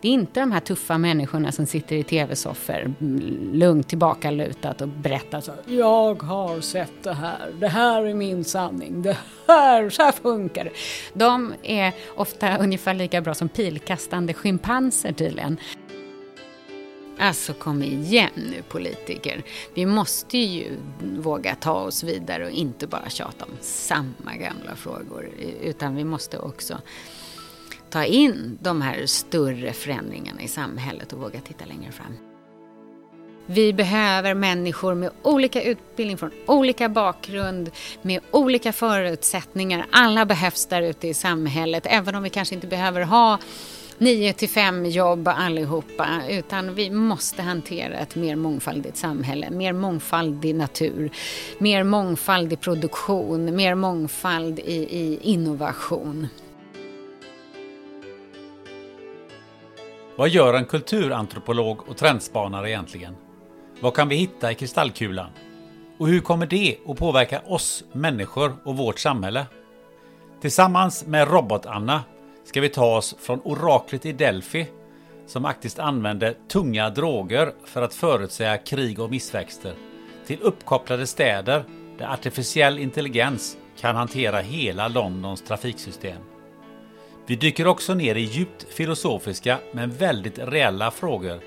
[0.00, 2.94] Det är inte de här tuffa människorna som sitter i tv-soffor
[3.52, 5.52] lugnt tillbakalutat och berättar så.
[5.66, 7.52] Jag har sett det här.
[7.60, 9.02] Det här är min sanning.
[9.02, 9.16] Det
[9.48, 10.70] här, så här funkar det.
[11.12, 15.56] De är ofta ungefär lika bra som pilkastande schimpanser tydligen.
[17.20, 19.42] Alltså kom igen nu politiker.
[19.74, 25.30] Vi måste ju våga ta oss vidare och inte bara tjata om samma gamla frågor.
[25.62, 26.78] Utan vi måste också
[27.90, 32.16] ta in de här större förändringarna i samhället och våga titta längre fram.
[33.46, 37.70] Vi behöver människor med olika utbildning, från olika bakgrund,
[38.02, 39.86] med olika förutsättningar.
[39.90, 43.38] Alla behövs där ute i samhället, även om vi kanske inte behöver ha
[43.98, 50.54] 9 till 5 jobb allihopa, utan vi måste hantera ett mer mångfaldigt samhälle, mer mångfaldig
[50.54, 51.10] natur,
[51.58, 56.26] mer mångfaldig produktion, mer mångfald i, i innovation.
[60.18, 63.16] Vad gör en kulturantropolog och trendspanare egentligen?
[63.80, 65.30] Vad kan vi hitta i kristallkulan?
[65.98, 69.46] Och hur kommer det att påverka oss människor och vårt samhälle?
[70.40, 72.02] Tillsammans med Robot-Anna
[72.44, 74.66] ska vi ta oss från oraklet i Delphi
[75.26, 79.74] som faktiskt använde tunga droger för att förutsäga krig och missväxter
[80.26, 81.64] till uppkopplade städer
[81.98, 86.27] där artificiell intelligens kan hantera hela Londons trafiksystem.
[87.28, 91.40] Vi dyker också ner i djupt filosofiska men väldigt reella frågor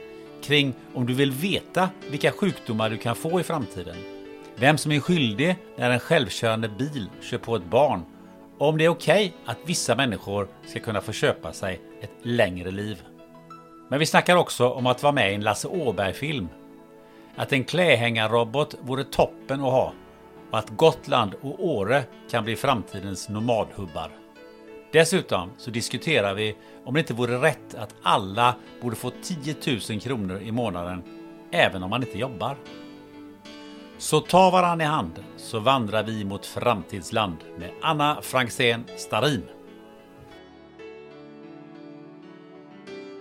[0.43, 3.95] kring om du vill veta vilka sjukdomar du kan få i framtiden.
[4.55, 8.05] Vem som är skyldig när en självkörande bil kör på ett barn
[8.57, 12.11] och om det är okej okay att vissa människor ska kunna få köpa sig ett
[12.21, 13.03] längre liv.
[13.89, 16.47] Men vi snackar också om att vara med i en Lasse Åberg-film.
[17.35, 19.93] Att en klädhängarrobot vore toppen att ha
[20.51, 24.20] och att Gotland och Åre kan bli framtidens nomadhubbar.
[24.91, 29.55] Dessutom så diskuterar vi om det inte vore rätt att alla borde få 10
[29.89, 31.03] 000 kronor i månaden
[31.51, 32.57] även om man inte jobbar.
[33.97, 39.43] Så ta varann i hand så vandrar vi mot framtidsland med Anna Franksén Starin.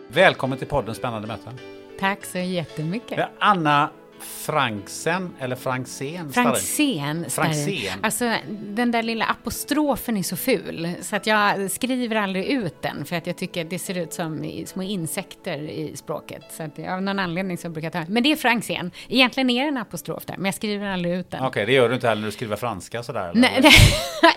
[0.08, 1.58] Välkommen till podden Spännande möten.
[2.00, 3.28] Tack så jättemycket.
[3.38, 6.32] Anna Franksen eller Franksén?
[6.32, 7.30] Franksén.
[7.30, 7.98] Franksén.
[8.02, 13.04] Alltså den där lilla apostrofen är så ful så att jag skriver aldrig ut den
[13.04, 16.42] för att jag tycker att det ser ut som små insekter i språket.
[16.50, 18.90] Så att av någon anledning så brukar jag ta Men det är Franksén.
[19.08, 21.40] Egentligen är det en apostrof där men jag skriver aldrig ut den.
[21.40, 23.28] Okej, okay, det gör du inte heller när du skriver franska sådär?
[23.28, 23.40] Eller?
[23.40, 23.72] Nej,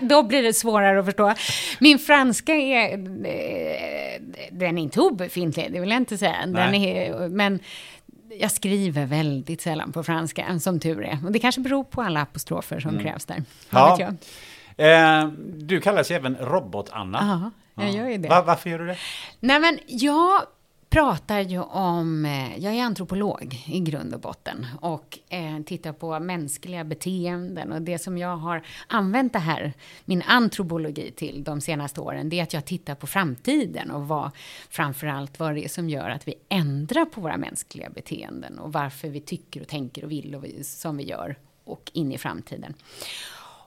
[0.00, 1.34] då blir det svårare att förstå.
[1.78, 6.46] Min franska är eh, den är inte obefintlig, det vill jag inte säga.
[6.46, 7.60] Den är, men
[8.40, 11.18] jag skriver väldigt sällan på franska, som tur är.
[11.26, 13.02] Och det kanske beror på alla apostrofer som mm.
[13.02, 13.42] krävs där.
[13.70, 13.98] Ja.
[14.76, 17.52] Eh, du kallas ju även Robot-Anna.
[17.74, 18.28] Ja, jag gör ju det.
[18.28, 18.96] Var, varför gör du det?
[19.40, 20.42] Nej, men jag
[20.94, 26.20] pratar ju om, eh, jag är antropolog i grund och botten och eh, tittar på
[26.20, 29.72] mänskliga beteenden och det som jag har använt det här,
[30.04, 34.30] min antropologi till de senaste åren, det är att jag tittar på framtiden och vad,
[34.70, 39.08] framförallt vad det är som gör att vi ändrar på våra mänskliga beteenden och varför
[39.08, 42.74] vi tycker och tänker och vill och vi, som vi gör och in i framtiden.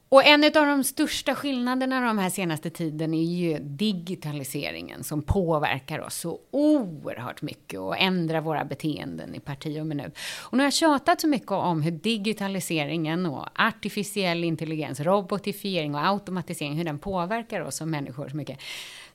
[0.09, 5.99] Och en av de största skillnaderna de här senaste tiden är ju digitaliseringen som påverkar
[5.99, 10.17] oss så oerhört mycket och ändrar våra beteenden i parti och minut.
[10.41, 16.07] Och nu har jag tjatat så mycket om hur digitaliseringen och artificiell intelligens, robotifiering och
[16.07, 18.59] automatisering, hur den påverkar oss som människor så mycket.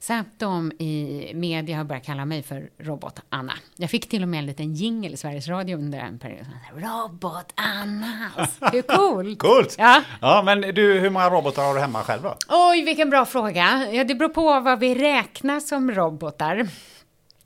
[0.02, 3.52] Så att de i media har börjat kalla mig för Robot-Anna.
[3.76, 6.46] Jag fick till och med en liten jingle i Sveriges Radio under en period.
[6.76, 8.30] Robot-Anna!
[8.72, 9.38] Hur coolt?
[9.38, 9.74] Coolt!
[9.78, 10.02] Ja.
[10.20, 12.36] ja, men du, hur många robotar har du hemma själv då?
[12.48, 13.88] Oj, vilken bra fråga.
[13.92, 16.68] Ja, det beror på vad vi räknar som robotar.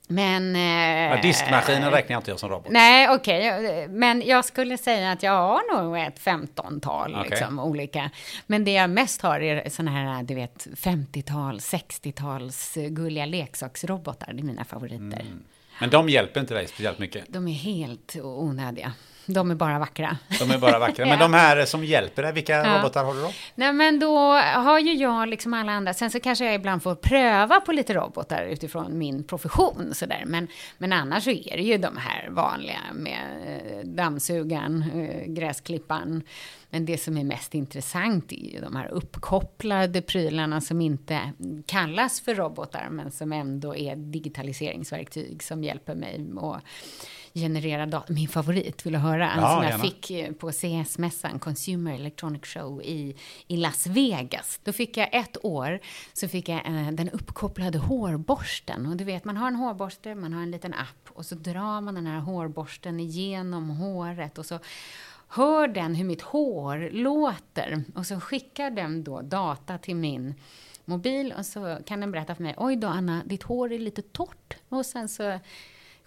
[0.07, 0.55] Men...
[0.55, 2.71] Eh, Ja, diskmaskinen räknar jag inte jag som robot.
[2.71, 3.87] Nej, okej.
[3.87, 7.29] Men jag skulle säga att jag har nog ett 15-tal Okej.
[7.29, 8.09] liksom, olika.
[8.47, 14.33] Men det jag mest har är såna här, du vet, 50-tal, 60-tals eh, gulliga leksaksrobotar.
[14.33, 15.25] Det är mina favoriter.
[15.79, 17.25] Men de hjälper inte dig speciellt mycket.
[17.27, 18.93] De är helt onödiga.
[19.29, 20.17] De är bara vackra.
[20.39, 21.05] De är bara vackra.
[21.05, 22.77] Men de här som hjälper dig, vilka Ja.
[22.79, 23.31] robotar har du då?
[23.55, 25.93] Nej, men då har ju jag liksom alla andra.
[25.93, 30.23] Sen så kanske jag ibland får pröva på lite robotar utifrån min profession sådär.
[30.25, 30.47] Men,
[30.77, 36.23] men annars så är det ju de här vanliga med eh, dammsugaren, eh, gräsklipparen.
[36.69, 41.33] Men det som är mest intressant är ju de här uppkopplade prylarna som inte
[41.65, 46.63] kallas för robotar men som ändå är digitaliseringsverktyg som hjälper mig att
[47.33, 48.13] generera data.
[48.13, 49.31] Min favorit, vill du höra?
[49.35, 49.83] Ja, som jag gärna.
[49.83, 53.15] fick på CS-mässan, Consumer Electronic Show i,
[53.47, 54.59] i Las Vegas.
[54.63, 55.79] Då fick jag ett år,
[56.13, 58.85] så fick jag eh, den uppkopplade hårborsten.
[58.85, 61.81] Och du vet, man har en hårborste, man har en liten app och så drar
[61.81, 64.59] man den här hårborsten igenom håret och så
[65.27, 70.35] hör den hur mitt hår låter och så skickar den då data till min
[70.85, 74.01] mobil och så kan den berätta för mig, oj då Anna, ditt hår är lite
[74.01, 74.57] torrt.
[74.69, 75.39] Och sen så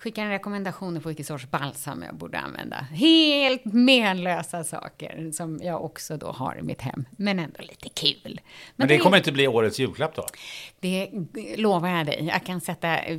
[0.00, 2.76] skickar den rekommendationer på vilken sorts balsam jag borde använda.
[2.76, 8.40] Helt menlösa saker som jag också då har i mitt hem, men ändå lite kul.
[8.76, 10.26] Men det kommer inte bli årets julklapp då?
[10.80, 11.10] Det
[11.56, 12.26] lovar jag dig.
[12.32, 13.18] Jag kan sätta eh,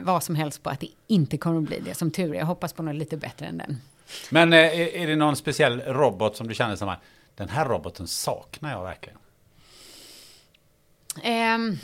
[0.00, 2.38] vad som helst på att det inte kommer att bli det, som tur är.
[2.38, 3.80] Jag hoppas på något lite bättre än den.
[4.30, 7.00] Men eh, är, är det någon speciell robot som du känner som att
[7.34, 9.18] den här roboten saknar jag verkligen?
[11.24, 11.78] Um,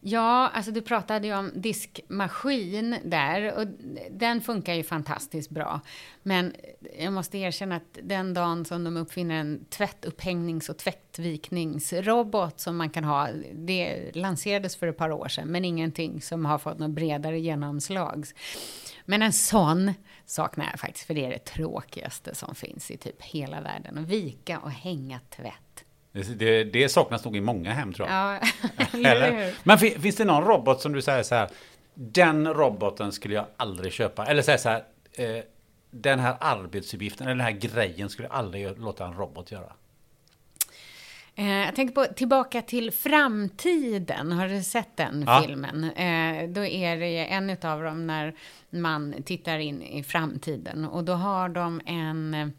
[0.00, 3.66] ja, alltså du pratade ju om diskmaskin där och
[4.10, 5.80] den funkar ju fantastiskt bra.
[6.22, 6.54] Men
[6.98, 12.90] jag måste erkänna att den dagen som de uppfinner en tvättupphängnings och tvättvikningsrobot som man
[12.90, 16.90] kan ha, det lanserades för ett par år sedan, men ingenting som har fått något
[16.90, 18.26] bredare genomslag.
[19.04, 19.94] Men en sån
[20.26, 23.98] saknar jag faktiskt, för det är det tråkigaste som finns i typ hela världen.
[23.98, 25.84] Att vika och hänga tvätt.
[26.12, 28.16] Det, det, det saknas nog i många hem tror jag.
[28.16, 28.40] Ja,
[29.10, 29.54] eller?
[29.62, 31.48] Men fin- finns det någon robot som du säger så här,
[31.94, 34.26] den roboten skulle jag aldrig köpa.
[34.26, 35.44] Eller säga så här, eh,
[35.90, 39.72] den här arbetsuppgiften, eller den här grejen skulle jag aldrig låta en robot göra.
[41.36, 44.32] Eh, jag tänker på Tillbaka till framtiden.
[44.32, 45.42] Har du sett den Ja.
[45.46, 45.84] filmen?
[45.84, 48.34] Eh, då är det en av dem när
[48.70, 50.84] man tittar in i framtiden.
[50.84, 52.52] Och då har de en...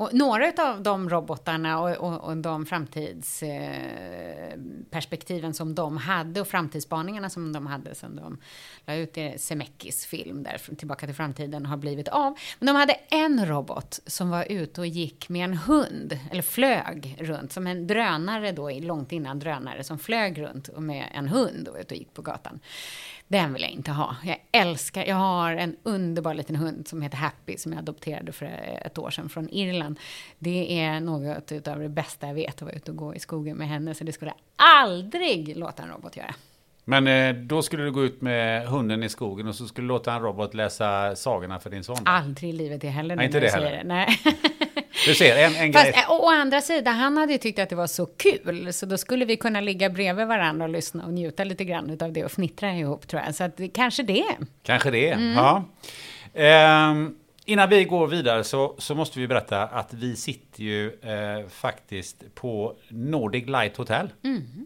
[0.00, 6.48] Och några av de robotarna och, och, och de framtidsperspektiven eh, som de hade och
[6.48, 8.38] framtidsspaningarna som de hade sen de
[8.86, 12.38] la ut i Semekis film där, Tillbaka till framtiden, har blivit av.
[12.58, 17.16] Men de hade en robot som var ute och gick med en hund, eller flög
[17.18, 21.76] runt, som en drönare då, långt innan drönare, som flög runt med en hund och
[21.80, 22.60] ute och gick på gatan.
[23.30, 24.16] Den vill jag inte ha.
[24.24, 28.46] Jag älskar, jag har en underbar liten hund som heter Happy som jag adopterade för
[28.84, 29.98] ett år sedan från Irland.
[30.38, 33.56] Det är något utav det bästa jag vet att vara ute och gå i skogen
[33.56, 36.34] med henne, så det skulle jag aldrig låta en robot göra.
[36.84, 39.88] Men eh, då skulle du gå ut med hunden i skogen och så skulle du
[39.88, 41.96] låta en robot läsa sagorna för din son.
[42.04, 43.16] Aldrig i livet det heller.
[43.16, 43.82] Nej, inte det heller.
[43.84, 44.08] Nej.
[45.06, 45.94] Du ser, en, en Fast grej.
[46.08, 48.98] eh, å andra sidan, han hade ju tyckt att det var så kul, så då
[48.98, 52.30] skulle vi kunna ligga bredvid varandra och lyssna och njuta lite grann av det och
[52.32, 53.34] fnittra ihop tror jag.
[53.34, 54.24] Så att kanske det.
[54.62, 55.32] Kanske det, Mm.
[55.32, 55.64] ja.
[56.34, 57.14] Ehm,
[57.44, 62.34] innan vi går vidare så, så måste vi berätta att vi sitter ju eh, faktiskt
[62.34, 64.08] på Nordic Light Hotel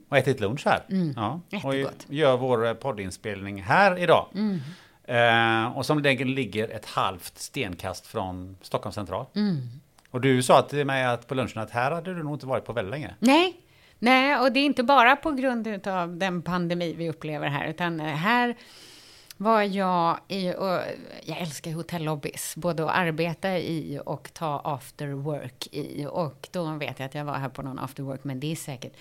[0.09, 0.83] och ätit lunch här.
[1.17, 1.89] Ja, och Mm.
[2.09, 4.27] Gör vår eh, poddinspelning här idag.
[4.35, 4.61] Mm.
[5.07, 9.27] Eh, och som den ligger ett halvt stenkast från Stockholm central.
[9.37, 9.57] Mm.
[10.15, 12.65] Och du sa till mig att på lunchen att här hade du nog inte varit
[12.65, 13.15] på väldigt länge.
[13.19, 13.57] Nej,
[13.99, 18.01] nej, och det är inte bara på grund av den pandemi vi upplever här, utan
[18.01, 18.57] här
[19.37, 20.81] var jag i, och
[21.25, 26.07] jag älskar hotellobbys, både att arbeta i och ta after work i.
[26.11, 28.57] Och då vet jag att jag var här på någon after work, men det är
[28.57, 28.93] säkert,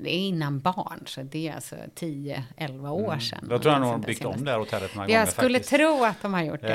[0.00, 3.38] det är innan barn, så det är alltså 10-11 år sedan.
[3.48, 5.58] Då tror jag nog de Någonting byggt om det här hotellet några gånger Jag skulle
[5.58, 5.74] faktiskt.
[5.76, 6.68] tro att de har gjort det.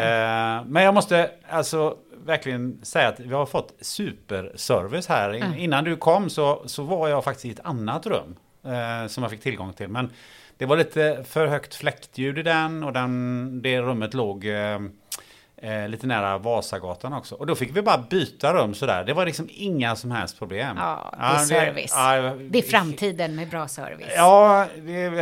[0.59, 5.33] Eh, men jag måste alltså verkligen säga att vi har fått superservice här.
[5.33, 9.23] In- Innan du kom så, så var jag faktiskt i ett annat rum eh, som
[9.23, 9.87] jag fick tillgång till.
[9.87, 10.09] Men
[10.57, 14.79] det var lite för högt fläktljud i den och den, det rummet låg eh,
[15.63, 17.35] Eh, lite nära Vasagatan också.
[17.35, 19.03] Och då fick vi bara byta rum sådär.
[19.03, 20.77] Det var liksom inga som helst problem.
[20.79, 21.93] Ja, det är service.
[21.95, 24.13] Ja, ja, det är framtiden med bra service.
[24.15, 24.67] Ja,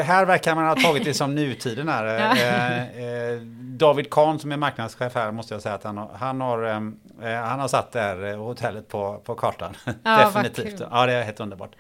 [0.03, 2.05] här verkar man ha tagit det som nutiden här.
[2.36, 3.41] eh, eh,
[3.81, 7.41] David Kahn som är marknadschef här måste jag säga att han har, han har, eh,
[7.41, 9.77] han har satt det här eh, hotellet på, på kartan.
[10.03, 10.81] Ja, Definitivt.
[10.91, 11.71] Ja, det är helt underbart.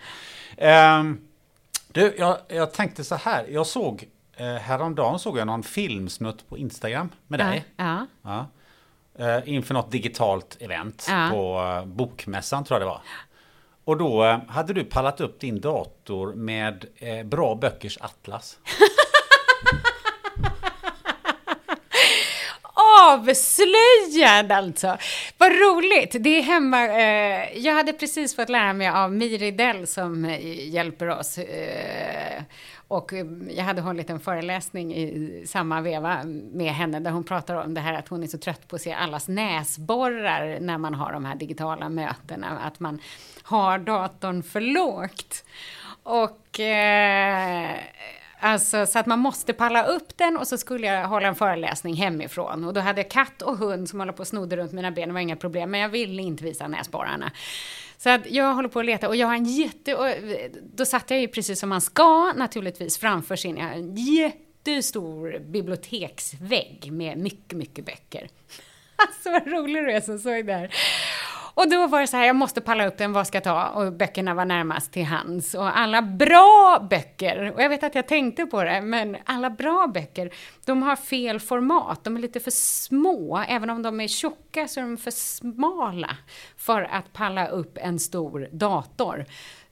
[0.57, 1.21] Ehm,
[1.87, 3.45] du, jag, jag tänkte så här.
[3.49, 4.07] Jag såg eh,
[4.45, 7.65] häromdagen såg jag någon filmsnutt på Instagram med dig.
[7.77, 8.07] Ja.
[8.23, 8.47] Ja.
[9.19, 11.27] Eh, inför något digitalt event Ja.
[11.31, 13.01] på eh, Bokmässan tror jag det var.
[13.85, 18.57] Och då eh, hade du pallat upp din dator med eh, Bra Böckers Atlas.
[23.03, 24.97] Avslöjad alltså!
[25.37, 26.15] Vad roligt!
[26.19, 26.87] Det är hemma...
[26.87, 31.37] Eh, jag hade precis fått lära mig av Miri Dell som eh, hjälper oss.
[31.37, 32.41] Eh,
[32.91, 37.55] och eh, jag hade hållit en föreläsning i samma veva med henne där hon pratar
[37.55, 40.93] om det här att hon är så trött på att se allas näsborrar när man
[40.93, 42.59] har de här digitala mötena.
[42.59, 42.99] Att man
[43.43, 45.45] har datorn för lågt.
[46.03, 46.59] Och...
[46.59, 47.75] Eh,
[48.43, 51.95] Alltså, så att man måste palla upp den och så skulle jag hålla en föreläsning
[51.95, 52.63] hemifrån.
[52.63, 55.07] Och då hade jag katt och hund som håller på och snodde runt mina ben,
[55.07, 55.71] det var inga problem.
[55.71, 57.31] Men jag ville inte visa näsborrarna.
[58.03, 59.95] Så att jag håller på att leta och jag har en jätte...
[59.95, 63.57] Och eh, då satt jag ju precis som man ska naturligtvis framför sin...
[63.57, 68.29] Jag har en jättestor biblioteksvägg med mycket, mycket böcker.
[68.95, 70.73] Alltså vad rolig du är som såg det här.
[71.53, 73.67] Och då var det så här, jag måste palla upp den, vad ska jag ta?
[73.67, 75.53] Och böckerna var närmast till hands.
[75.53, 79.87] Och alla bra böcker, och jag vet att jag tänkte på det, men alla bra
[79.93, 80.33] böcker,
[80.65, 82.03] de har fel format.
[82.03, 86.17] De är lite för små, även om de är tjocka så är de för smala
[86.57, 89.25] för att palla upp en stor dator.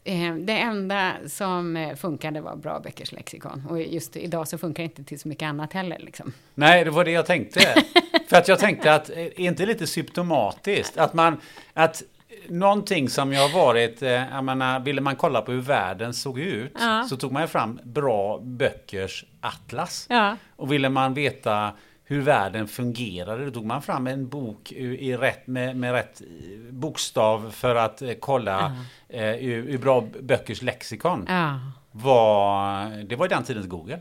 [0.03, 3.63] Eh, Det enda som eh, funkade var Bra Böckers lexikon.
[3.69, 5.99] Och just idag så funkar det inte till så mycket annat heller.
[5.99, 6.33] Liksom.
[6.55, 7.59] Nej, det var det jag tänkte.
[8.29, 10.97] För att jag tänkte att, eh, är inte lite symptomatiskt?
[10.97, 11.37] Att man,
[11.73, 12.03] att
[12.47, 16.71] någonting som jag har varit, jag menar, ville man kolla på hur världen såg ut,
[16.79, 17.05] Ja.
[17.09, 20.05] så tog man fram bra böckers atlas.
[20.09, 20.35] Ja.
[20.55, 21.71] Och ville man veta
[22.09, 26.73] hur världen fungerade, då tog man fram en bok i rätt, med, med rätt eh,
[26.73, 28.75] bokstav för att eh, kolla
[29.09, 31.25] eh, ur, ur bra böckers lexikon.
[31.27, 31.59] Ja.
[31.91, 33.99] Var, det var ju den tidens Google.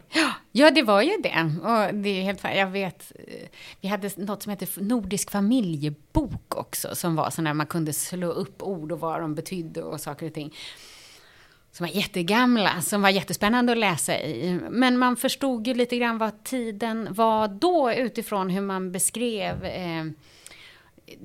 [0.53, 1.57] Ja, det var ju det.
[1.63, 3.49] Och det är helt Jag vet, eh,
[3.81, 8.29] vi hade något som heter Nordisk familjebok också, som var så när man kunde slå
[8.29, 10.55] upp ord och vad de betydde och saker och ting.
[11.79, 14.61] Som var jättegamla, som var jättespännande att läsa i.
[14.71, 20.05] Men man förstod ju lite grann vad tiden var då utifrån hur man beskrev eh,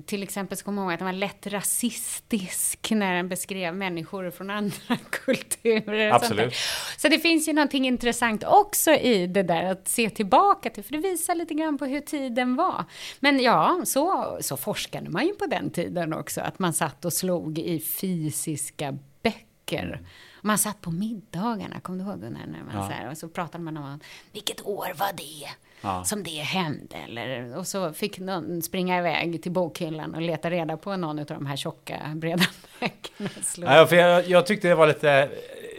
[0.06, 4.32] till exempel så kommer jag ihåg att den var lätt rasistisk när den beskrev människor
[4.32, 6.12] från andra kulturer.
[6.12, 6.54] Absolut.
[6.98, 10.92] Så det finns ju någonting intressant också i det där att se tillbaka till, för
[10.92, 12.86] det visar lite grann på hur tiden var.
[13.20, 17.14] Men ja, så, så forskade man ju på den tiden också, att man satt och
[17.14, 20.02] slog i fysiska böcker.
[20.46, 22.46] Man satt på middagarna, kommer du ihåg Gunnar?
[22.48, 22.88] När man Ja.
[22.88, 24.00] så här, och så pratade man om
[24.32, 25.50] vilket år var det
[25.82, 26.04] Ja.
[26.04, 26.96] som det hände?
[26.96, 31.26] Eller, och så fick någon springa iväg till bokhyllan och leta reda på någon av
[31.26, 32.44] de här tjocka, breda
[32.80, 33.30] böckerna.
[33.76, 35.30] Ja, för jag, jag tyckte det var lite,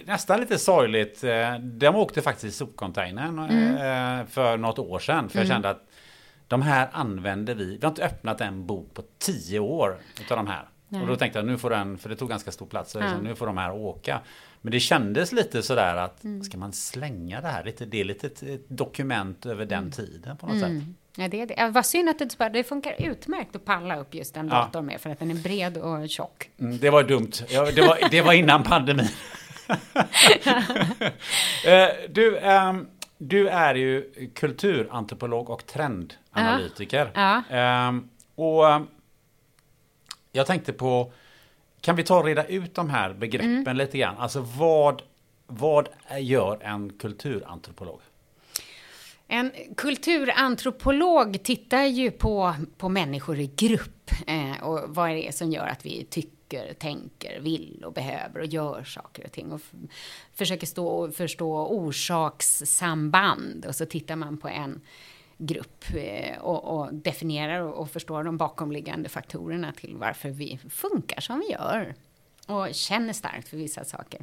[0.05, 1.25] nästan lite sorgligt.
[1.25, 5.29] Eh, De åkte faktiskt i sopcontainern eh, för något år sedan.
[5.29, 5.87] För jag kände att
[6.49, 7.65] de här använder vi.
[7.65, 10.69] Vi har inte öppnat en bok på tio år utav de här.
[11.03, 13.19] Och då tänkte jag nu får den, för det tog ganska stor plats, så liksom,
[13.21, 14.21] nu får de här åka.
[14.61, 17.65] Men det kändes lite sådär att ska man slänga det här?
[17.65, 20.73] Lite, det är lite ett, dokument över den tiden på något sätt.
[21.17, 21.55] Ja, det är det.
[21.57, 24.55] Ja, Vad synd att det inte det funkar utmärkt att palla upp just en Ja.
[24.55, 26.51] dator med, för att den är bred och tjock.
[26.59, 27.33] Mm, det var dumt.
[27.49, 29.09] Ja, det, var, det var innan pandemin.
[31.67, 32.87] Eh, du, ehm,
[33.19, 37.11] du är ju kulturantropolog och trendanalytiker.
[37.15, 37.43] Ja.
[37.51, 38.87] Ehm, och ehm,
[40.37, 41.13] jag tänkte på,
[41.81, 43.77] kan vi ta och reda ut de här begreppen Mm.
[43.77, 44.17] lite grann?
[44.19, 45.03] Alltså vad,
[45.47, 45.89] vad
[46.21, 48.01] gör en kulturantropolog?
[49.29, 55.53] En kulturantropolog tittar ju på, på människor i grupp eh, och vad är det som
[55.53, 59.53] gör att vi tycker, tänker, vill och behöver och gör saker och ting.
[59.53, 59.61] Och
[60.35, 64.81] försöker stå och förstå orsakssamband och så tittar man på en
[65.39, 71.21] grupp eh, och, och definierar och, och förstår de bakomliggande faktorerna till varför vi funkar
[71.21, 71.95] som vi gör
[72.47, 74.21] och känner starkt för vissa saker.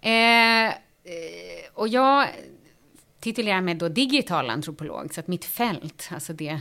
[0.00, 0.74] Eh, eh
[1.74, 2.28] och jag
[3.20, 6.60] titulerar mig då digital antropolog, så att mitt fält, alltså det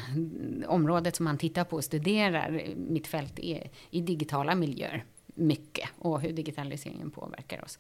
[0.68, 6.22] området som man tittar på och studerar, mitt fält är i digitala miljöer, mycket, och
[6.22, 7.80] hur digitaliseringen påverkar oss.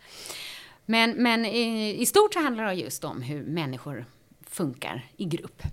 [0.85, 4.05] Men, men i, i stort så handlar det just om hur människor
[4.53, 5.63] funkar i grupp.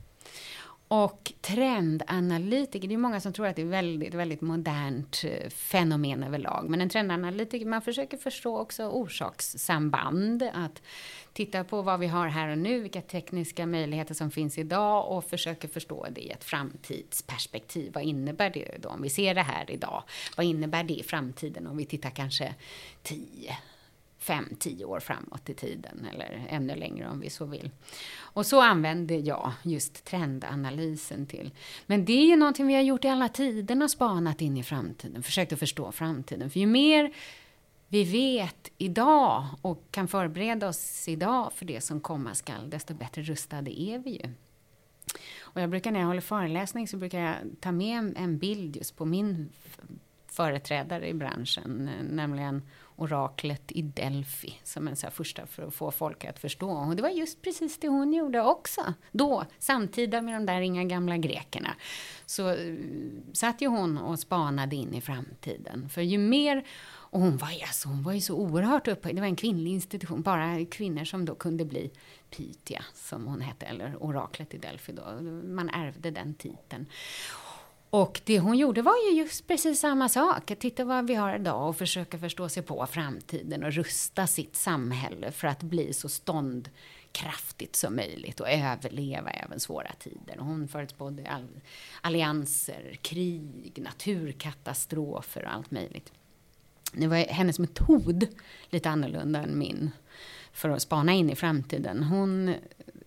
[0.92, 6.22] Och trendanalytiker, det är många som tror att det är väldigt, väldigt modernt eh, fenomen
[6.22, 6.68] överlag.
[6.68, 10.42] Men en trendanalytiker, man försöker förstå också orsakssamband.
[10.42, 10.82] Att
[11.32, 15.24] titta på vad vi har här och nu, vilka tekniska möjligheter som finns idag och
[15.24, 17.92] försöker förstå det i ett framtidsperspektiv.
[17.92, 20.02] Vad innebär det då om vi ser det här idag?
[20.36, 22.54] Vad innebär det i framtiden om vi tittar kanske
[23.02, 23.56] 10,
[24.20, 27.70] fem, tio år framåt i tiden eller ännu längre om vi så vill.
[28.18, 31.50] Och så använder jag just trendanalysen till.
[31.86, 34.62] Men det är ju någonting vi har gjort i alla tider och spanat in i
[34.62, 36.50] framtiden, försökt att förstå framtiden.
[36.50, 37.14] För ju mer
[37.88, 43.22] vi vet idag och kan förbereda oss idag för det som komma skall, desto bättre
[43.22, 44.30] rustade är vi ju.
[45.40, 48.96] Och jag brukar när jag håller föreläsning så brukar jag ta med en bild just
[48.96, 49.48] på min
[50.26, 52.62] företrädare i branschen, nämligen
[53.00, 56.70] oraklet i Delphi som en så första för att få folk att förstå.
[56.70, 58.94] Och det var just precis det hon gjorde också.
[59.12, 61.74] Då, samtida med de där inga gamla grekerna.
[62.26, 62.78] Så uh,
[63.32, 65.88] satt ju hon och spanade in i framtiden.
[65.88, 66.66] För ju mer
[67.10, 69.16] och hon var, alltså, hon var ju så oerhört upphöjd.
[69.16, 70.22] Det var en kvinnlig institution.
[70.22, 71.90] Bara kvinnor som då kunde bli
[72.30, 75.02] Pythia, som hon hette, eller oraklet i Delphi då.
[75.44, 76.86] Man ärvde den titeln.
[77.90, 80.52] Och det hon gjorde var ju just precis samma sak.
[80.58, 85.32] Titta vad vi har idag och försöka förstå sig på framtiden och rusta sitt samhälle
[85.32, 90.38] för att bli så ståndkraftigt som möjligt och överleva även svåra tider.
[90.38, 91.46] Och hon förutspådde
[92.00, 96.12] allianser, krig, naturkatastrofer och allt möjligt.
[96.92, 98.26] Nu var hennes metod
[98.70, 99.90] lite annorlunda än min
[100.52, 102.02] för att spana in i framtiden.
[102.02, 102.54] Hon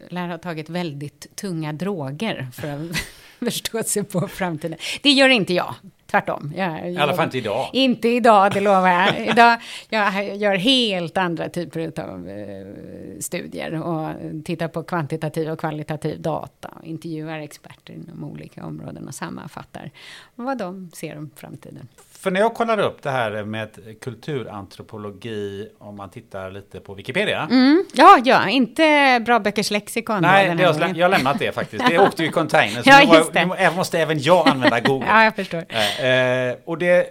[0.09, 2.97] lär ha tagit väldigt tunga droger för att
[3.39, 4.77] förstå sig på framtiden.
[5.01, 5.75] Det gör inte jag.
[6.13, 6.53] Tvärtom.
[6.55, 7.69] Jag, I alla fall inte idag.
[7.73, 9.27] Inte idag, det lovar jag.
[9.27, 14.09] Idag, jag gör helt andra typer av eh, studier och
[14.45, 16.69] tittar på kvantitativ och kvalitativ data.
[16.79, 19.91] Och intervjuar experter inom olika områden och sammanfattar
[20.35, 21.87] vad de ser om framtiden.
[22.23, 23.69] För när jag kollar upp det här med
[24.01, 27.47] kulturantropologi, om man tittar lite på Wikipedia.
[27.51, 30.21] Mm, ja, ja, inte bra böckers lexikon.
[30.21, 31.85] Nej, det jag har lämnat det faktiskt.
[31.89, 32.81] Det åkte ju i container.
[32.83, 35.07] Så ja, nu, var, nu måste även jag använda Google.
[35.07, 35.65] ja, jag förstår.
[35.69, 37.09] Eh, eh, och det,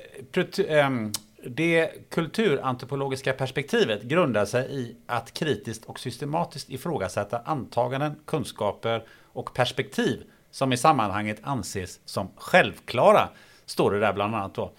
[0.69, 1.13] ehm,
[1.47, 10.23] det kulturantropologiska perspektivet grundar sig i att kritiskt och systematiskt ifrågasätta antaganden, kunskaper och perspektiv
[10.51, 13.29] som i sammanhanget anses som självklara.
[13.67, 14.73] Står det där bland annat då.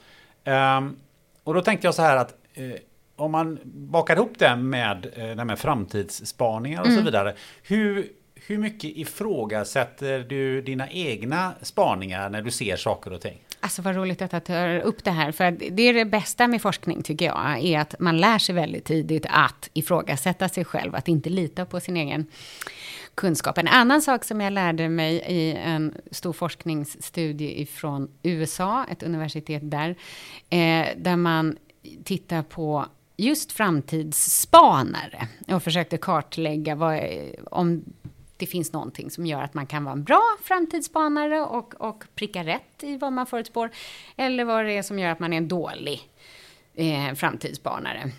[0.52, 0.98] Um,
[1.44, 2.74] och då tänkte jag så här att eh,
[3.16, 7.00] om man bakar ihop det med, eh, med framtidsspaningar och mm.
[7.00, 7.36] så vidare.
[7.64, 13.42] Hur, hur mycket ifrågasätter du dina egna spaningar när du ser saker och ting?
[13.64, 15.32] Alltså vad roligt att du tar upp det här.
[15.32, 17.60] För det är det bästa med forskning tycker jag.
[17.60, 20.96] Är att man lär sig väldigt tidigt att ifrågasätta sig själv.
[20.96, 22.26] Att inte lita på sin egen
[23.16, 23.58] kunskap.
[23.58, 29.72] En annan sak som jag lärde mig i en stor forskningsstudie ifrån USA, ett universitet
[29.72, 29.90] där,
[30.50, 31.58] eh, där man
[32.04, 32.86] tittar på
[33.18, 37.00] just framtidsspanare och försökte kartlägga vad,
[37.52, 37.84] om
[38.44, 42.44] det finns någonting som gör att man kan vara en bra framtidsspanare och, och pricka
[42.44, 43.70] rätt i vad man förutspår,
[44.16, 46.10] eller vad det är som gör att man är en dålig
[46.74, 48.12] eh, framtidsspanare.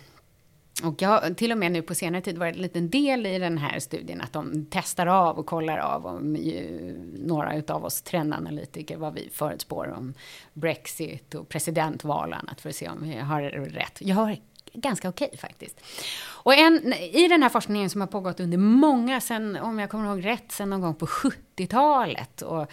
[0.83, 3.39] Och jag har till och med nu på senare tid varit en liten del i
[3.39, 8.01] den här studien att de testar av och kollar av om ju, några utav oss
[8.01, 10.13] trendanalytiker vad vi förutspår om
[10.53, 13.97] Brexit och presidentval och annat för att se om vi har rätt.
[13.99, 14.37] Jag har
[14.75, 15.81] ganska okej okay, faktiskt.
[16.27, 20.05] Och en, i den här forskningen som har pågått under många, sen, om jag kommer
[20.05, 22.71] ihåg rätt, sen någon gång på 70-talet och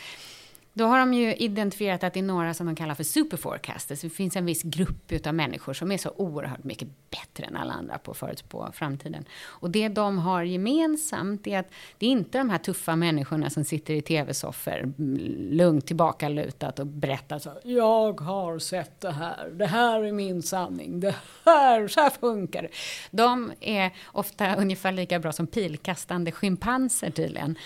[0.74, 4.00] då har de ju identifierat att det är några som de kallar för superforecasters.
[4.00, 7.72] Det finns en viss grupp av människor som är så oerhört mycket bättre än alla
[7.72, 9.24] andra på att förutspå framtiden.
[9.44, 13.64] Och det de har gemensamt är att det är inte de här tuffa människorna som
[13.64, 15.18] sitter i tv-soffor mm,
[15.50, 19.50] lugnt tillbakalutat och berättar så Jag har sett det här.
[19.50, 21.00] Det här är min sanning.
[21.00, 22.68] Det här, så här funkar det.
[23.10, 27.58] De är ofta ungefär lika bra som pilkastande schimpanser tydligen.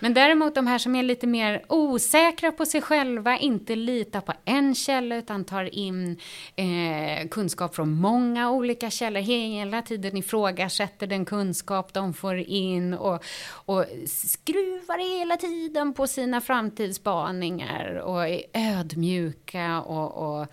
[0.00, 4.32] Men däremot de här som är lite mer osäkra på sig själva, inte litar på
[4.44, 6.20] en källa utan tar in
[6.56, 9.20] eh, kunskap från många olika källor.
[9.20, 16.40] Hela tiden ifrågasätter den kunskap de får in och, och skruvar hela tiden på sina
[16.40, 20.46] framtidsspaningar och är ödmjuka och, och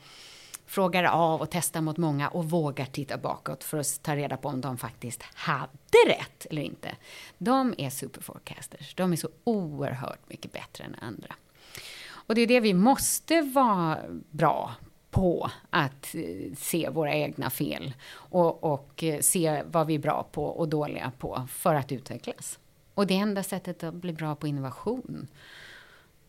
[0.72, 4.50] frågar av och testar mot många och vågar titta bakåt för att ta reda på
[4.50, 6.96] om de faktiskt hade rätt eller inte.
[7.38, 8.96] De är superforecasters.
[8.96, 11.36] De är så oerhört mycket bättre än andra.
[12.32, 13.98] Och det är det vi måste vara
[14.30, 14.76] bra
[15.10, 20.28] på att eh, se våra egna fel och, och, eh, se vad vi är bra
[20.32, 22.60] på och dåliga på för att utvecklas.
[22.94, 25.28] Och det enda sättet att bli bra på innovation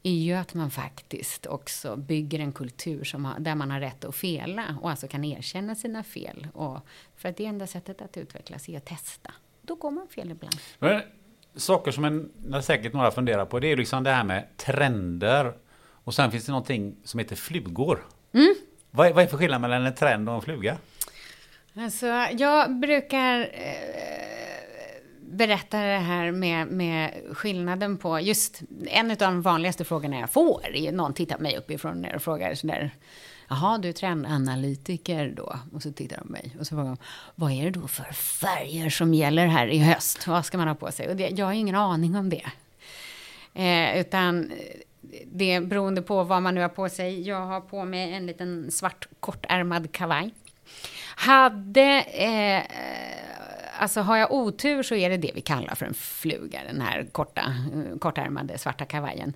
[0.03, 4.05] är ju att man faktiskt också bygger en kultur som har, där man har rätt
[4.05, 6.47] att fela och alltså kan erkänna sina fel.
[6.55, 6.79] Och
[7.17, 9.33] för att det enda sättet att utvecklas är att testa.
[9.61, 10.57] Då går man fel ibland.
[10.79, 11.03] Men,
[11.55, 15.55] saker som en, säkert några funderar på, det är liksom det här med trender.
[16.05, 18.07] Och sen finns det någonting som heter flugor.
[18.33, 18.55] Mm.
[18.91, 20.77] Vad, är, vad är för skillnad mellan en trend och en fluga?
[21.77, 22.07] Alltså,
[22.39, 24.63] jag brukar eh,
[25.21, 30.77] berätta det här med, med skillnaden på just en av de vanligaste frågorna jag får.
[30.77, 32.91] Är någon tittar på mig uppifrån och frågar sådär.
[33.49, 35.59] Jaha, du är trendanalytiker då?
[35.73, 36.97] Och så tittar de på mig och så frågar de,
[37.35, 40.27] vad är det då för färger som gäller här i höst?
[40.27, 41.09] Vad ska man ha på sig?
[41.09, 42.47] Och det, jag har ingen aning om det.
[43.55, 44.53] Eh, utan
[45.27, 47.29] det är beroende på vad man nu har på sig.
[47.29, 50.31] Jag har på mig en liten svart kortärmad kavaj.
[51.17, 52.63] Hade eh,
[53.79, 57.07] alltså har jag otur så är det det vi kallar för en fluga, den här
[57.13, 57.43] korta,
[58.01, 59.35] kortärmade svarta kavajen.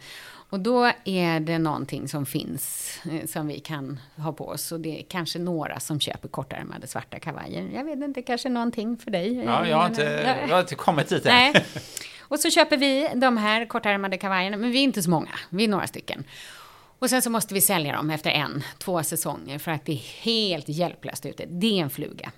[0.49, 4.73] Och då är det någonting som finns eh, som vi kan ha på oss.
[4.73, 7.69] Och det är kanske några som köper kortärmade svarta kavajer.
[7.75, 9.45] Jag vet inte, kanske någonting för dig?
[9.45, 11.35] Ja, jag har inte, jag har inte kommit dit än.
[11.35, 11.65] Nej.
[12.29, 15.65] Och så köper vi de här kortärmade kavajerna, men vi är inte så många, vi
[15.65, 16.25] är några stycken.
[16.99, 20.23] Och sen så måste vi sälja dem efter en, två säsonger för att det är
[20.23, 21.47] helt hjälplöst ute.
[21.47, 22.33] Det är en fluga.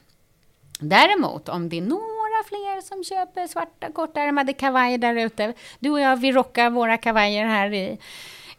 [0.81, 5.53] Däremot, om det är några fler som köper svarta kortärmade kavajer där ute.
[5.79, 7.99] Du och jag, vi rockar våra kavajer här i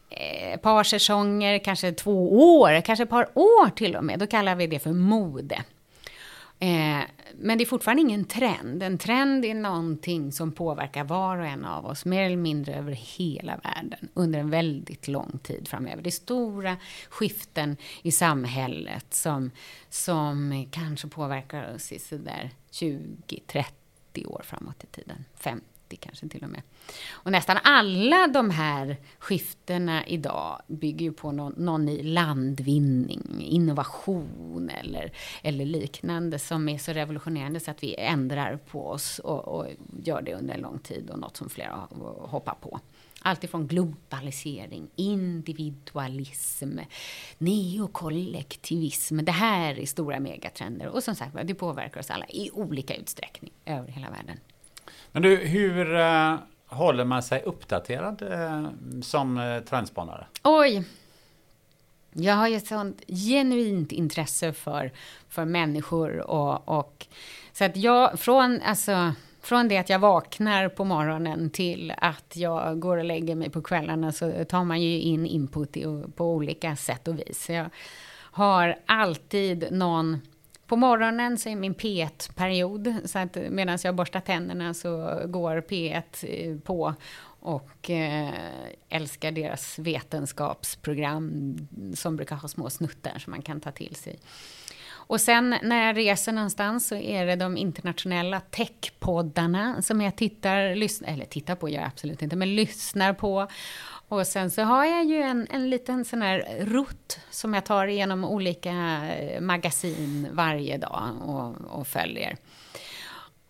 [0.10, 4.20] ett par säsonger, kanske två år, kanske ett par år till och med.
[4.20, 5.64] Då kallar vi det för mode.
[6.60, 7.02] Eh,
[7.36, 8.84] men det är fortfarande ingen trend.
[8.84, 12.92] En trend är någonting som påverkar var och en av oss, mer eller mindre över
[12.92, 16.02] hela världen, under en väldigt lång tid framöver.
[16.02, 16.78] Det är stora
[17.10, 19.52] skiften i samhället som,
[19.90, 23.66] som kanske påverkar oss i sådär 20-30
[24.26, 25.26] år framåt i tiden.
[25.36, 25.66] 50
[25.98, 26.62] kanske till och med.
[27.10, 34.70] Och nästan alla de här skiftena idag bygger ju på någon, någon ny landvinning, innovation
[34.70, 39.68] eller, eller liknande som är så revolutionerande så att vi ändrar på oss och, och
[40.04, 41.88] gör det under en lång tid och något som flera
[42.20, 42.80] hoppar på.
[43.22, 46.80] Allt ifrån globalisering, individualism,
[47.38, 49.18] neokollektivism.
[49.26, 53.52] Det här är stora megatrender och som sagt det påverkar oss alla i olika utsträckning
[53.66, 54.40] över hela världen.
[55.12, 58.70] Men du, hur uh, håller man sig uppdaterad uh,
[59.02, 60.26] som uh, trendspanare?
[60.44, 60.84] Oj!
[62.14, 64.92] Jag har ju ett sånt genuint intresse för,
[65.30, 67.08] för människor och, och
[67.54, 72.80] så att jag från, alltså från det att jag vaknar på morgonen till att jag
[72.80, 76.76] går och lägger mig på kvällarna så tar man ju in input i, på olika
[76.76, 77.50] sätt och vis.
[77.50, 77.70] Jag
[78.32, 80.22] har alltid någon
[80.70, 86.04] på morgonen så är min P1-period, så att medan jag borstar tänderna så går P1
[86.22, 86.96] eh, på
[87.42, 88.34] och eh,
[88.90, 91.58] älskar deras vetenskapsprogram
[91.96, 94.20] som brukar ha små snuttar som man kan ta till sig.
[95.10, 100.76] Och sen när jag reser någonstans så är det de internationella techpoddarna som jag tittar,
[100.76, 103.48] lyssnar, eller tittar på gör jag absolut inte, men lyssnar på.
[104.10, 107.88] Och sen så har jag ju en, en liten sån här rutt som jag tar
[107.88, 108.72] igenom olika
[109.16, 112.38] eh, magasin varje dag och, och följer.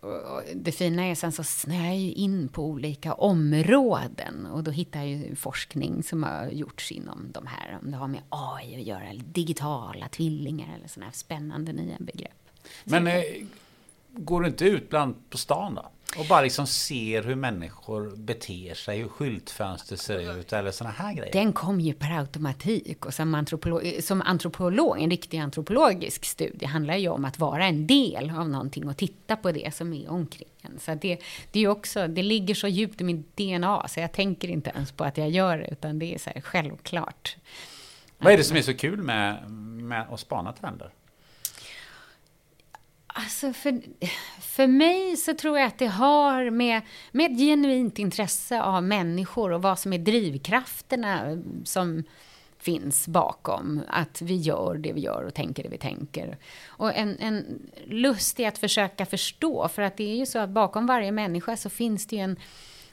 [0.01, 4.71] Och det fina är sen så snöar jag ju in på olika områden och då
[4.71, 8.75] hittar jag ju forskning som har gjorts inom de här, om det har med AI
[8.75, 12.49] att göra, eller digitala tvillingar eller sådana här spännande nya begrepp.
[12.83, 13.23] Men eh,
[14.07, 15.89] går du inte ut bland på stan då?
[16.17, 21.13] Och bara liksom ser hur människor beter sig, hur skyltfönster ser ut eller sådana här
[21.13, 21.33] grejer.
[21.33, 23.05] Den kom ju per automatik.
[23.05, 27.87] Och som antropolog, som antropolog, en riktig antropologisk studie handlar ju om att vara en
[27.87, 30.79] del av någonting och titta på det som är omkring en.
[30.79, 31.19] Så det,
[31.51, 34.91] det, är också, det ligger så djupt i mitt DNA så jag tänker inte ens
[34.91, 37.37] på att jag gör det utan det är så självklart.
[38.17, 40.91] Vad är det som är så kul med, med att spana trender?
[43.19, 43.81] Alltså för,
[44.41, 49.51] för mig så tror jag att det har med, med ett genuint intresse av människor
[49.51, 52.03] och vad som är drivkrafterna eh, som
[52.59, 56.37] finns bakom att vi gör det vi gör och tänker det vi tänker.
[56.67, 60.49] Och en, en lust i att försöka förstå, för att det är ju så att
[60.49, 62.39] bakom varje människa så finns det ju en,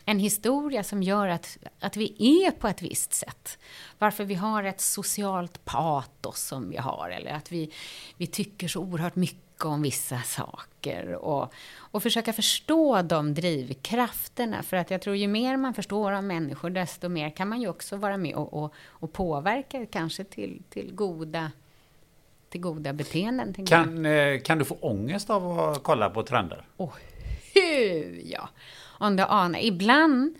[0.05, 3.59] en historia som gör att, att vi är på ett visst sätt.
[3.99, 7.73] Varför vi har ett socialt patos som vi har, eller att vi,
[8.17, 14.63] vi tycker så oerhört mycket om vissa saker och, och försöka förstå de drivkrafterna.
[14.63, 17.69] För att jag tror ju mer man förstår om människor desto mer kan man ju
[17.69, 21.51] också vara med och, och, och påverka kanske till, till goda
[22.49, 23.67] till goda beteenden.
[23.67, 26.67] Kan, eh, kan du få ångest av att kolla på trender?
[26.77, 26.93] Oh,
[27.55, 28.49] hur ja!
[28.99, 29.59] Om du anar.
[29.59, 30.35] Ibland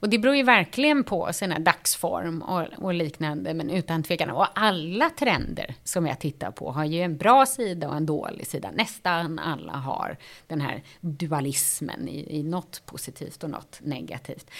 [0.00, 4.30] och det beror ju verkligen på sina dagsform och, och, liknande, men utan tvekan.
[4.30, 8.46] Och alla trender som jag tittar på har ju en bra sida och en dålig
[8.46, 8.70] sida.
[8.74, 14.50] Nästan alla har den här dualismen i, i något positivt och något negativt.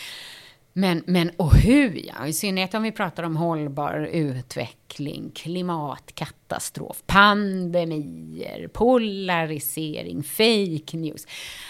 [0.73, 8.69] Men, men och hur ja, i synnerhet om vi pratar om hållbar utveckling, klimatkatastrof, pandemier,
[8.69, 11.27] polarisering, fake news.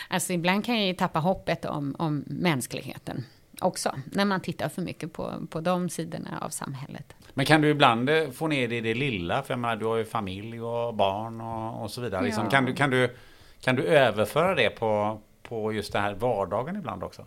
[0.09, 3.25] Alltså ibland kan jag ju tappa hoppet om, om mänskligheten
[3.61, 7.15] också, när man tittar för mycket på, på de sidorna av samhället.
[7.35, 9.43] Men kan du ibland eh, få ner det i det lilla?
[9.43, 12.25] För jag menar, du har ju familj och barn och, och så vidare.
[12.25, 12.51] Liksom, ja.
[12.51, 13.17] kan, du, kan, du,
[13.61, 17.27] kan du överföra det på, på just det här vardagen ibland också?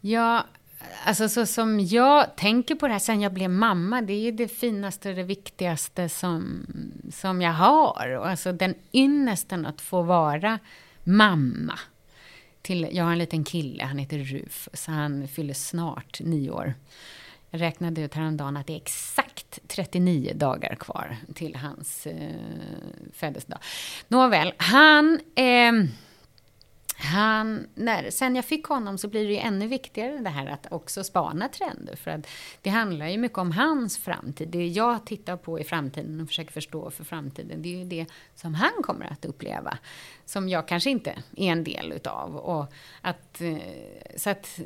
[0.00, 0.44] Ja,
[1.04, 4.30] alltså så som jag tänker på det här sen jag blev mamma, det är ju
[4.30, 6.66] det finaste och det viktigaste som,
[7.12, 8.16] som jag har.
[8.18, 10.58] Och alltså den ynnesten att få vara
[11.04, 11.78] mamma.
[12.62, 16.74] Till, jag har en liten kille, han heter Rufus, han fyller snart nio år.
[17.50, 22.30] Jag räknade ut häromdagen att det är exakt 39 dagar kvar till hans eh,
[23.12, 23.58] födelsedag.
[24.08, 25.20] Nåväl, han...
[25.34, 25.72] Eh,
[27.04, 30.72] han, när, sen jag fick honom så blir det ju ännu viktigare det här att
[30.72, 31.96] också spana trender.
[31.96, 32.26] För att
[32.62, 34.48] det handlar ju mycket om hans framtid.
[34.48, 38.06] Det jag tittar på i framtiden och försöker förstå för framtiden, det är ju det
[38.34, 39.78] som han kommer att uppleva.
[40.32, 42.36] Som jag kanske inte är en del utav.
[42.36, 43.56] Och att, eh,
[44.16, 44.60] så att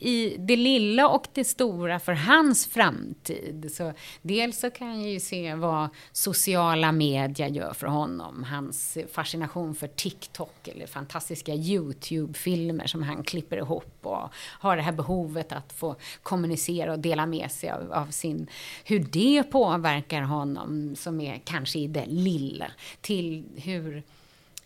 [0.00, 3.70] i det lilla och det stora för hans framtid.
[3.72, 8.44] Så dels så kan jag ju se vad sociala medier gör för honom.
[8.44, 14.92] Hans fascination för TikTok eller fantastiska YouTube-filmer som han klipper ihop och har det här
[14.92, 18.46] behovet att få kommunicera och dela med sig av, av sin,
[18.84, 22.66] hur det påverkar honom som är kanske i det lilla
[23.00, 24.02] till hur,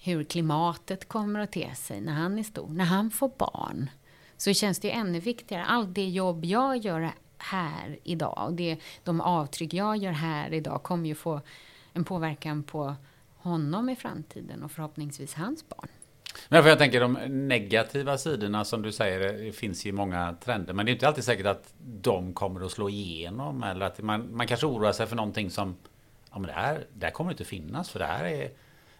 [0.04, 3.90] hur klimatet kommer att te sig när han är stor, när han får barn.
[4.36, 9.20] Så känns det ännu viktigare, allt det jobb jag gör här idag och det, de
[9.20, 11.40] avtryck jag gör här idag kommer ju få
[11.92, 12.94] en påverkan på
[13.36, 15.88] honom i framtiden och förhoppningsvis hans barn.
[16.48, 17.12] Men för jag tänker de
[17.48, 20.74] negativa sidorna som du säger, finns ju många trender.
[20.74, 23.62] Men det är inte alltid säkert att de kommer att slå igenom.
[23.62, 25.76] Eller att man, man kanske oroar sig för någonting som,
[26.30, 27.90] ja men det här, det här kommer inte finnas.
[27.90, 28.50] För det här är,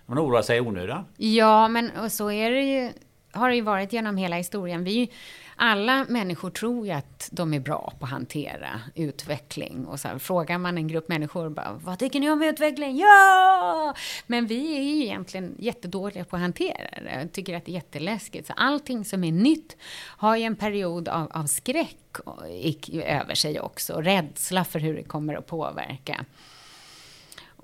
[0.06, 1.04] man oroar sig i onödan.
[1.16, 2.92] Ja, men så är det ju,
[3.32, 4.84] har det ju varit genom hela historien.
[4.84, 5.10] Vi
[5.56, 9.86] alla människor tror ju att de är bra på att hantera utveckling.
[9.86, 12.96] Och så här, frågar man en grupp människor bara, vad tycker ni om utveckling?
[12.96, 13.94] Ja!
[14.26, 17.20] Men vi är ju egentligen jättedåliga på att hantera det.
[17.20, 18.46] Jag tycker att det är jätteläskigt.
[18.46, 19.76] Så allting som är nytt
[20.16, 21.96] har ju en period av, av skräck
[23.04, 24.00] över sig också.
[24.00, 26.24] Rädsla för hur det kommer att påverka.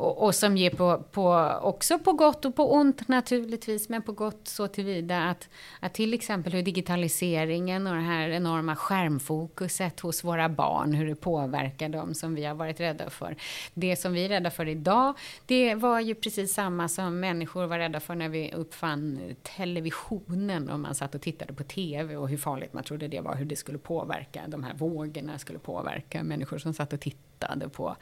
[0.01, 4.13] Och, och, som ger på, på, också på gott och på ont naturligtvis, men på
[4.13, 5.49] gott så tillvida att,
[5.81, 11.15] att till exempel hur digitaliseringen och det här enorma skärmfokuset hos våra barn, hur det
[11.15, 13.37] påverkar dem som vi har varit rädda för.
[13.75, 15.15] Det som vi är rädda för idag,
[15.47, 20.81] det var ju precis samma som människor var rädda för när vi uppfann televisionen och
[20.81, 23.57] man satt och tittade på TV och hur farligt man trodde det var, hur det
[23.57, 27.97] skulle påverka, de här vågorna skulle påverka människor som satt och tittade på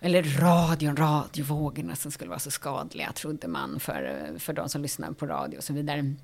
[0.00, 5.12] eller radion, radiovågorna som skulle vara så skadliga, trodde man, för, för de som lyssnar
[5.12, 6.14] på radio och så vidare.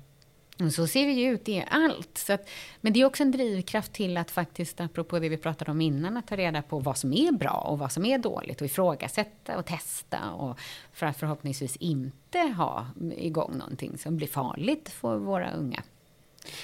[0.59, 2.17] Och så ser det ju ut i allt.
[2.17, 2.49] Så att,
[2.81, 6.17] men det är också en drivkraft till att faktiskt, apropå det vi pratade om innan,
[6.17, 9.57] att ta reda på vad som är bra och vad som är dåligt och ifrågasätta
[9.57, 10.59] och testa och
[10.93, 15.83] för att förhoppningsvis inte ha igång någonting som blir farligt för våra unga.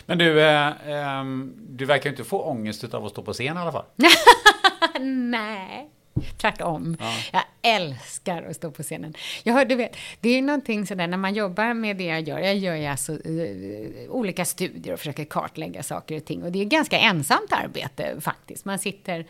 [0.06, 1.26] Men du, eh, eh,
[1.69, 3.86] du verkar inte få ångest av att stå på scen i alla fall?
[5.02, 5.89] Nej.
[6.38, 6.97] Tvärtom.
[7.00, 7.13] Ja.
[7.32, 7.43] Jag
[7.76, 9.13] älskar att stå på scenen.
[9.43, 12.39] Jag, du vet, det är någonting sådär när man jobbar med det jag gör.
[12.39, 16.43] Jag gör ju alltså uh, olika studier och försöker kartlägga saker och ting.
[16.43, 18.65] Och det är ganska ensamt arbete faktiskt.
[18.65, 19.26] Man sitter,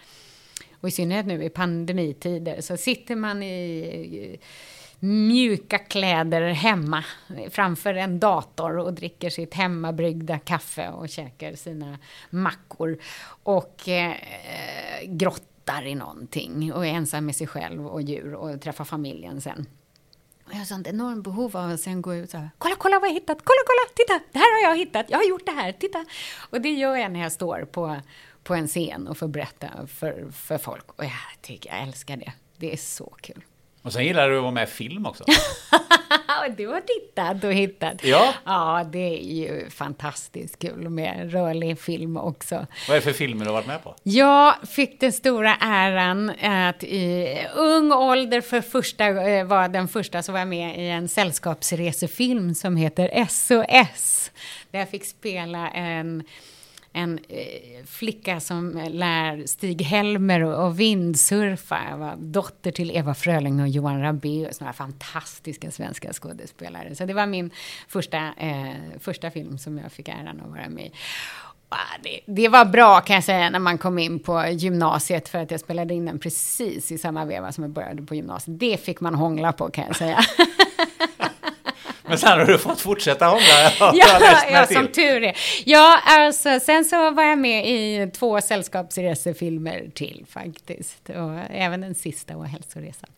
[0.79, 4.39] och i synnerhet nu i pandemitider, så sitter man i
[5.03, 7.03] mjuka kläder hemma
[7.49, 11.97] framför en dator och dricker sitt hemmabryggda kaffe och käkar sina
[12.29, 12.97] mackor
[13.43, 14.15] och eh,
[15.03, 19.41] grottar hittar i någonting och är ensam med sig själv och djur och träffar familjen
[19.41, 19.65] sen.
[20.45, 22.99] Och jag har sånt enormt behov av att sen gå ut och säga kolla, kolla
[22.99, 25.51] vad jag hittat, kolla, kolla, titta, det här har jag hittat, jag har gjort det
[25.51, 26.05] här, titta.
[26.49, 27.97] Och det gör jag när jag står på,
[28.43, 30.91] på en scen och får berätta för, för folk.
[30.95, 32.33] Och jag tycker, jag älskar det.
[32.57, 33.43] Det är så kul.
[33.81, 35.23] Och sen gillar du att vara med i film också.
[36.57, 38.03] du har tittat och hittat.
[38.03, 38.33] Ja.
[38.45, 42.55] Ja, det är ju fantastiskt kul med rörlig film också.
[42.87, 43.95] Vad är det för filmer du har varit med på?
[44.03, 50.23] Jag fick den stora äran att i ung ålder för första, eh, var den första
[50.23, 54.31] som var med i en sällskapsresefilm som heter SOS.
[54.71, 56.23] Där jag fick spela en
[56.93, 61.79] en eh, flicka som lär Stig-Helmer och, och vindsurfa.
[61.89, 66.95] Jag var dotter till Eva Fröling och Johan Rabaeus, några fantastiska svenska skådespelare.
[66.95, 67.51] Så det var min
[67.87, 70.91] första, eh, första film som jag fick äran att vara med i.
[71.69, 75.39] Ah, det, det, var bra kan jag säga när man kom in på gymnasiet för
[75.39, 78.59] att jag spelade in den precis i samma veva som jag började på gymnasiet.
[78.59, 80.19] Det fick man hångla på kan jag säga.
[82.11, 83.71] Men sen har du fått fortsätta hångla.
[83.79, 83.93] ja,
[84.51, 85.37] ja som tur är.
[85.65, 91.09] Ja, alltså, sen så var jag med i två sällskapsresefilmer till faktiskt.
[91.09, 93.09] Och även den sista var Hälsoresan.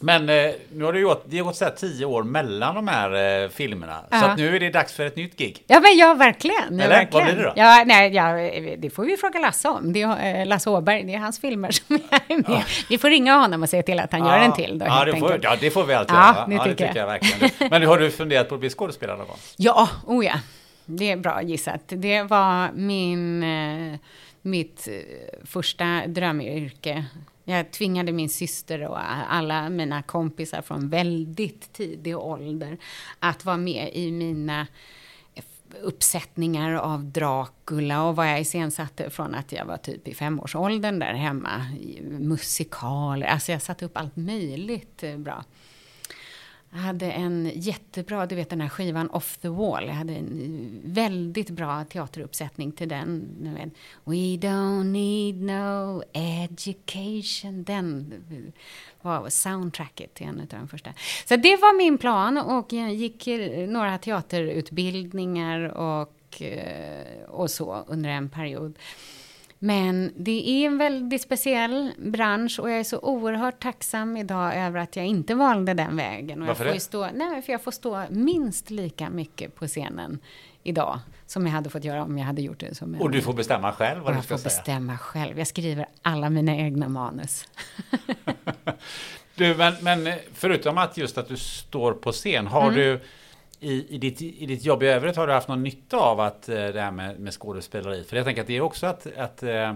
[0.00, 2.88] Men eh, nu har det gått, det har gått så här tio år mellan de
[2.88, 4.00] här eh, filmerna.
[4.10, 4.20] Ja.
[4.20, 5.64] Så att nu är det dags för ett nytt gig.
[5.66, 6.80] Ja, men ja, verkligen.
[6.80, 7.26] Eller verkligen.
[7.26, 7.52] vad blir det då?
[7.56, 8.32] Ja, nej, ja,
[8.78, 9.92] det får vi fråga Lasse om.
[9.92, 12.44] Det är eh, Lasse Åberg, det är hans filmer som är med.
[12.48, 12.62] Ja.
[12.88, 14.36] Vi får ringa honom och se till att han ja.
[14.36, 14.78] gör en till.
[14.78, 16.46] Då, ja, det får, ja, det får vi alltid ja, göra.
[16.46, 16.96] Det, ja, det tycker jag.
[16.96, 17.70] jag verkligen.
[17.70, 19.38] Men har du funderat på att bli skådespelare någon gång?
[19.56, 20.34] Ja, oh ja.
[20.84, 21.82] Det är bra gissat.
[21.86, 23.98] Det var min, eh,
[24.42, 24.94] mitt eh,
[25.44, 27.04] första drömyrke
[27.54, 28.98] jag tvingade min syster och
[29.32, 32.78] alla mina kompisar från väldigt tidig ålder
[33.18, 34.66] att vara med i mina
[35.82, 41.14] uppsättningar av Dracula och vad jag iscensatte från att jag var typ i femårsåldern där
[41.14, 41.66] hemma.
[42.02, 45.44] Musikaler, alltså jag satte upp allt möjligt eh, bra.
[46.70, 49.86] Jag hade en jättebra, du vet den här skivan Off the Wall.
[49.86, 53.70] Jag hade en väldigt bra teateruppsättning till den.
[54.04, 57.64] We don't need no education.
[57.64, 58.14] Den
[59.02, 60.90] var soundtracket till en av de första.
[61.28, 63.26] Så det var min plan och jag gick
[63.68, 68.78] några teaterutbildningar och, eh, och så under en period.
[69.58, 74.80] Men det är en väldigt speciell bransch och jag är så oerhört tacksam idag över
[74.80, 76.42] att jag inte valde den vägen.
[76.42, 76.80] Och Varför jag får det?
[76.80, 80.18] Stå, nej, för jag får stå minst lika mycket på scenen
[80.62, 82.94] idag som jag hade fått göra om jag hade gjort det som.
[82.94, 84.48] Och du får bestämma själv vad du jag ska får säga.
[84.62, 85.38] bestämma själv.
[85.38, 87.48] Jag skriver alla mina egna manus.
[89.34, 92.74] du, men, men förutom att just att du står på scen, har Mm.
[92.74, 93.00] du
[93.60, 96.48] i, i, ditt, I ditt jobb i övrigt har du haft någon nytta av att
[96.48, 98.04] eh, det här med, med skådespeleri?
[98.04, 99.74] För jag tänker att det är också att, att eh,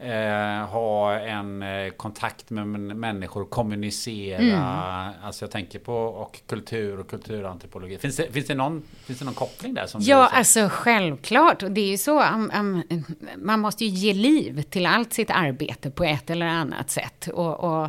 [0.00, 4.38] eh, ha en eh, kontakt med människor, kommunicera.
[4.38, 5.12] Mm.
[5.22, 7.98] Alltså jag tänker på och kultur och kulturantropologi.
[7.98, 9.86] Finns det, finns det, någon, finns det någon koppling där?
[9.86, 11.62] Som Ja, alltså självklart.
[11.62, 13.04] Och det är ju så, um, um,
[13.36, 17.28] man måste ju ge liv till allt sitt arbete på ett eller annat sätt.
[17.34, 17.88] Och, och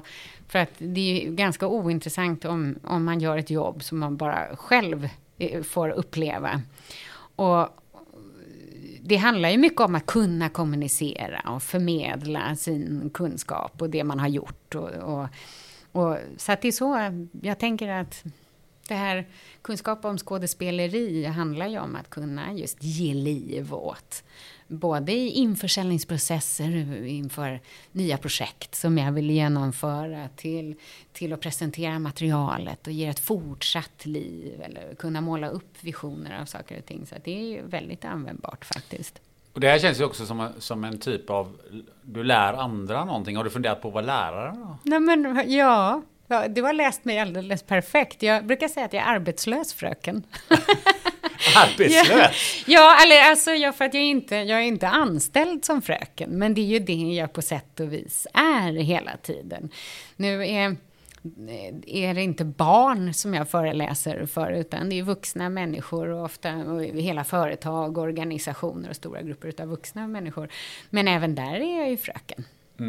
[0.52, 4.18] för att det är ju ganska ointressant om, om man gör ett jobb som man
[4.18, 6.62] bara själv eh, får uppleva.
[7.36, 7.68] Och
[9.02, 14.20] det handlar ju mycket om att kunna kommunicera och förmedla sin kunskap och det man
[14.20, 14.76] har gjort.
[14.76, 15.28] Och, och,
[15.92, 17.12] och, så att det är så
[17.42, 18.24] jag tänker att
[18.88, 19.28] det här
[19.62, 24.24] kunskap om skådespeleri handlar ju om att kunna just ge liv åt
[24.72, 27.60] både i införsäljningsprocesser inför
[27.92, 30.76] nya projekt som jag vill genomföra till,
[31.14, 36.46] till att presentera materialet och ge ett fortsatt liv eller kunna måla upp visioner av
[36.46, 37.06] saker och ting.
[37.06, 39.22] Så att det är väldigt användbart faktiskt.
[39.54, 41.58] Och det här känns ju också som, en- som en typ av,
[42.02, 43.38] du lär andra någonting.
[43.38, 44.52] Har du funderat på att vara lärare?
[44.56, 44.78] Då?
[44.84, 48.24] Nej men ja, ja, du har läst mig alldeles perfekt.
[48.24, 50.24] Jag brukar säga att jag är arbetslös fröken.
[51.56, 52.64] Arbetslös?
[52.68, 56.54] Ja, eller alltså jag, för att jag, inte, jag är inte anställd som fröken, men
[56.54, 59.70] det är ju det jag på sätt och vis är hela tiden.
[60.16, 60.76] Nu är,
[61.88, 66.56] är det inte barn som jag föreläser för, utan det är vuxna människor och ofta
[66.56, 70.50] och hela företag, organisationer och stora grupper av vuxna människor.
[70.90, 72.46] Men även där är jag ju fröken.
[72.80, 72.86] Eh,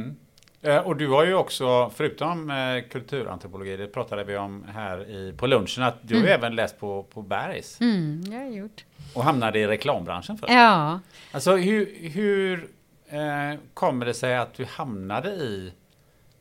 [0.84, 5.46] Och du har ju också, förutom eh, kulturantropologi, det pratade vi om här i, på
[5.46, 7.80] lunchen, att du har ju även läst på, på Bergs.
[7.80, 8.84] Mm, jag har gjort.
[9.14, 10.52] Och hamnade i reklambranschen först.
[10.52, 11.00] Ja,
[11.32, 12.68] Alltså hur, hur
[13.08, 15.72] eh, kommer det sig att du hamnade i,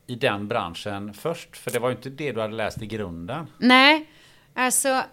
[0.07, 1.57] i den branschen först?
[1.57, 3.47] För det var ju inte det du hade läst i grunden.
[3.57, 4.09] Nej,
[4.53, 5.03] alltså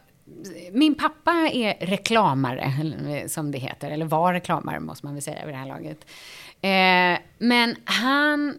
[0.73, 5.55] min pappa är reklamare, som det heter, eller var reklamare måste man väl säga vid
[5.55, 6.07] det här laget.
[6.61, 8.59] Eh, men han,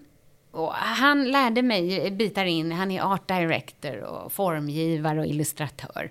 [0.51, 6.09] och han lärde mig eh, bitar in, han är art director och formgivare och illustratör.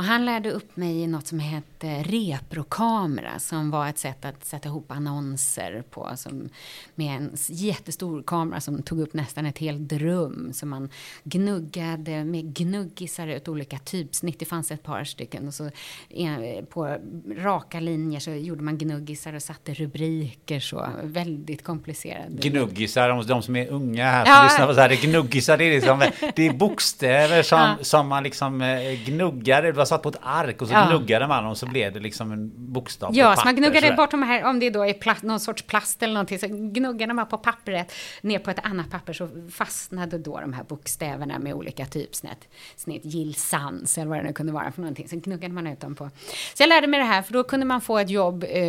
[0.00, 4.44] Och han lärde upp mig i något som hette reprokamera som var ett sätt att
[4.44, 6.10] sätta ihop annonser på.
[6.16, 6.48] Som,
[6.94, 10.50] med en jättestor kamera som tog upp nästan ett helt rum.
[10.52, 10.88] Som man
[11.24, 14.38] gnuggade med gnuggisar ut olika typsnitt.
[14.38, 15.48] Det fanns ett par stycken.
[15.48, 15.64] Och så
[16.10, 16.96] eh, på
[17.36, 20.88] raka linjer så gjorde man gnuggisar och satte rubriker så.
[21.02, 22.48] Väldigt komplicerade.
[22.48, 24.44] Gnuggisar, de, de som är unga här som Ja.
[24.44, 26.02] lyssnar på så här, det gnuggisar det är liksom,
[26.36, 27.76] det är bokstäver som, Ja.
[27.84, 29.72] som man liksom eh, gnuggar.
[29.90, 30.86] Satt på ett ark och så Ja.
[30.88, 33.96] gnuggade man och så blev det liksom en bokstav Ja, på så man gnuggade sådär.
[33.96, 37.14] bort de här, om det då är plast, någon sorts plast eller någonting, så gnuggade
[37.14, 41.54] man på pappret ner på ett annat papper så fastnade då de här bokstäverna med
[41.54, 42.48] olika typsnitt.
[42.76, 45.08] Snitt gillsans eller vad det nu kunde vara för någonting.
[45.08, 46.10] Sen gnuggade man ut dem på.
[46.54, 48.60] Så jag lärde mig det här för då kunde man få ett jobb eh,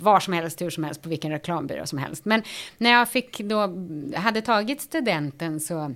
[0.00, 2.24] var som helst, hur som helst, på vilken reklambyrå som helst.
[2.24, 2.42] Men
[2.78, 3.60] när jag fick då,
[4.16, 5.94] hade tagit studenten så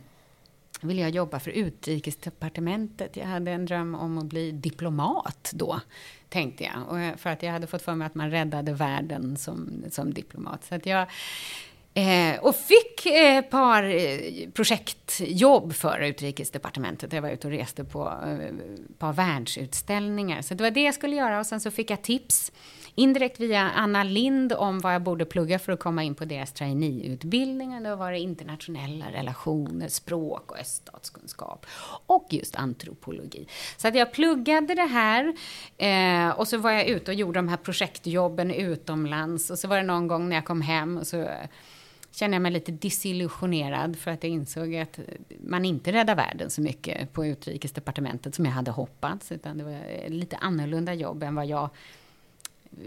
[0.85, 3.17] ville jag jobba för utrikesdepartementet.
[3.17, 5.81] Jag hade en dröm om att bli diplomat då,
[6.29, 6.89] tänkte jag.
[6.89, 10.15] Och eh, för att jag hade fått för mig att man räddade världen som, som
[10.15, 10.65] diplomat.
[10.65, 11.07] Så att jag,
[11.95, 17.13] eh, och fick eh, ett par eh, projektjobb för utrikesdepartementet.
[17.13, 20.43] Jag var ute och reste på eh, ett par världsutställningar.
[20.43, 22.53] Så det var det jag skulle göra och sen så fick jag tips
[22.95, 26.53] indirekt via Anna Lind om vad jag borde plugga för att komma in på deras
[26.53, 27.83] traineeutbildning.
[27.83, 31.67] Det Då var det internationella relationer, språk och öststatskunskap.
[32.07, 33.47] Och just antropologi.
[33.77, 35.35] Så att jag pluggade det här
[35.79, 39.51] eh, och så var jag ute och gjorde de här projektjobben utomlands.
[39.51, 41.49] Och så var det någon gång när jag kom hem och så eh,
[42.11, 44.99] kände jag mig lite disillusionerad för att jag insåg att
[45.41, 49.33] man inte räddar världen så mycket på utrikesdepartementet som jag hade hoppats.
[49.33, 51.71] Utan det var lite annorlunda jobb än vad jag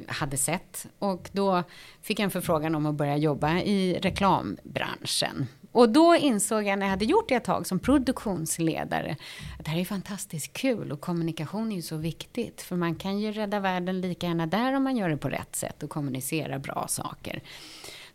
[0.07, 0.88] hade sett.
[0.99, 1.63] Och då
[2.01, 5.47] fick jag en förfrågan om att börja jobba i reklambranschen.
[5.71, 9.15] Och då insåg jag när jag hade gjort det ett tag som produktionsledare
[9.59, 12.61] att det här är fantastiskt kul och kommunikation är ju så viktigt.
[12.61, 15.55] För man kan ju rädda världen lika gärna där om man gör det på rätt
[15.55, 17.41] sätt och kommunicerar bra saker.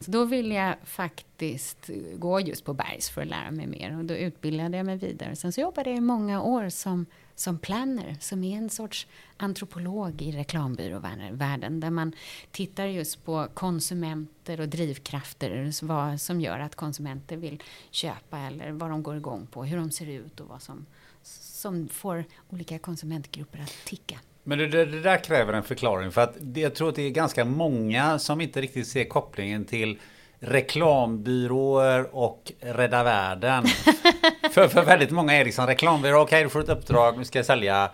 [0.00, 3.98] Så då ville jag faktiskt gå just på Bergs för att lära mig mer.
[3.98, 5.36] Och då utbildade jag mig vidare.
[5.36, 7.06] Sen så jobbade jag i många år som,
[7.40, 11.80] som planner, som är en sorts antropolog i reklambyråvärlden.
[11.80, 12.12] Där man
[12.50, 15.72] tittar just på konsumenter och drivkrafter.
[15.82, 19.64] Vad som gör att konsumenter vill köpa eller vad de går igång på.
[19.64, 20.86] Hur de ser ut och vad som,
[21.22, 24.18] som får olika konsumentgrupper att ticka.
[24.42, 27.44] Men det, det, där kräver en förklaring för att jag tror att det är ganska
[27.44, 29.98] många som inte riktigt ser kopplingen till
[30.40, 33.66] reklambyråer och Rädda Världen.
[34.50, 37.46] för, för väldigt många är liksom reklambyrå, okej du får ett uppdrag, nu ska jag
[37.46, 37.90] sälja,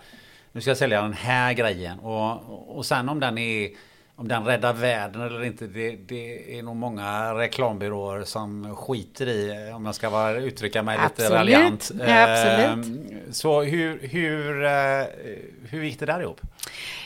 [0.51, 1.99] nu ska jag sälja den här grejen.
[1.99, 3.69] Och, och sen om den är
[4.19, 9.71] om den räddar världen eller inte, det, det är nog många reklambyråer som skiter i,
[9.75, 11.31] om jag ska vara, uttrycka mig lite Absolut.
[11.31, 11.91] raljant.
[12.07, 12.85] Ja, absolut.
[12.85, 15.05] Ehm, Så hur, hur, eh,
[15.69, 16.41] hur gick det där ihop?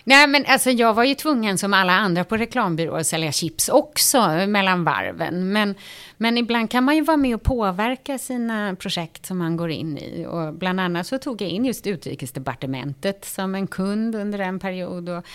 [0.04, 3.70] Nej, men alltså jag var ju tvungen som alla andra på reklambyråer att sälja chips
[3.70, 5.52] också mellan varven.
[5.52, 5.76] Men,
[6.18, 9.98] men ibland kan man ju vara med och påverka sina projekt som man går in
[9.98, 10.26] i.
[10.30, 15.10] Och bland annat så tog jag in just utrikesdepartementet som en kund under en period.
[15.10, 15.26] Och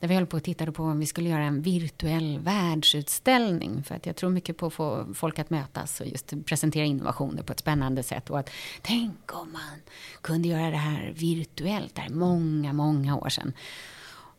[0.00, 3.82] där vi höll på och tittade på om vi skulle göra en virtuell världsutställning.
[3.82, 7.42] För att jag tror mycket på att få folk att mötas och just presentera innovationer
[7.42, 8.30] på ett spännande sätt.
[8.30, 8.50] Och att
[8.82, 9.80] tänk om man
[10.20, 11.94] kunde göra det här virtuellt.
[11.94, 13.52] Det här är många, många år sedan.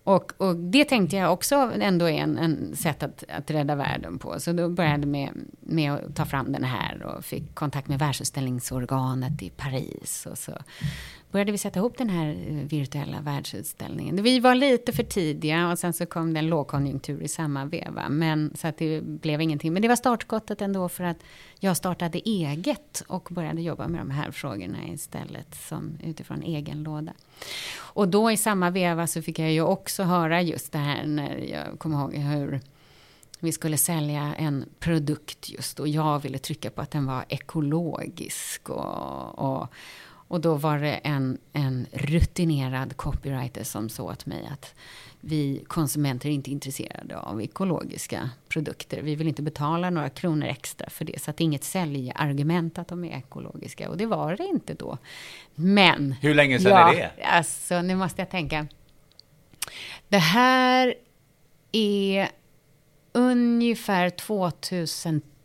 [0.07, 4.19] Och, och det tänkte jag också ändå är en, en sätt att, att rädda världen
[4.19, 4.39] på.
[4.39, 5.29] Så då började jag med,
[5.59, 10.27] med att ta fram den här och fick kontakt med världsutställningsorganet i Paris.
[10.31, 10.51] Och så
[11.37, 14.23] började vi sätta ihop den här eh, virtuella världsutställningen.
[14.23, 18.09] Vi var lite för tidiga och sen så kom det en lågkonjunktur i samma veva.
[18.09, 19.73] Men, så att det blev ingenting.
[19.73, 21.17] Men det var startskottet ändå för att
[21.59, 27.13] jag startade eget och började jobba med de här frågorna istället som utifrån egen låda.
[27.77, 31.37] Och då i samma veva så fick jag ju också höra just det här när
[31.37, 32.59] jag kommer ihåg hur
[33.39, 38.69] vi skulle sälja en produkt just och jag ville trycka på att den var ekologisk
[38.69, 39.67] och, och,
[40.27, 44.75] och då var det en, en rutinerad copywriter som sa åt mig att
[45.21, 49.01] vi konsumenter är inte intresserade av ekologiska produkter.
[49.01, 51.21] Vi vill inte betala några kronor extra för det.
[51.21, 53.89] Så att det är inget säljargument att de är ekologiska.
[53.89, 54.97] Och det var det inte då.
[55.55, 56.11] Men...
[56.11, 57.23] Hur länge sedan ja, är det?
[57.23, 58.67] Alltså, nu måste jag tänka.
[60.09, 60.95] Det här
[61.71, 62.29] är
[63.11, 64.09] ungefär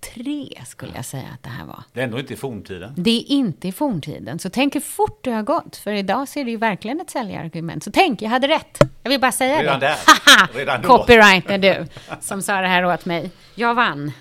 [0.02, 1.82] 2003 skulle jag säga att det här var.
[1.92, 2.92] Det är ändå inte i forntiden.
[2.96, 4.38] Det är inte i forntiden.
[4.38, 5.76] Så tänk hur fort det har gått.
[5.76, 7.84] För idag så är det ju verkligen ett säljargument.
[7.84, 8.78] Så tänk, jag hade rätt.
[9.02, 9.86] Jag vill bara säga Redan det.
[9.86, 10.58] där.
[10.58, 10.88] Redan då.
[10.88, 11.86] Copywriter du,
[12.20, 13.30] som sa det här åt mig.
[13.54, 14.12] Jag vann.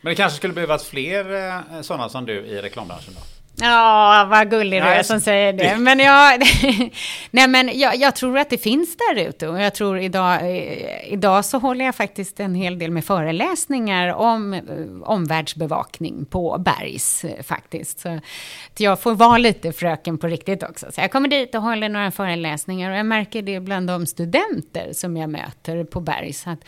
[0.00, 3.20] Men det kanske skulle behövas fler eh, sådana som du i reklambranschen då?
[3.60, 5.76] Ja, vad gullig du är som säger det.
[5.78, 6.42] Men jag,
[7.30, 9.48] nej, men jag, jag tror att det finns där ute.
[9.48, 14.14] Och jag tror idag, eh, idag så håller jag faktiskt en hel del med föreläsningar
[14.14, 14.60] om eh,
[15.02, 18.00] omvärldsbevakning på Bergs eh, faktiskt.
[18.00, 18.18] Så
[18.78, 20.86] jag får vara lite fröken på riktigt också.
[20.92, 24.92] Så jag kommer dit och håller några föreläsningar och jag märker det bland de studenter
[24.92, 26.46] som jag möter på Bergs.
[26.46, 26.64] Att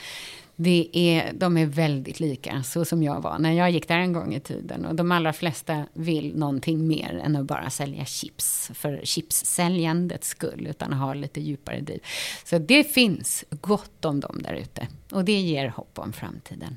[0.62, 4.12] Det är, de är väldigt lika, så som jag var när jag gick där en
[4.12, 4.84] gång i tiden.
[4.86, 10.66] Och de allra flesta vill någonting mer än att bara sälja chips för chipssäljandets skull,
[10.70, 12.00] utan ha lite djupare driv.
[12.44, 14.88] Så det finns gott om dem där ute.
[15.12, 16.76] Och det ger hopp om framtiden.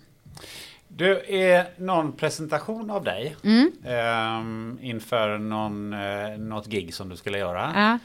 [0.88, 3.72] Du, är någon presentation av dig Mm.
[3.86, 8.00] ehm, inför någon, eh, något gig som du skulle göra.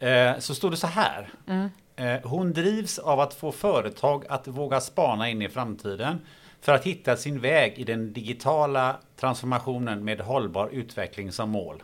[0.00, 0.06] Ja.
[0.08, 1.28] Eh, så stod det så här.
[1.46, 1.66] Eh,
[2.00, 6.20] Eh, hon drivs av att få företag att våga spana in i framtiden
[6.60, 11.82] för att hitta sin väg i den digitala transformationen med hållbar utveckling som mål.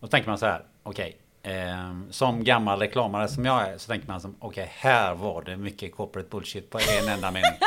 [0.00, 1.16] Då tänker man så här, okej.
[1.42, 5.56] ehm, som gammal reklamare som jag är så tänker man som, okej här var det
[5.56, 7.58] mycket corporate bullshit på en enda mening.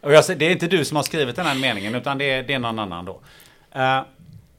[0.00, 2.24] Och jag, säger, det är inte du som har skrivit den här meningen utan det
[2.24, 3.20] är, det är någon annan då.
[3.72, 4.00] Eh,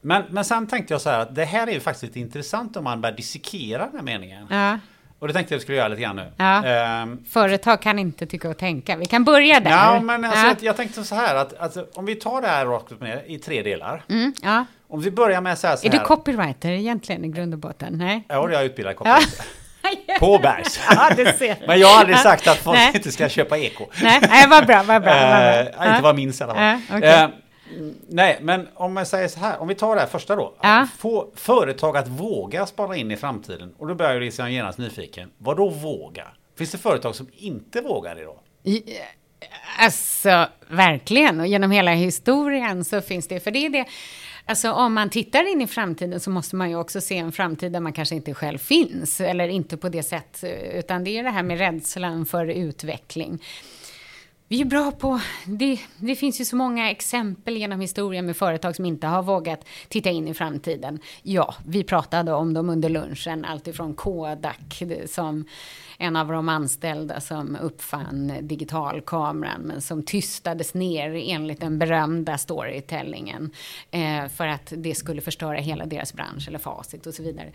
[0.01, 2.77] men, men sen tänkte jag så här att det här är ju faktiskt lite intressant
[2.77, 4.47] om man börjar dissekera den här meningen.
[4.49, 4.79] Ja.
[5.25, 6.31] Och det tänkte jag skulle göra lite grann nu.
[6.37, 6.65] Ja.
[6.65, 8.95] Ehm, Företag kan inte tycka och tänka.
[8.95, 9.71] Vi kan börja där.
[9.71, 10.47] Ja, men alltså, ja.
[10.47, 13.23] jag- jag tänkte så här att alltså, om vi tar det här rakt upp ner
[13.27, 14.03] i tre delar.
[14.09, 14.65] Mm, ja.
[14.87, 15.75] Om vi börjar med så här.
[15.75, 17.93] Så Är du här copywriter egentligen i grund och botten?
[17.97, 18.23] Nej?
[18.27, 18.97] Ja, jag är utbildad Ja.
[19.15, 19.45] copywriter.
[20.19, 20.79] På Bergs.
[20.89, 22.91] Ja, det ser Men jag har aldrig sagt att folk Nej.
[22.95, 23.85] inte ska köpa eko.
[24.03, 25.13] Nej, nej vad bra, vad bra.
[25.13, 25.85] Vad bra.
[25.85, 26.63] Eh, inte vad minns i alla fall.
[26.89, 27.29] Ja, okej.
[28.07, 30.53] Nej, men om man säger så här, om vi tar det här första då.
[30.61, 30.87] Ja.
[30.97, 33.73] Få företag att våga spara in i framtiden.
[33.77, 35.31] Och då börjar jag liksom genast nyfiken.
[35.37, 36.27] Vad då våga?
[36.57, 38.39] Finns det företag som inte vågar idag?
[39.79, 41.39] Alltså, verkligen.
[41.39, 43.39] Och genom hela historien så finns det.
[43.39, 43.85] För det är det.
[44.45, 47.71] Alltså om man tittar in i framtiden så måste man ju också se en framtid
[47.71, 49.21] där man kanske inte själv finns.
[49.21, 50.43] Eller inte på det sätt.
[50.73, 53.39] Utan det är det här med rädslan för utveckling.
[54.47, 58.75] Vi är bra på, det, det finns ju så många exempel genom historien med företag
[58.75, 60.99] som inte har vågat titta in i framtiden.
[61.23, 65.45] Ja, vi pratade om dem under lunchen, alltifrån Kodak som
[65.97, 73.51] en av de anställda som uppfann digitalkameran men som tystades ner enligt den berömda storytellingen
[73.91, 77.51] eh, för att det skulle förstöra hela deras bransch eller facit och så vidare.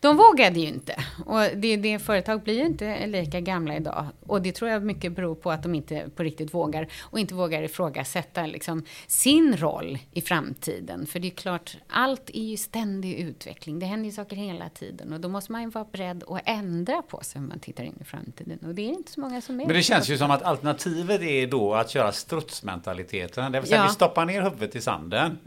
[0.00, 4.42] De vågade ju inte och det, det företag blir ju inte lika gamla idag och
[4.42, 7.62] det tror jag mycket beror på att de inte på riktigt vågar och inte vågar
[7.62, 11.06] ifrågasätta liksom sin roll i framtiden.
[11.06, 13.78] För det är klart, allt är ju ständig utveckling.
[13.78, 17.02] Det händer ju saker hela tiden och då måste man ju vara beredd att ändra
[17.02, 18.58] på sig om man tittar in i framtiden.
[18.66, 21.20] Och det är inte så många som är Men det känns ju som att alternativet
[21.20, 23.52] är då att köra strutsmentaliteten.
[23.52, 23.82] Det vill säga Ja.
[23.82, 23.90] Mm.
[23.90, 25.38] vi stoppar ner huvudet i sanden.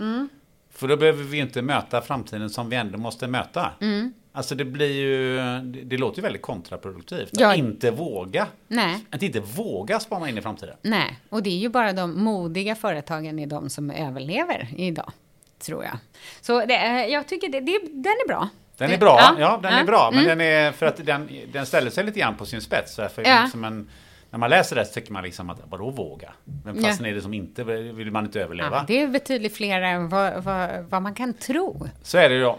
[0.70, 3.72] För då behöver vi inte möta framtiden som vi ändå måste möta.
[3.82, 4.14] Mm.
[4.36, 7.30] Alltså det blir ju, det, det låter ju väldigt kontraproduktivt.
[7.32, 7.52] Ja.
[7.52, 8.48] Att inte våga.
[8.68, 9.06] Nej.
[9.10, 10.76] Att inte våga spana in i framtiden.
[10.82, 15.12] Nej, och det är ju bara de modiga företagen är de som överlever idag,
[15.60, 15.98] tror jag.
[16.42, 18.50] Så det, är- jag tycker det, det, den är bra.
[18.78, 20.10] Den är bra, ja, den är ja, bra.
[20.12, 20.38] Men mm.
[20.38, 22.96] den är, för att den, den ställer sig lite grann på sin spets.
[22.96, 23.42] För Ja.
[23.42, 23.90] liksom en,
[24.30, 26.34] när man läser det så tycker man liksom att vadå våga?
[26.64, 26.88] Men Ja.
[26.88, 28.70] fastän är det som inte vill man inte överleva.
[28.76, 31.88] Ja, det är betydligt fler än vad, vad, vad man kan tro.
[32.04, 32.58] Så är det då.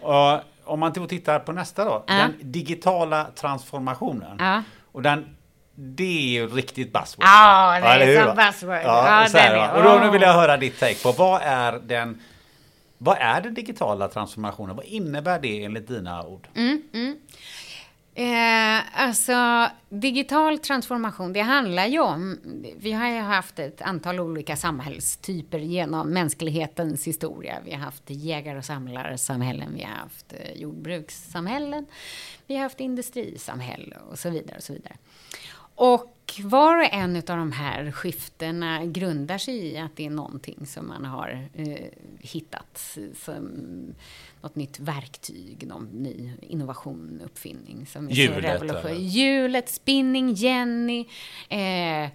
[0.64, 2.04] Om man tittar på nästa då.
[2.06, 2.14] Ja.
[2.14, 4.36] Den digitala transformationen.
[4.38, 4.62] Ja.
[4.92, 5.36] Och den,
[5.74, 7.24] det är ju riktigt buzzword.
[7.26, 8.80] Ja, det är som buzzword.
[8.84, 12.20] Ja, så är Och då nu vill jag höra ditt take på vad är den
[12.98, 14.76] vad är den digitala transformationen?
[14.76, 16.48] Vad innebär det enligt dina ord?
[16.54, 16.82] Mm.
[18.16, 22.38] Eh, alltså, digital transformation, det handlar ju om...
[22.76, 27.58] Vi har ju haft ett antal olika samhällstyper genom mänsklighetens historia.
[27.64, 31.86] Vi har haft jägar och samlarsamhällen, vi har haft eh, jordbrukssamhällen,
[32.46, 34.56] vi har haft industrisamhälle och så vidare.
[34.56, 34.96] Och så vidare.
[35.74, 40.66] Och var och en av de här skiftena grundar sig i att det är någonting
[40.66, 41.88] som man har eh,
[42.20, 43.44] hittat som
[44.40, 47.86] något nytt verktyg, någon ny innovation, uppfinning.
[47.86, 48.98] Som är Hjulet?
[48.98, 51.08] Hjulet, spinning, Jenny,
[51.48, 52.10] eh,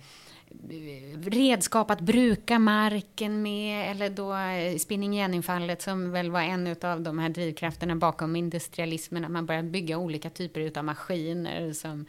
[1.22, 7.02] redskap att bruka marken med, eller då eh, spinning Jenny-fallet som väl var en av
[7.02, 12.06] de här drivkrafterna bakom industrialismen, att man började bygga olika typer av maskiner som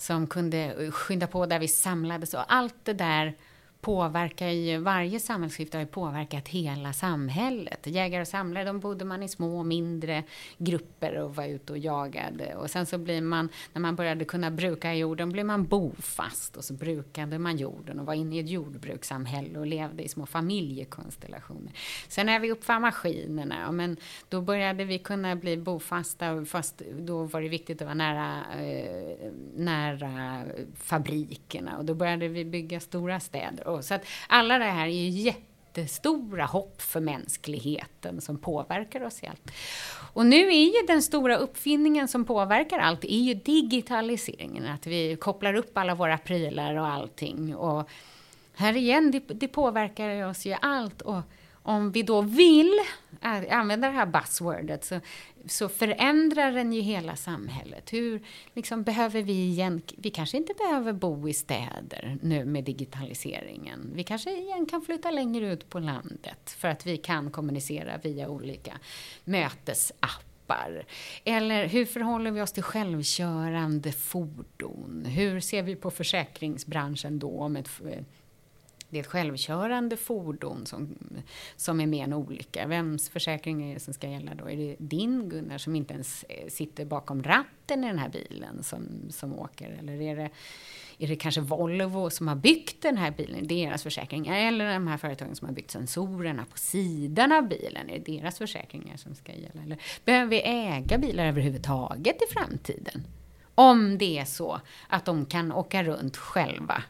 [0.00, 2.34] som kunde skynda på där vi samlades.
[2.34, 3.34] Och allt det där
[3.80, 7.86] påverkar ju, varje samhällsskifte har ju påverkat hela samhället.
[7.86, 10.24] Jägare och samlare, de bodde man i små, mindre
[10.58, 12.54] grupper och var ute och jagade.
[12.54, 16.56] Och sen så blir man, när man började kunna bruka jorden, blev man bofast.
[16.56, 20.26] Och så brukade man jorden och var inne i ett jordbrukssamhälle och levde i små
[20.26, 21.72] familjekonstellationer.
[22.08, 23.96] Sen när vi uppfann maskinerna, ja, men
[24.28, 29.30] då började vi kunna bli bofasta, fast då var det viktigt att vara nära, eh,
[29.56, 31.78] nära fabrikerna.
[31.78, 33.69] Och då började vi bygga stora städer.
[33.70, 39.22] Och så att alla det här är ju jättestora hopp för mänskligheten som påverkar oss
[39.22, 39.50] i allt.
[40.12, 44.66] Och nu är ju den stora uppfinningen som påverkar allt, är ju digitaliseringen.
[44.66, 47.56] Att vi kopplar upp alla våra prylar och allting.
[47.56, 47.88] Och
[48.54, 51.02] här igen, det, det påverkar oss ju allt.
[51.02, 51.20] Och
[51.62, 52.78] om vi då vill
[53.50, 55.00] använda det här buzzwordet så,
[55.46, 57.92] så förändrar den ju hela samhället.
[57.92, 58.22] Hur
[58.54, 63.90] liksom, behöver vi igen, vi kanske inte behöver bo i städer nu med digitaliseringen.
[63.94, 68.28] Vi kanske igen kan flytta längre ut på landet för att vi kan kommunicera via
[68.28, 68.78] olika
[69.24, 70.86] mötesappar.
[71.24, 75.04] Eller hur förhåller vi oss till självkörande fordon?
[75.06, 77.68] Hur ser vi på försäkringsbranschen då om ett
[78.90, 80.98] det är ett självkörande fordon som,
[81.56, 82.66] som är med en olycka.
[82.66, 84.50] Vems försäkring är det som ska gälla då?
[84.50, 88.62] Är det din Gunnar som inte ens eh, sitter bakom ratten i den här bilen
[88.62, 89.70] som, som åker?
[89.70, 90.30] Eller är det,
[90.98, 94.36] är det kanske Volvo som har byggt den här bilen, deras försäkringar?
[94.36, 98.38] Eller de här företagen som har byggt sensorerna på sidan av bilen, är det deras
[98.38, 99.62] försäkringar som ska gälla?
[99.62, 103.06] Eller behöver vi äga bilar överhuvudtaget i framtiden?
[103.54, 106.82] Om det är så att de kan åka runt själva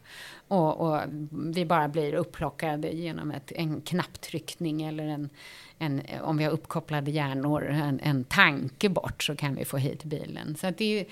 [0.50, 5.30] och, och, vi bara blir upplockade genom ett, en knapptryckning eller en,
[5.78, 10.04] en, om vi har uppkopplade hjärnor, en, en tanke bort så kan vi få hit
[10.04, 10.56] bilen.
[10.56, 11.04] Så det är ju,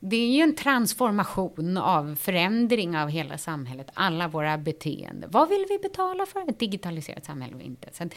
[0.00, 5.30] det är ju en transformation av förändring av hela samhället, alla våra beteenden.
[5.30, 7.88] Vad vill vi betala för ett digitaliserat samhälle och inte?
[7.92, 8.08] Så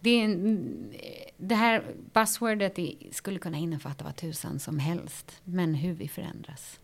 [0.00, 0.36] det,
[1.36, 2.78] det här buzzwordet
[3.10, 6.78] skulle kunna innefatta vad tusan som helst, men hur vi förändras.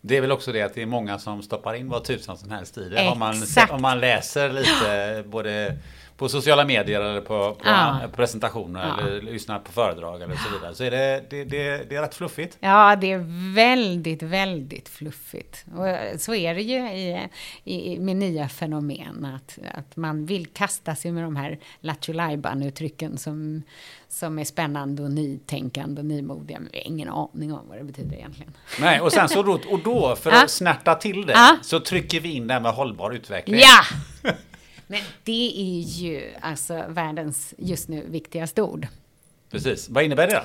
[0.00, 2.50] Det är väl också det att det är många som stoppar in vad tusan som
[2.50, 3.08] helst i det.
[3.08, 3.34] Om man,
[3.70, 5.76] om man läser lite både
[6.20, 8.00] på sociala medier eller på, på ja.
[8.16, 9.06] presentationer ja.
[9.06, 10.74] eller lyssnar på föredrag eller så vidare.
[10.74, 12.56] Så är det, det, det, det, är rätt fluffigt.
[12.60, 15.64] Ja, det är väldigt, väldigt fluffigt.
[15.76, 17.28] Och så är det ju i,
[17.64, 19.24] i, med nya fenomen.
[19.36, 22.14] Att, att man vill kasta sig med de här lattjo
[22.64, 23.62] uttrycken som,
[24.08, 26.58] som är spännande och nytänkande och nymodiga.
[26.58, 28.52] Men vi har ingen aning om vad det betyder egentligen.
[28.80, 32.32] Nej, och sen så då, och då för att snärta till det, så trycker vi
[32.32, 33.60] in det här med hållbar utveckling.
[33.60, 34.32] Ja!
[34.90, 38.86] Men det är ju alltså världens just nu viktigaste ord.
[39.50, 39.88] Precis.
[39.88, 40.42] Vad innebär det då?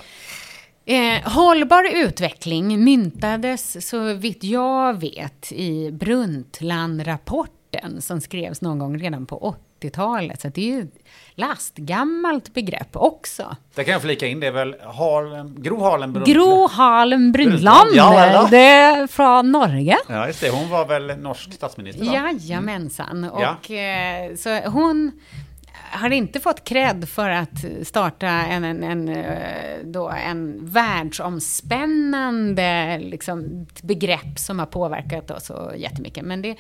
[0.94, 9.26] Eh, hållbar utveckling myntades så vitt jag vet i Brundtland-rapporten som skrevs någon gång redan
[9.26, 10.42] på 80-talet.
[10.42, 10.88] Så det är ju
[11.36, 13.56] lastgammalt begrepp också.
[13.76, 16.38] Det kan jag flika in, det är väl Harlem, Gro Harlem Brundtland?
[16.38, 19.98] Gro Harlem Brundtland, ja, det är från Norge.
[20.08, 20.50] Ja, just det.
[20.50, 22.06] Hon var väl norsk statsminister?
[22.06, 22.12] Va?
[22.14, 23.24] Jajamensan.
[23.24, 23.76] Och, ja.
[23.76, 25.12] Eh, så hon
[25.96, 33.68] har inte fått cred för att starta en, en, en, eh, då en världsomspännande liksom,
[33.82, 36.26] begrepp som har påverkat oss så jättemycket.
[36.26, 36.58] Men det,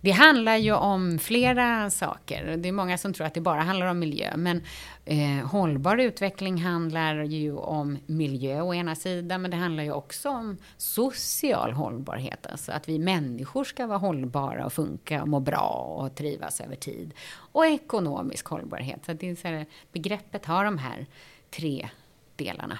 [0.00, 2.56] det handlar ju om flera saker.
[2.56, 4.36] Det är många som tror att det bara handlar om miljö.
[4.36, 4.62] Men
[5.10, 9.42] eh, hållbar utveckling handlar ju om miljö å ena sidan.
[9.42, 12.46] Men det handlar ju också om social hållbarhet.
[12.46, 16.76] Alltså att vi människor ska vara hållbara och funka och må bra och trivas över
[16.76, 17.14] tid.
[17.32, 19.04] Och ekonomisk hållbarhet.
[19.06, 21.06] Så, det är så här, begreppet har de här
[21.50, 21.88] tre
[22.36, 22.78] delarna.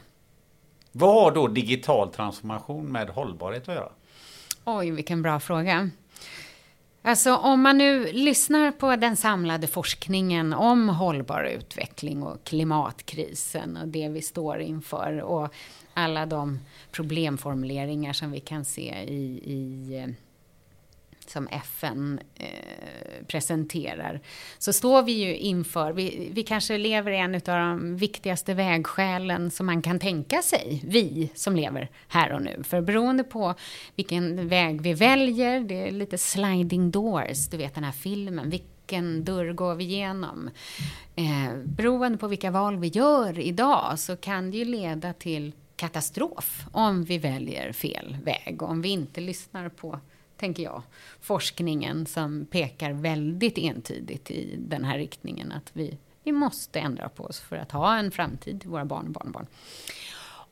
[0.93, 3.93] Vad har då digital transformation med hållbarhet att göra?
[4.65, 5.91] Oj, vilken bra fråga.
[7.03, 13.89] Alltså om man nu lyssnar på den samlade forskningen om hållbar utveckling och klimatkrisen och
[13.89, 15.55] det vi står inför och
[15.95, 16.59] alla de
[16.91, 20.15] problemformuleringar som vi kan se i, i eh,
[21.31, 24.21] som FN eh, presenterar,
[24.59, 29.51] så står vi ju inför, vi, vi kanske lever i en av de viktigaste vägskälen
[29.51, 32.63] som man kan tänka sig, vi som lever här och nu.
[32.65, 33.55] För beroende på
[33.97, 39.25] vilken väg vi väljer, det är lite sliding doors, du vet den här filmen, vilken
[39.25, 40.51] dörr går vi igenom?
[41.17, 46.67] Eh, beroende på vilka val vi gör idag så kan det ju leda till katastrof
[46.73, 50.01] om vi väljer fel väg och om vi inte lyssnar på
[50.41, 50.83] tänker jag,
[51.21, 55.53] forskningen som pekar väldigt entydigt i den här riktningen.
[55.53, 59.07] Att vi, vi måste ändra på oss för att ha en framtid till våra barn
[59.07, 59.47] och barnbarn.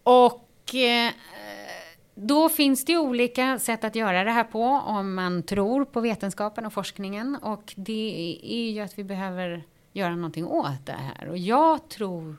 [0.02, 1.12] Och eh,
[2.14, 6.00] då finns det ju olika sätt att göra det här på om man tror på
[6.00, 7.36] vetenskapen och forskningen.
[7.42, 11.28] Och det är ju att vi behöver göra någonting åt det här.
[11.28, 12.36] Och jag tror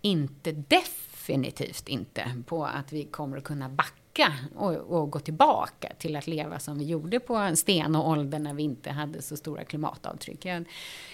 [0.00, 5.92] inte, definitivt inte, på att vi kommer att kunna backa backa och, och, gå tillbaka
[5.98, 9.36] till att leva som vi gjorde på sten och ålder när vi inte hade så
[9.36, 10.44] stora klimatavtryck.
[10.44, 10.64] Jag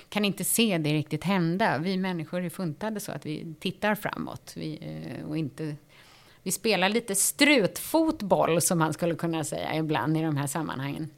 [0.08, 1.78] kan inte se det riktigt hända.
[1.78, 5.76] Vi människor är funtade så att vi tittar framåt vi, eh, och inte
[6.42, 11.10] vi spelar lite strutfotboll som man skulle kunna säga ibland i de här sammanhangen.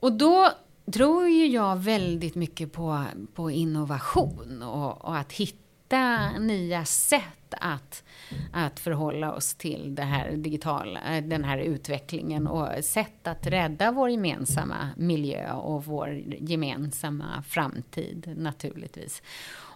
[0.00, 0.50] Och då
[0.92, 3.04] tror ju jag väldigt mycket på,
[3.34, 8.04] på innovation och, och att hitta nya sätt att,
[8.52, 13.92] att förhålla oss till det här digitala, eh, den här utvecklingen och sätt att rädda
[13.92, 19.22] vår gemensamma miljö och vår gemensamma framtid naturligtvis.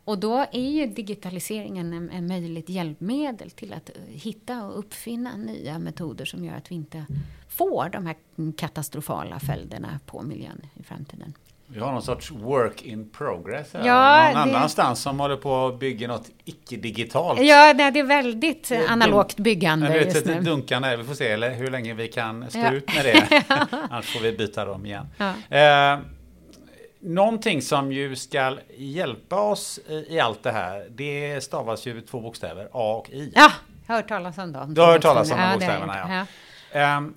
[0.07, 5.79] Och då är ju digitaliseringen en, en möjligt hjälpmedel till att hitta och uppfinna nya
[5.79, 7.07] metoder som gör att vi inte
[7.49, 8.17] får de här
[8.57, 11.35] katastrofala följderna på miljön i framtiden.
[11.67, 13.87] Vi har någon sorts work in progress här.
[13.87, 17.41] Ja, någon det- annanstans som håller på att bygga något icke-digitalt.
[17.43, 20.41] Ja, det det är väldigt är analogt byggande just nu.
[20.41, 22.73] dunkande, vi får se eller hur länge vi kan stå Ja.
[22.73, 23.43] ut med det.
[23.91, 25.07] Annars får vi byta dem igen.
[25.51, 25.59] Ja.
[25.59, 25.99] Eh,
[27.01, 32.65] någonting som ju ska hjälpa oss i, allt det här, det stavas ju två bokstäver,
[32.73, 33.33] A och I.
[33.35, 33.51] Ja,
[33.87, 34.75] jag har hört talas om dem.
[34.75, 36.29] Du har hört talas om de det bokstäverna, gjort.
[36.73, 36.81] ja.
[36.81, 37.15] Ehm,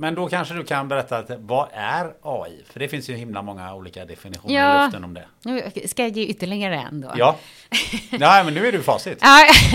[0.00, 2.62] men då kanske du kan berätta, att, vad är AI?
[2.66, 4.82] För det finns ju himla många olika definitioner Ja.
[4.82, 5.24] i luften om det.
[5.44, 7.12] Nu ska jag ge ytterligare en då.
[7.16, 7.36] Ja,
[8.10, 9.22] Nej, men nu är du facit.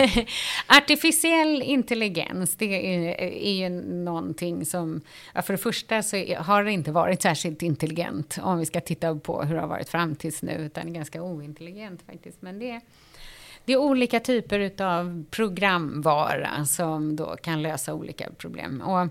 [0.67, 3.69] Artificiell intelligens, det är, är ju
[4.03, 5.01] någonting som...
[5.43, 9.43] För det första så har det inte varit särskilt intelligent om vi ska titta på
[9.43, 12.41] hur det har varit fram tills nu, utan ganska ointelligent faktiskt.
[12.41, 12.81] Men det är,
[13.65, 18.81] det är olika typer av programvara som då kan lösa olika problem.
[18.81, 19.07] Och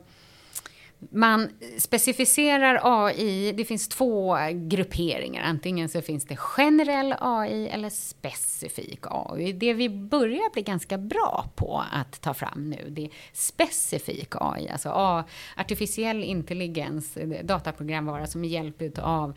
[1.10, 1.48] man
[1.78, 5.42] specificerar AI, det finns två grupperingar.
[5.42, 9.52] Antingen så finns det generell AI eller specifik AI.
[9.52, 14.68] Det vi börjar bli ganska bra på att ta fram nu, det är specifik AI.
[14.68, 15.24] Alltså
[15.56, 19.34] artificiell intelligens, dataprogramvara som med hjälp av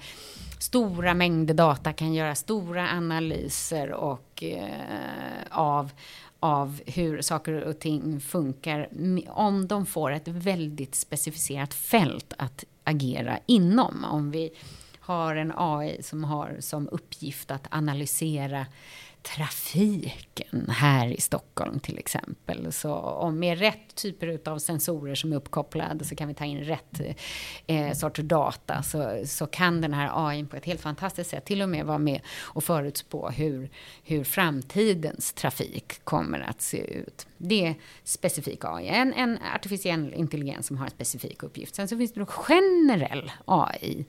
[0.59, 4.69] stora mängder data kan göra stora analyser och eh,
[5.49, 5.91] av
[6.39, 8.89] av hur saker och ting funkar
[9.29, 14.05] om de får ett väldigt specificerat fält att agera inom.
[14.05, 14.51] Om vi
[14.99, 18.65] har en AI som har som uppgift att analysera
[19.25, 22.71] trafiken här i Stockholm till exempel.
[22.73, 26.59] Så om med rätt typer av sensorer som är uppkopplade så kan vi ta in
[26.59, 27.01] rätt
[27.67, 31.61] eh, sorts data så, så kan den här AI på ett helt fantastiskt sätt till
[31.61, 33.69] och med vara med och förutspå hur,
[34.03, 37.27] hur framtidens trafik kommer att se ut.
[37.37, 41.75] Det är specifik AI, en, en artificiell intelligens som har en specifik uppgift.
[41.75, 44.05] Sen så finns det då generell AI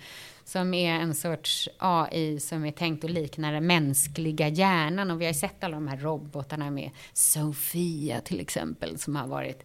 [0.47, 5.11] som är en sorts AI som är tänkt att likna den mänskliga hjärnan.
[5.11, 9.26] Och vi har ju sett alla de här robotarna med Sofia till exempel som har
[9.26, 9.64] varit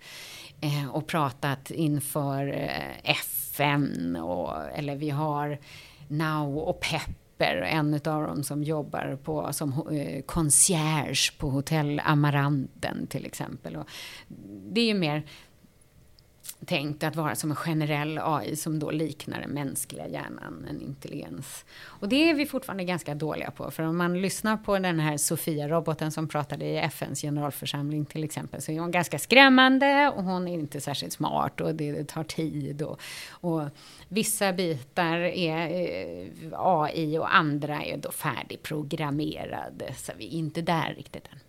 [0.61, 4.15] eh, och pratat inför eh, FN.
[4.15, 5.59] Och, eller vi har
[6.07, 13.07] Now och Pepper, en av dem som jobbar på, som eh, concierge på hotell Amaranten
[13.07, 13.75] till exempel.
[13.75, 13.87] Och
[14.71, 15.23] det är ju mer
[16.65, 21.65] tänkt att vara som en generell AI som då liknar den mänskliga hjärnan, en intelligens.
[21.83, 25.17] Och det är vi fortfarande ganska dåliga på, för om man lyssnar på den här
[25.17, 30.47] Sofia-roboten som pratade i FNs generalförsamling till exempel, så är hon ganska skrämmande och hon
[30.47, 32.99] är inte särskilt smart och det tar tid och,
[33.29, 33.61] och
[34.07, 40.93] vissa bitar är eh, AI och andra är då färdigprogrammerade, så vi är inte där
[40.97, 41.39] riktigt än.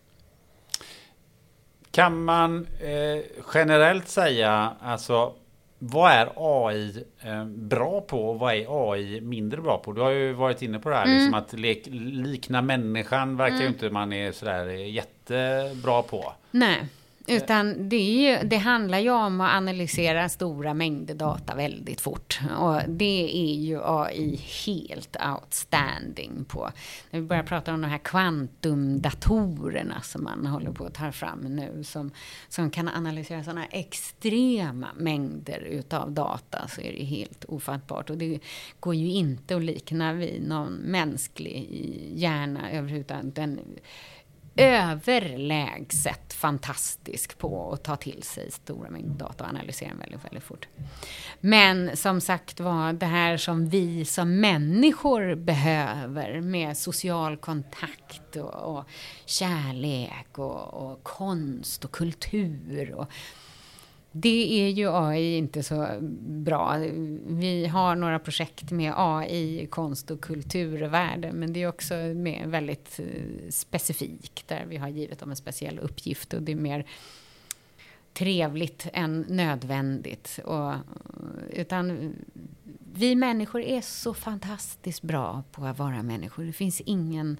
[1.92, 3.22] Kan man eh,
[3.54, 5.32] generellt säga, alltså
[5.78, 9.92] vad är AI eh, bra på och vad är AI mindre bra på?
[9.92, 11.16] Du har ju varit inne på det här, Mm.
[11.16, 11.82] liksom att lek,
[12.26, 16.32] likna människan verkar ju inte man är sådär jättebra på.
[16.50, 16.86] Nej,
[17.26, 22.40] utan det, är ju, det handlar ju om att analysera stora mängder data väldigt fort.
[22.58, 26.70] Och det är ju AI helt outstanding på.
[27.10, 31.40] När vi börjar prata om de här kvantumdatorerna som man håller på att ta fram
[31.40, 32.10] nu, som,
[32.48, 38.10] som kan analysera sådana extrema mängder utav data, så är det helt ofattbart.
[38.10, 38.40] Och det
[38.80, 41.68] går ju inte att likna vid någon mänsklig
[42.14, 43.34] hjärna överhuvudtaget.
[43.34, 43.60] Den,
[44.56, 50.68] överlägset fantastisk på att ta till sig stora mängder data och analysera väldigt, väldigt fort.
[51.40, 58.76] Men som sagt var, det här som vi som människor behöver med social kontakt och,
[58.76, 58.84] och
[59.26, 63.06] kärlek och, och konst och kultur och
[64.12, 65.88] det är ju AI inte så
[66.20, 66.76] bra.
[67.26, 72.46] Vi har några projekt med AI i konst och kulturvärlden, men det är också mer
[72.46, 76.86] väldigt eh, specifikt, där vi har givit dem en speciell uppgift och det är mer
[78.12, 80.38] trevligt än nödvändigt.
[80.44, 80.74] Och,
[81.50, 82.14] utan
[82.94, 86.44] vi människor är så fantastiskt bra på att vara människor.
[86.44, 87.36] Det finns ingen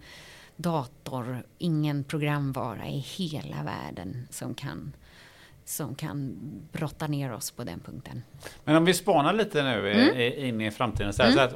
[0.57, 4.93] dator, ingen programvara i hela världen som kan
[5.65, 6.39] som kan
[6.73, 8.23] brotta ner oss på den punkten.
[8.65, 10.45] Men om vi spanar lite nu Mm.
[10.49, 11.13] in i framtiden.
[11.13, 11.55] Så här, så att,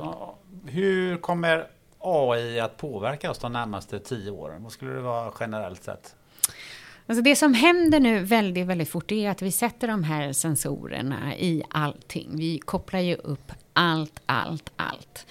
[0.67, 1.67] hur kommer
[1.99, 4.63] AI att påverka oss de närmaste tio åren?
[4.63, 6.17] Vad skulle det vara generellt sett?
[7.09, 11.37] Alltså det som händer nu väldigt, väldigt fort är att vi sätter de här sensorerna
[11.37, 12.31] i allting.
[12.37, 15.27] Vi kopplar ju upp allt, allt, allt.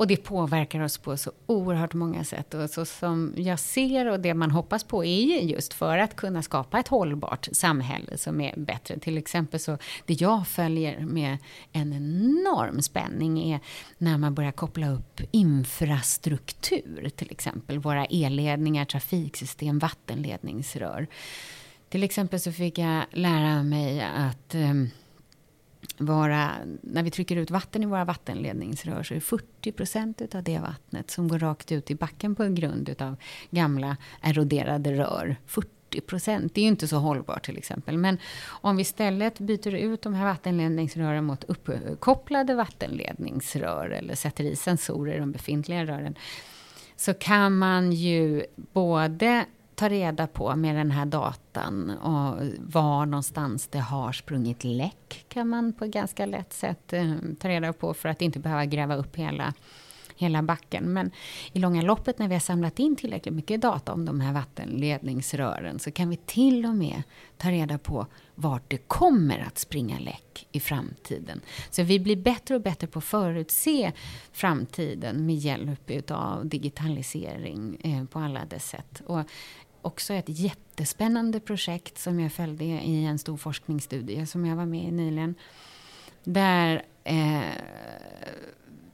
[0.00, 2.54] Och det påverkar oss på så oerhört många sätt.
[2.54, 6.42] Och så som jag ser och det man hoppas på är just för att kunna
[6.42, 8.98] skapa ett hållbart samhälle som är bättre.
[8.98, 11.38] Till exempel så det jag följer med
[11.72, 13.60] en enorm spänning är
[13.98, 17.10] när man börjar koppla upp infrastruktur.
[17.16, 21.06] Till exempel våra elledningar, trafiksystem, vattenledningsrör.
[21.88, 24.90] Till exempel så fick jag lära mig att um,
[25.98, 26.50] vara,
[26.80, 30.58] när vi trycker ut vatten i våra vattenledningsrör så är det 40 procent av det
[30.58, 33.16] vattnet som går rakt ut i backen på grund av
[33.50, 35.36] gamla eroderade rör.
[35.46, 37.98] 40 procent, det är ju inte så hållbart till exempel.
[37.98, 44.56] Men om vi istället byter ut de här vattenledningsrören mot uppkopplade vattenledningsrör eller sätter i
[44.56, 46.14] sensorer i de befintliga rören
[46.96, 49.44] så kan man ju både
[49.80, 55.48] ta reda på med den här datan och var någonstans det har sprungit läck kan
[55.48, 58.96] man på ett ganska lätt sätt eh, ta reda på för att inte behöva gräva
[58.96, 59.54] upp hela
[60.16, 60.92] hela backen.
[60.92, 61.10] Men
[61.52, 65.78] i långa loppet när vi har samlat in tillräckligt mycket data om de här vattenledningsrören
[65.78, 67.02] så kan vi till och med
[67.38, 71.40] ta reda på vart det kommer att springa läck i framtiden.
[71.70, 73.92] Så vi blir bättre och bättre på att förutse
[74.32, 79.02] framtiden med hjälp av digitalisering eh, på alla dess sätt.
[79.06, 79.20] Och
[79.82, 84.84] också ett jättespännande projekt som jag följde i en stor forskningsstudie som jag var med
[84.84, 85.34] i nyligen.
[86.24, 87.40] Där eh,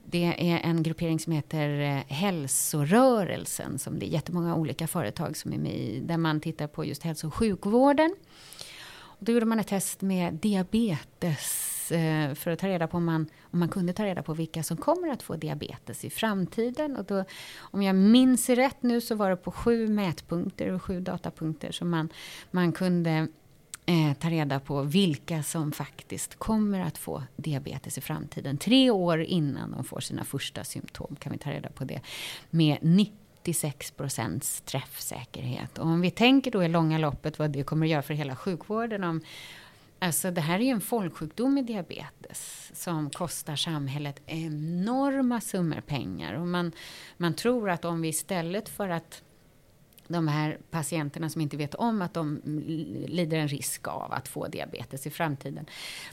[0.05, 5.53] det är en gruppering som heter eh, Hälsorörelsen som det är jättemånga olika företag som
[5.53, 5.99] är med i.
[5.99, 8.15] Där man tittar på just hälso och sjukvården.
[8.89, 13.05] Och då gjorde man ett test med diabetes Eh, för att ta reda på om
[13.05, 16.97] man, om man kunde ta reda på vilka som kommer att få diabetes i framtiden.
[16.97, 17.23] Och då,
[17.59, 21.89] om jag minns rätt nu så var det på sju mätpunkter och sju datapunkter som
[21.89, 22.09] man,
[22.51, 23.27] man kunde
[23.85, 28.57] eh, ta reda på vilka som faktiskt kommer att få diabetes i framtiden.
[28.57, 32.01] Tre år innan de får sina första symptom kan vi ta reda på det
[32.49, 35.77] med 96 procents träffsäkerhet.
[35.77, 38.35] Och om vi tänker då i långa loppet vad det kommer att göra för hela
[38.35, 39.21] sjukvården om,
[39.99, 46.33] Alltså det här är ju en folksjukdom med diabetes som kostar samhället enorma summor pengar.
[46.33, 46.71] Och man,
[47.17, 49.23] man tror att om vi istället för att
[50.07, 52.41] de här patienterna som inte vet om att de
[53.07, 55.65] lider en risk av att få diabetes i framtiden.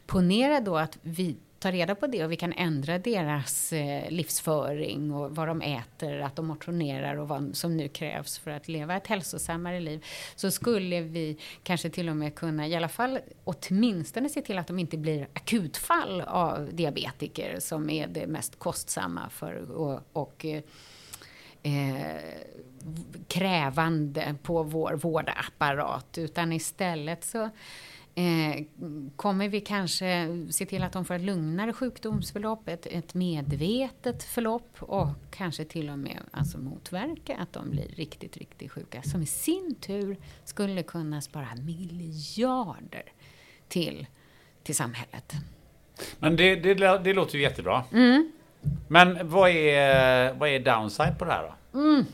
[0.06, 5.12] Ponera då att vi ta reda på det och vi kan ändra deras eh, livsföring
[5.12, 8.96] och vad de äter, att de motionerar och vad som nu krävs för att leva
[8.96, 10.04] ett hälsosammare liv.
[10.36, 14.66] Så skulle vi kanske till och med kunna i alla fall åtminstone se till att
[14.66, 20.46] de inte blir akutfall av diabetiker som är det mest kostsamma för och, och
[21.62, 22.16] eh,
[23.28, 27.50] krävande på vår vårdapparat utan istället så
[28.16, 28.64] Eh,
[29.16, 34.76] kommer vi kanske se till att de får ett lugnare sjukdomsförlopp, ett, ett medvetet förlopp
[34.80, 39.02] och kanske till och med alltså motverka att de blir riktigt, riktigt sjuka.
[39.02, 43.04] Som i sin tur skulle kunna spara miljarder
[43.68, 44.06] till,
[44.62, 45.32] till samhället.
[46.18, 47.84] Men det, det, det låter ju jättebra.
[47.92, 48.32] Mm.
[48.88, 51.78] Men vad är, vad är downside på det här då?
[51.78, 52.04] Mm.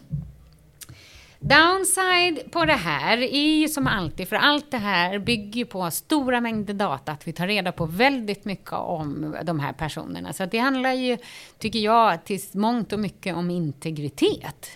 [1.43, 6.41] Downside på det här är ju som alltid, för allt det här bygger på stora
[6.41, 10.32] mängder data, att vi tar reda på väldigt mycket om de här personerna.
[10.32, 11.18] Så det handlar ju,
[11.59, 14.70] tycker jag, till mångt och mycket om integritet.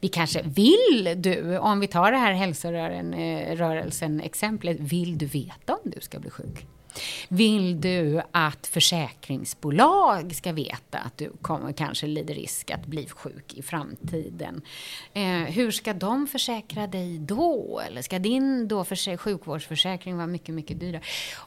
[0.00, 5.90] Vi kanske vill du, om vi tar det här hälsorörelsen-exemplet, eh, vill du veta om
[5.90, 6.66] du ska bli sjuk?
[7.28, 13.54] Vill du att försäkringsbolag ska veta att du kommer, kanske lider risk att bli sjuk
[13.54, 14.62] i framtiden?
[15.12, 17.80] Eh, hur ska de försäkra dig då?
[17.86, 18.84] Eller ska din då
[19.18, 21.02] sjukvårdsförsäkring vara mycket, mycket dyrare?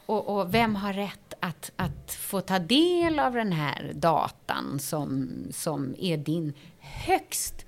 [0.06, 5.28] Och, och vem har rätt att, att få ta del av den här datan som,
[5.50, 7.65] som är din högst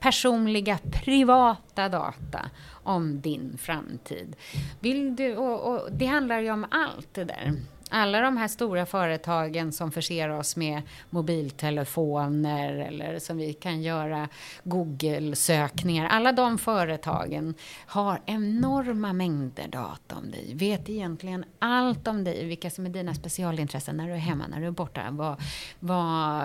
[0.00, 2.50] personliga, privata data
[2.82, 4.36] om din framtid.
[4.80, 7.52] Vill du, och, och det handlar ju om allt det där
[7.90, 14.28] alla de här stora företagen som förser oss med mobiltelefoner eller som vi kan göra
[14.64, 16.06] Google-sökningar.
[16.06, 17.54] Alla de företagen
[17.86, 20.52] har enorma mängder data om dig.
[20.54, 22.44] Vet egentligen allt om dig.
[22.44, 25.06] Vilka som är dina specialintressen när du är hemma, när du är borta.
[25.10, 25.42] Vad,
[25.80, 26.42] vad,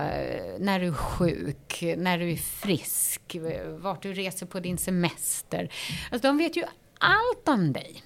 [0.60, 3.38] när du är sjuk, när du är frisk.
[3.68, 5.70] Vart du reser på din semester.
[6.12, 6.64] Alltså, de vet ju
[6.98, 8.04] allt om dig.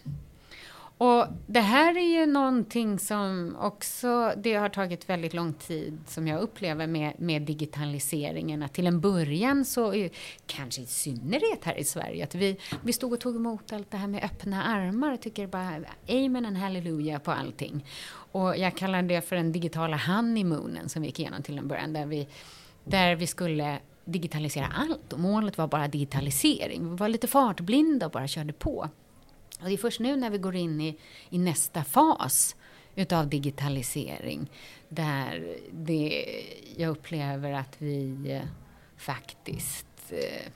[0.98, 6.28] Och det här är ju någonting som också, det har tagit väldigt lång tid som
[6.28, 8.64] jag upplever med, med digitaliseringen.
[8.64, 10.10] Att till en början så,
[10.46, 13.98] kanske i synnerhet här i Sverige, att vi, vi stod och tog emot allt det
[13.98, 15.18] här med öppna armar.
[15.18, 15.80] Tycker bara
[16.10, 17.86] amen and halleluja på allting.
[18.32, 21.94] Och jag kallar det för den digitala honeymoonen som vi gick igenom till en början.
[21.94, 22.28] Där vi,
[22.84, 26.90] där vi skulle digitalisera allt och målet var bara digitalisering.
[26.90, 28.90] Vi var lite fartblinda och bara körde på.
[29.62, 30.98] Och det är först nu när vi går in i,
[31.30, 32.56] i nästa fas
[32.96, 34.52] utav digitalisering
[34.90, 36.26] där det,
[36.78, 38.48] jag upplever att vi eh,
[38.98, 40.52] faktiskt eh,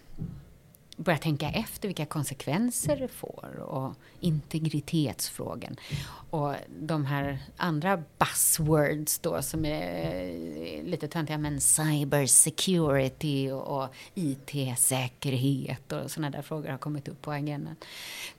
[1.04, 5.76] börja tänka efter vilka konsekvenser det får och integritetsfrågan.
[6.30, 10.14] Och de här andra buzzwords då som är
[10.78, 17.22] eh, lite töntiga men cyber security och IT-säkerhet och sådana där frågor har kommit upp
[17.22, 17.76] på agendan.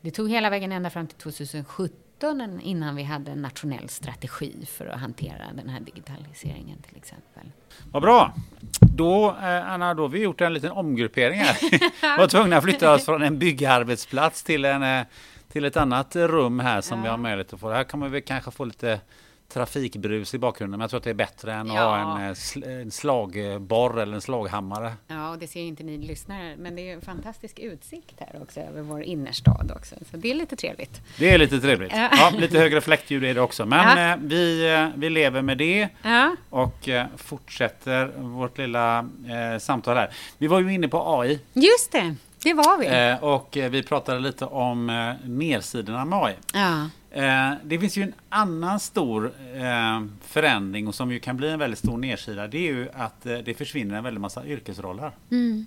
[0.00, 2.09] Det tog hela vägen ända fram till 2017
[2.62, 7.42] innan vi hade en nationell strategi för att hantera den här digitaliseringen till exempel.
[7.92, 8.34] Vad bra!
[8.80, 11.56] Då, eh, Anna, då har vi gjort en liten omgruppering här.
[12.16, 15.02] vi var tvungna att flytta oss från en byggarbetsplats till, en, eh,
[15.52, 17.02] till ett annat rum här som ja.
[17.02, 17.70] vi har möjlighet att få.
[17.70, 19.00] Här kan man väl kanske få lite
[19.50, 20.78] trafikbrus i bakgrunden.
[20.78, 21.72] Men jag tror att det är bättre än ja.
[21.72, 24.92] att ha en, eh, en slagborr eller en slaghammare.
[25.06, 26.56] Ja, och det ser inte ni lyssnare.
[26.58, 29.94] Men det är en fantastisk utsikt här också över vår innerstad också.
[30.10, 31.02] Så det är lite trevligt.
[31.18, 31.92] Det är lite trevligt.
[31.94, 33.66] Ja, lite högre fläktljud är det också.
[33.66, 34.12] Men ja.
[34.12, 36.36] Eh, vi, eh, vi lever med det ja.
[36.50, 40.10] och fortsätter vårt lilla eh, samtal här.
[40.38, 41.40] Vi var ju inne på AI.
[41.52, 42.14] Just det.
[42.42, 42.86] Det var vi.
[42.86, 46.34] Eh, och vi pratade lite om eh, nersidorna med AI.
[46.52, 46.88] Ja.
[47.10, 51.58] Eh, det finns ju en annan stor eh, förändring och som ju kan bli en
[51.58, 52.46] väldigt stor nedsida.
[52.46, 55.12] Det är ju att eh, det försvinner en väldig massa yrkesroller.
[55.30, 55.66] Mm.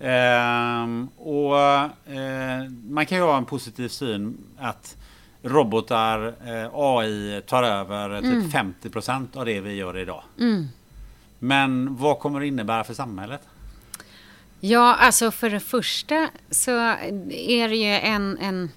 [0.00, 1.50] Ehm, och
[2.90, 4.96] man kan ju ha en positiv syn att
[5.42, 6.34] robotar,
[6.72, 8.50] AI tar över typ mm.
[8.50, 10.22] 50 procent av det vi gör idag.
[10.38, 10.68] Mm.
[11.38, 13.40] Men vad kommer det innebära för samhället?
[14.60, 16.70] Ja, alltså för det första så
[17.30, 18.70] är det ju en, en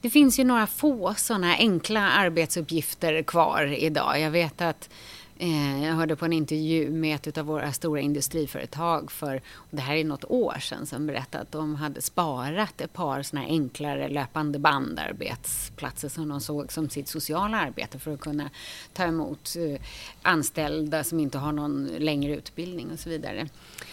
[0.00, 4.20] det finns ju några få sådana enkla arbetsuppgifter kvar idag.
[4.20, 4.90] Jag vet att
[5.38, 9.96] eh, jag hörde på en intervju med ett av våra stora industriföretag för, det här
[9.96, 14.58] är något år sedan, som berättade att de hade sparat ett par sådana enklare löpande
[14.58, 18.50] bandarbetsplatser som de såg som sitt sociala arbete för att kunna
[18.92, 19.80] ta emot eh,
[20.22, 23.48] anställda som inte har någon längre utbildning och så vidare.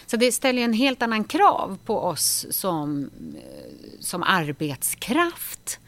[0.06, 5.80] Så det ställer en helt annan krav på oss som, eh, som arbetskraft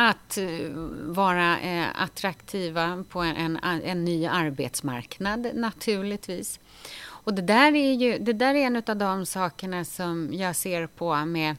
[0.00, 0.70] att eh,
[1.06, 6.60] vara eh, attraktiva på en, en, ny arbetsmarknad naturligtvis.
[7.00, 10.86] Och det där är ju det där är en av de sakerna som jag ser
[10.86, 11.56] på med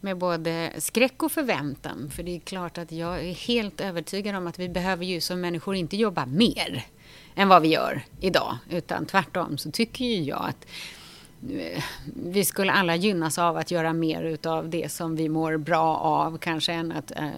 [0.00, 2.10] med både skräck och förväntan.
[2.10, 5.40] För det är klart att jag är helt övertygad om att vi behöver ju som
[5.40, 6.86] människor inte jobba mer
[7.34, 8.58] än vad vi gör idag.
[8.70, 10.66] Utan tvärtom så tycker ju jag att
[12.04, 16.38] vi skulle alla gynnas av att göra mer utav det som vi mår bra av
[16.38, 17.28] kanske än att eh,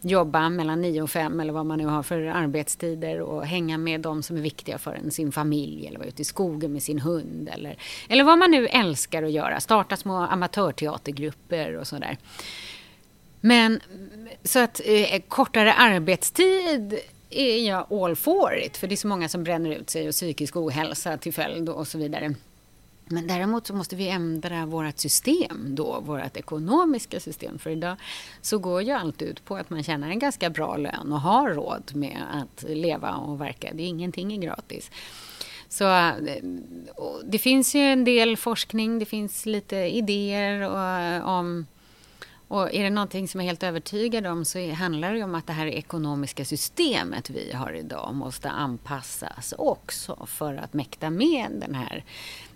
[0.00, 4.00] jobba mellan 9 och 5 eller vad man nu har för arbetstider och hänga med
[4.00, 6.98] de som är viktiga för en, sin familj eller vara ute i skogen med sin
[6.98, 7.78] hund eller,
[8.08, 9.60] eller vad man nu älskar att göra.
[9.60, 12.16] Starta små amatörteatergrupper och sådär.
[13.40, 13.80] Men
[14.44, 16.98] så att eh, kortare arbetstid
[17.30, 20.14] är jag all for it, för det är så många som bränner ut sig och
[20.14, 22.34] psykisk ohälsa till följd och så vidare.
[23.08, 27.58] Men däremot så måste vi ändra vårt system då, vårt ekonomiska system.
[27.58, 27.96] För idag
[28.40, 31.50] så går ju allt ut på att man tjänar en ganska bra lön och har
[31.50, 33.70] råd med att leva och verka.
[33.74, 34.90] Det är ingenting är gratis.
[35.68, 36.14] Så eh,
[37.24, 41.66] det finns ju en del forskning, det finns lite idéer och, eh, om
[42.48, 45.46] och är det någonting som jag är helt övertygad om så handlar det om att
[45.46, 51.74] det här ekonomiska systemet vi har idag måste anpassas också för att mäkta med den
[51.74, 52.04] här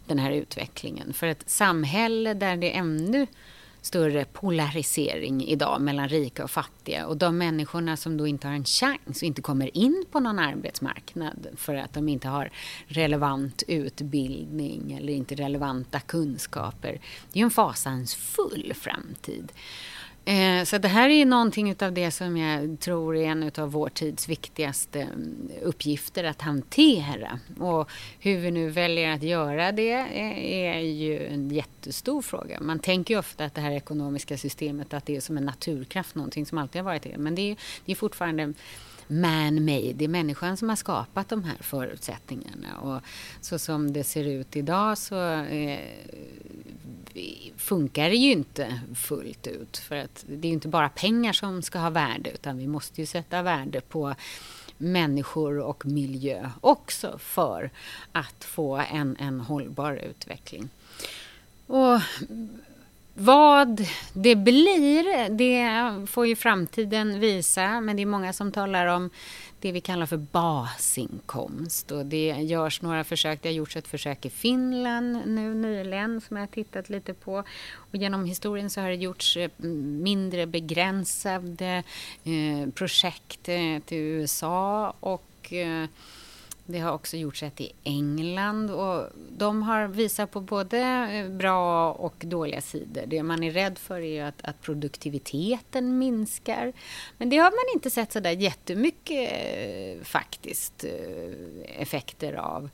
[0.07, 1.13] den här utvecklingen.
[1.13, 3.27] För ett samhälle där det är ännu
[3.83, 8.65] större polarisering idag mellan rika och fattiga och de människorna som då inte har en
[8.65, 12.51] chans och inte kommer in på någon arbetsmarknad för att de inte har
[12.87, 17.01] relevant utbildning eller inte relevanta kunskaper.
[17.33, 19.53] Det är ju en fasansfull framtid.
[20.25, 23.89] Eh, så det här är någonting av det som jag tror är en av vår
[23.89, 27.41] tids viktigaste mm, uppgifter att hantera.
[27.59, 32.61] Och hur vi nu väljer att göra det eh, är ju en jättestor fråga.
[32.61, 36.15] Man tänker ju ofta att det här ekonomiska systemet att det är som en naturkraft,
[36.15, 37.19] någonting som alltid har varit det.
[37.19, 38.55] Men det är, det är fortfarande
[39.11, 39.93] man-made.
[39.93, 42.79] Det är människan som har skapat de här förutsättningarna.
[42.81, 43.03] Och
[43.41, 45.79] så som det ser ut idag så eh,
[47.57, 49.77] funkar det ju inte fullt ut.
[49.77, 53.01] För att det är ju inte bara pengar som ska ha värde utan vi måste
[53.01, 54.15] ju sätta värde på
[54.79, 57.71] människor och miljö också för
[58.13, 60.69] att få en, en hållbar utveckling.
[61.67, 62.01] Och
[63.21, 67.81] vad det blir, det får ju framtiden visa.
[67.81, 69.11] Men det är många som talar om
[69.61, 71.91] det vi kallar för basinkomst.
[71.91, 73.43] Och det görs några försök.
[73.43, 77.45] Det har gjorts ett försök i Finland nu nyligen som jag har tittat lite på.
[77.75, 79.51] Och genom historien så har det gjorts eh,
[80.03, 81.83] mindre begränsade
[82.25, 85.89] eh, projekt eh, till USA och eh,
[86.73, 90.79] det har också gjorts ett i England och de har visat på både
[91.13, 93.03] eh, bra och dåliga sidor.
[93.07, 96.73] Det man är rädd för är att, att produktiviteten minskar.
[97.19, 102.71] Men det har man inte sett så där jättemycket eh, faktiskt eh, effekter av.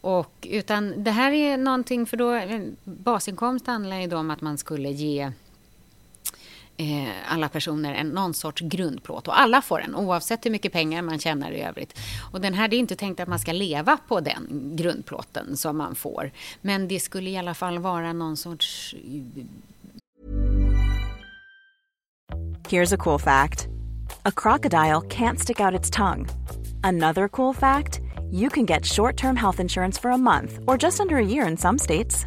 [0.00, 2.40] Och, utan det här är någonting, för då
[2.84, 5.32] basinkomst handlar ju då om att man skulle ge
[6.82, 9.28] Eh, alla personer en, någon sorts grundplåt.
[9.28, 11.98] Och alla får en, oavsett hur mycket pengar man tjänar i övrigt.
[12.32, 15.76] Och den här, det är inte tänkt att man ska leva på den grundplåten som
[15.76, 16.30] man får.
[16.60, 18.94] Men det skulle i alla fall vara någon sorts...
[22.68, 23.68] Here's a cool fact.
[24.22, 26.28] A crocodile can't stick out its tongue.
[26.82, 28.00] Another cool fact,
[28.32, 31.56] you can get short-term health insurance for a month or just under a year in
[31.56, 32.26] some states.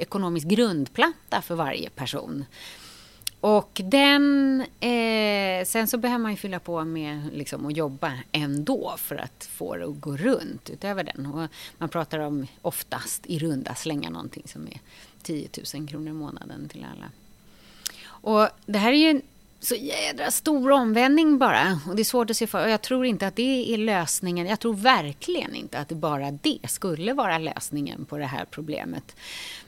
[0.00, 2.44] Ekonomisk grundplatta för varje person.
[3.40, 8.94] Och den, eh, sen så behöver man ju fylla på med liksom, att jobba ändå
[8.98, 11.26] för att få det att gå runt utöver den.
[11.26, 11.48] Och
[11.78, 14.80] man pratar om oftast i runda slänga någonting som är
[15.22, 17.10] 10 000 kronor i månaden till alla.
[18.02, 19.20] Och det här är ju
[19.60, 21.80] så jädra stor omvändning bara.
[21.88, 22.64] Och det är svårt att se för.
[22.64, 24.46] Och jag tror inte att det är lösningen.
[24.46, 29.16] Jag tror verkligen inte att bara det skulle vara lösningen på det här problemet.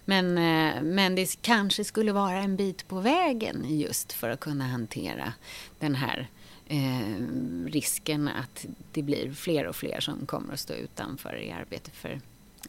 [0.05, 4.65] Men, eh, men det kanske skulle vara en bit på vägen just för att kunna
[4.65, 5.33] hantera
[5.79, 6.29] den här
[6.67, 7.27] eh,
[7.67, 12.21] risken att det blir fler och fler som kommer att stå utanför i arbete för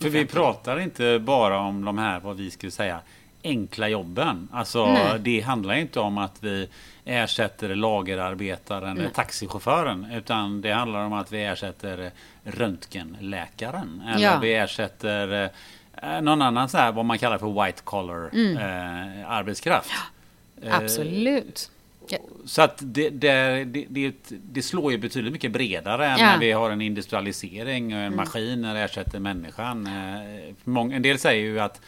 [0.01, 3.01] För vi pratar inte bara om de här, vad vi skulle säga,
[3.43, 4.47] enkla jobben.
[4.51, 5.19] Alltså, Nej.
[5.19, 6.68] det handlar inte om att vi
[7.05, 10.07] ersätter lagerarbetaren eller taxichauffören.
[10.13, 12.11] Utan det handlar om att vi ersätter
[12.43, 14.03] röntgenläkaren.
[14.07, 14.39] Eller ja.
[14.39, 15.51] vi ersätter
[16.03, 18.57] eh, någon annan så här, vad man kallar för white collar mm.
[18.57, 19.91] eh, arbetskraft.
[20.61, 21.71] Ja, absolut.
[22.11, 26.25] Eh, så att det, det, det, det, slår ju betydligt mycket bredare än ja.
[26.25, 28.17] när vi har en industrialisering och en mm.
[28.17, 29.88] maskin ersätter människan.
[29.88, 31.81] Eh, en del säger ju att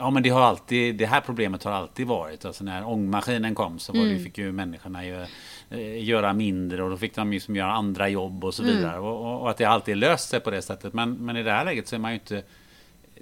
[0.00, 2.44] Ja men det har alltid, det här problemet har alltid varit.
[2.44, 4.24] Alltså när ångmaskinen kom så var det, mm.
[4.24, 5.26] fick ju människorna ju,
[5.70, 8.76] eh, göra mindre och då fick de ju som göra andra jobb och så mm.
[8.76, 8.98] vidare.
[8.98, 10.94] Och, och, att det alltid löst sig på det sättet.
[10.94, 12.42] Men, men i det här läget så är man ju inte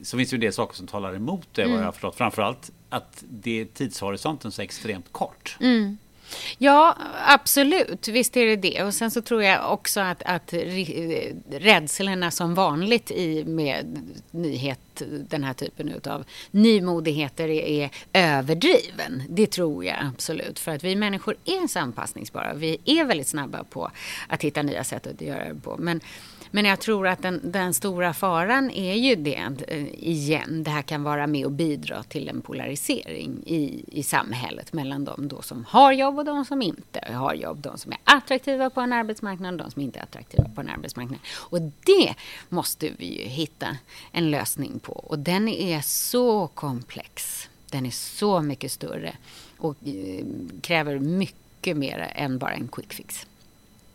[0.02, 1.72] så finns det ju en del saker som talar emot det mm.
[1.72, 2.16] vad jag har förstått.
[2.16, 5.56] Framförallt att det tidshorisonten så extremt kort.
[5.60, 5.98] Mm.
[6.59, 6.96] Ja,
[7.26, 8.09] absolut.
[8.09, 8.82] Visst är det det.
[8.82, 10.60] Och sen så tror jag också att, att eh,
[11.50, 14.80] rädslorna som vanligt i med nyhet,
[15.28, 19.22] den här typen av nymodigheter är, är överdriven.
[19.28, 20.59] Det tror jag absolut.
[20.59, 22.55] För att vi människor är så anpassningsbara.
[22.55, 23.90] Vi är väldigt snabba på
[24.28, 25.76] att hitta nya sätt att göra det på.
[25.78, 26.00] Men
[26.50, 30.82] men jag tror att den, den, stora faran är ju det, eh, igen, det här
[30.82, 35.64] kan vara med och bidra till en polarisering i, i samhället mellan de då som
[35.68, 37.58] har jobb och de som inte har jobb.
[37.60, 40.68] De som är attraktiva på en arbetsmarknad och de som inte är attraktiva på en
[40.68, 41.18] arbetsmarknad.
[41.28, 42.14] Och det
[42.48, 43.76] måste vi ju hitta
[44.12, 44.92] en lösning på.
[44.92, 47.48] Och den är så komplex.
[47.70, 49.12] Den är så mycket större
[49.58, 50.24] och eh,
[50.60, 53.26] kräver mycket mer än bara en quick fix.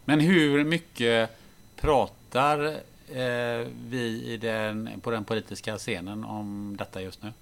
[0.05, 1.37] Men hur mycket
[1.75, 7.33] pratar eh, vi den, på den politiska scenen om detta just nu?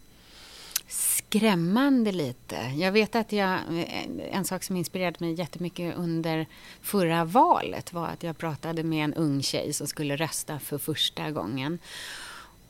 [0.87, 2.55] Skrämmande lite.
[2.55, 6.45] Jag vet att jag, eh, en sak som inspirerade mig jättemycket under
[6.81, 11.31] förra valet var att jag pratade med en ung tjej som skulle rösta för första
[11.31, 11.79] gången.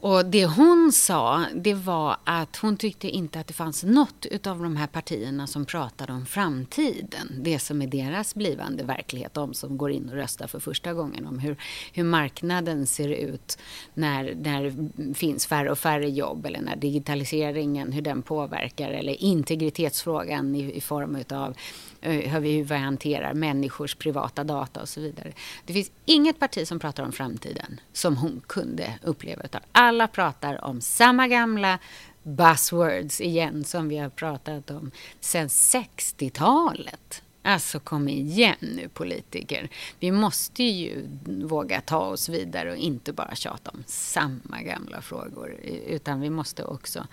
[0.01, 4.63] Och det hon sa, det var att hon tyckte inte att det fanns något utav
[4.63, 7.27] de här partierna som pratade om framtiden.
[7.39, 11.27] Det som är deras blivande verklighet, de som går in och röstar för första gången.
[11.27, 11.55] Om hur,
[11.93, 13.57] hur marknaden ser ut
[13.93, 18.91] när, när det finns färre och färre jobb eller när digitaliseringen, hur den påverkar.
[18.91, 21.57] Eller integritetsfrågan i, i form utav
[22.01, 25.33] Eh, hur vi hanterar människors privata data och så vidare.
[25.65, 29.43] Det finns inget parti som pratar om framtiden som hon kunde uppleva.
[29.43, 31.79] Utan alla pratar om samma gamla
[32.23, 37.23] buzzwords igen som vi har pratat om sedan 60-talet.
[37.43, 39.69] Alltså kom igen nu politiker.
[39.99, 45.55] Vi måste ju våga ta oss vidare och inte bara tjata om samma gamla frågor.
[45.87, 47.07] Utan vi måste också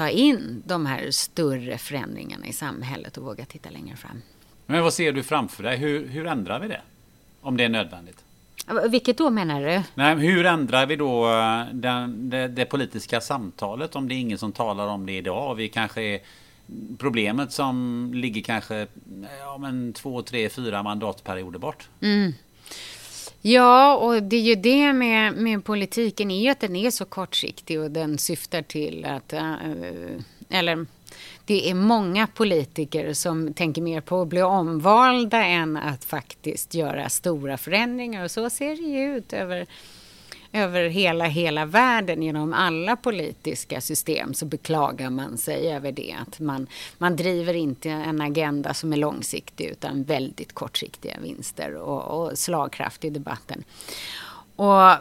[0.00, 4.22] ta in de här större förändringarna i samhället och våga titta längre fram.
[4.66, 5.76] Men vad ser du framför dig?
[5.76, 6.80] Hur, hur ändrar vi det?
[7.40, 8.24] Om det är nödvändigt?
[8.90, 9.82] Vilket då menar du?
[9.94, 14.38] Nej, hur ändrar vi då eh, den, det, det, politiska samtalet om det är ingen
[14.38, 15.54] som talar om det idag?
[15.54, 16.20] Vi kanske är
[16.98, 18.86] problemet som ligger kanske
[19.40, 21.88] ja, men två, tre, fyra mandatperioder bort.
[22.00, 22.32] Mm.
[23.42, 27.04] Ja, och det är ju det med, med politiken är ju att den är så
[27.04, 29.32] kortsiktig och den syftar till att...
[29.32, 29.54] Eh,
[30.48, 30.86] eller
[31.44, 37.08] det är många politiker som tänker mer på att bli omvalda än att faktiskt göra
[37.08, 38.24] stora förändringar.
[38.24, 39.66] Och så ser det ju ut över
[40.52, 46.16] över hela, hela världen genom alla politiska system så beklagar man sig över det.
[46.26, 46.66] Att man,
[46.98, 53.04] man driver inte en agenda som är långsiktig utan väldigt kortsiktiga vinster och, och slagkraft
[53.04, 53.64] i debatten.
[54.56, 54.92] Och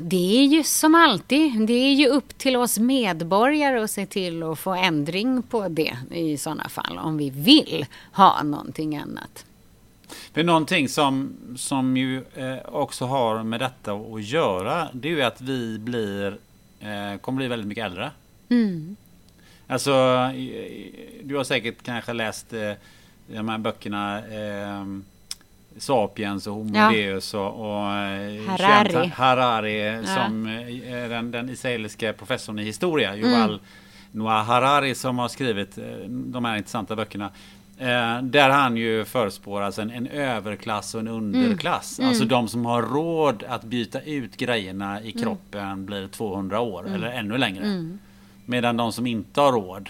[0.00, 4.42] det är ju som alltid, det är ju upp till oss medborgare att se till
[4.42, 9.44] att få ändring på det i sådana fall, om vi vill ha någonting annat.
[10.32, 15.22] För någonting som, som ju eh, också har med detta att göra, det är ju
[15.22, 16.38] att vi blir,
[16.80, 18.10] eh, kommer bli väldigt mycket äldre.
[18.48, 18.96] Mm.
[19.66, 19.92] Alltså,
[21.22, 22.72] du har säkert kanske läst eh,
[23.26, 24.84] de här böckerna eh,
[25.78, 26.90] Sapiens och Homo ja.
[26.90, 27.82] Deus och, och
[28.48, 30.06] Harari, Harari ja.
[30.06, 30.44] som
[31.08, 33.60] den, den israeliska professorn i historia, Yuval mm.
[34.12, 35.78] Noah Harari som har skrivit
[36.08, 37.30] de här intressanta böckerna.
[37.78, 41.98] Eh, där han ju förespår alltså en, en överklass och en underklass.
[41.98, 42.08] Mm.
[42.08, 45.22] Alltså de som har råd att byta ut grejerna i mm.
[45.22, 45.86] kroppen mm.
[45.86, 46.94] blir 200 år mm.
[46.94, 47.64] eller ännu längre.
[47.64, 47.98] Mm.
[48.46, 49.88] Medan de som inte har råd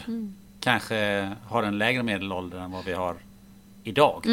[0.60, 3.16] kanske har en lägre medelålder än vad vi har
[3.84, 4.26] idag.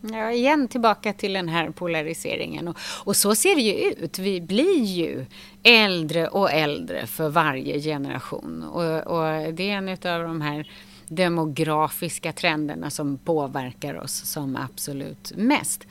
[0.00, 2.68] Ja, igen tillbaka till den här polariseringen.
[2.68, 4.18] Och, och, så ser det ju ut.
[4.18, 5.26] Vi blir ju
[5.62, 8.62] äldre och äldre för varje generation.
[8.62, 10.66] Och, och det är en av de här
[11.10, 15.86] demografiska trenderna som påverkar oss som absolut mest.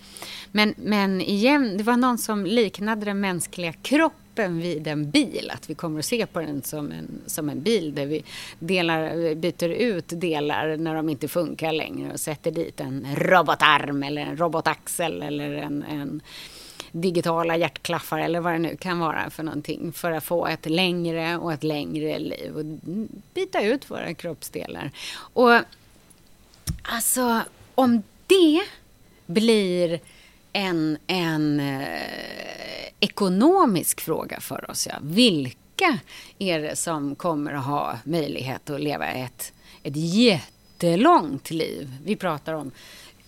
[0.52, 5.52] Men, men igen, det var någon som liknade den mänskliga kroppen vid en bil.
[5.54, 8.24] Att vi kommer att se på den som en, som en bil där vi
[8.60, 14.22] delar, byter ut delar när de inte funkar längre och sätter dit en robotarm eller
[14.22, 16.22] en robotaxel eller en, en
[16.92, 21.38] digitala hjärtklaffar eller vad det nu kan vara för någonting för att få ett längre
[21.38, 22.66] och ett längre liv och
[23.34, 24.92] byta ut våra kroppsdelar.
[25.16, 25.60] Och
[26.84, 27.42] alltså
[27.76, 28.62] om det
[29.26, 30.00] blir
[30.54, 34.96] en, en eh, ekonomisk fråga för oss, ja.
[35.02, 36.00] vilka
[36.40, 39.54] är det som kommer att ha möjlighet att leva ett,
[39.84, 41.96] ett jättelångt liv?
[42.04, 42.72] Vi pratar om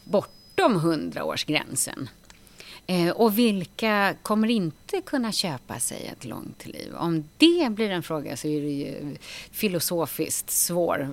[0.03, 2.09] bortom hundraårsgränsen.
[2.87, 6.93] Eh, och vilka kommer inte kunna köpa sig ett långt liv?
[6.95, 9.17] Om det blir en fråga så är det ju
[9.51, 11.09] filosofiskt svår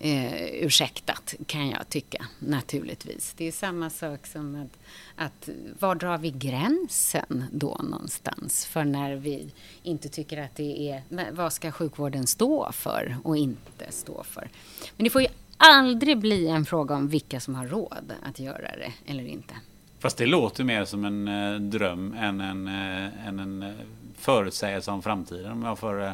[0.00, 3.34] eh, eh, ursäktat kan jag tycka naturligtvis.
[3.36, 4.78] Det är samma sak som att,
[5.16, 5.48] att
[5.78, 9.46] var drar vi gränsen då någonstans för när vi
[9.82, 11.02] inte tycker att det är
[11.32, 14.48] vad ska sjukvården stå för och inte stå för.
[14.96, 18.76] Men det får ju aldrig bli en fråga om vilka som har råd att göra
[18.76, 19.54] det eller inte.
[20.02, 23.70] Fast det låter mer som en eh, dröm än en, eh, än en eh,
[24.18, 25.52] förutsägelse om framtiden.
[25.52, 26.12] Om jag får, eh,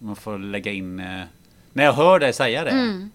[0.00, 1.00] om jag får lägga in...
[1.00, 1.22] Eh,
[1.72, 2.70] när jag hör dig säga det.
[2.70, 3.10] Mm.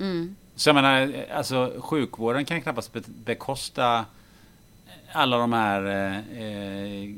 [0.00, 0.36] Mm.
[0.56, 4.04] Så jag menar, eh, alltså sjukvården kan knappast be- bekosta
[5.12, 7.10] alla de här eh, eh,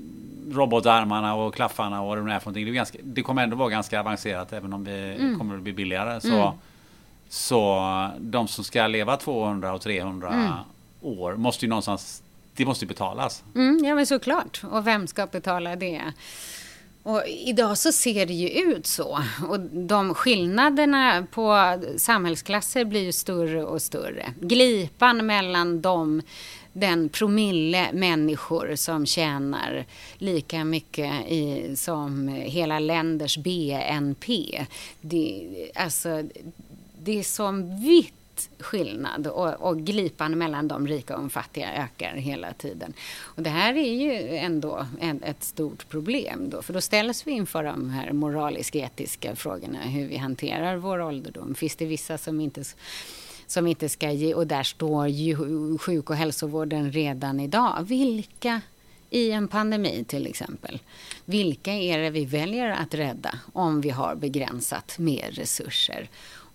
[0.52, 2.64] robotarmarna och klaffarna och vad det nu är för någonting.
[2.64, 5.38] Det, är ganska, det kommer ändå vara ganska avancerat även om det Mm.
[5.38, 6.20] kommer att bli billigare.
[6.20, 6.54] Så,
[7.28, 10.58] så de som ska leva 200 och 300
[11.02, 12.22] år måste ju någonstans,
[12.56, 13.44] det måste ju betalas.
[13.54, 14.62] Mm, ja, men såklart.
[14.70, 16.02] Och vem ska betala det?
[17.06, 19.18] Och idag så ser det ju ut så.
[19.48, 24.34] Och de skillnaderna på samhällsklasser blir ju större och större.
[24.40, 26.22] Glipan mellan dem,
[26.72, 29.84] den promille människor som tjänar
[30.18, 34.64] lika mycket i, som hela länders BNP.
[35.00, 36.22] Det, alltså,
[36.98, 38.12] det är som vitt
[38.58, 42.92] skillnad och, och glipan mellan de rika och de fattiga ökar hela tiden.
[43.20, 47.30] Och det här är ju ändå en, ett stort problem då, för då ställs vi
[47.30, 51.54] inför de här moralisk-etiska frågorna, hur vi hanterar vår ålderdom.
[51.54, 52.64] Finns det vissa som inte
[53.46, 57.84] som inte ska ge, och där står ju sjuk och hälsovården redan idag.
[57.88, 58.60] Vilka
[59.10, 60.78] i en pandemi till exempel.
[61.24, 66.08] Vilka är det vi väljer att rädda om vi har begränsat mer resurser?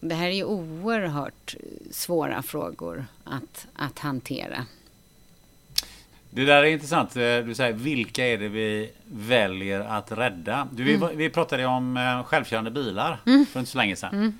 [0.03, 1.55] Det här är ju oerhört
[1.91, 4.65] svåra frågor att, att hantera.
[6.29, 7.15] Det där är intressant.
[7.15, 10.67] Eh, Du säger vilka är det vi väljer att rädda?
[10.71, 14.39] Du, vi, vi pratade om eh, självkörande bilar för inte så länge sedan.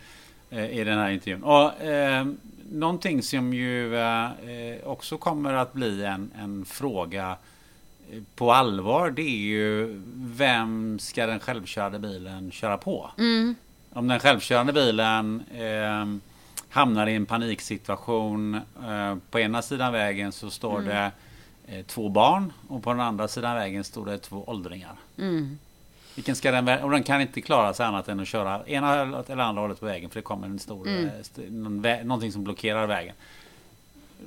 [0.49, 1.43] eh, I den här intervjun.
[1.43, 2.27] Och, eh,
[2.71, 7.37] någonting som ju eh, eh, också kommer att bli en, en fråga
[8.11, 9.11] eh, på allvar.
[9.11, 13.09] Det är ju vem ska den självkörande bilen köra på?
[13.93, 16.05] Om den självkörande bilen eh,
[16.69, 18.55] hamnar i en paniksituation.
[18.55, 21.11] Eh, på ena sidan vägen så står det
[21.67, 24.91] eh, två barn och på den andra sidan vägen står det två åldringar.
[26.15, 29.37] Vilken ska den, och den kan inte klara sig annat än att köra ena eller
[29.43, 32.43] andra hållet på vägen för det kommer en stor, eh, st- någon vä- någonting som
[32.43, 33.15] blockerar vägen.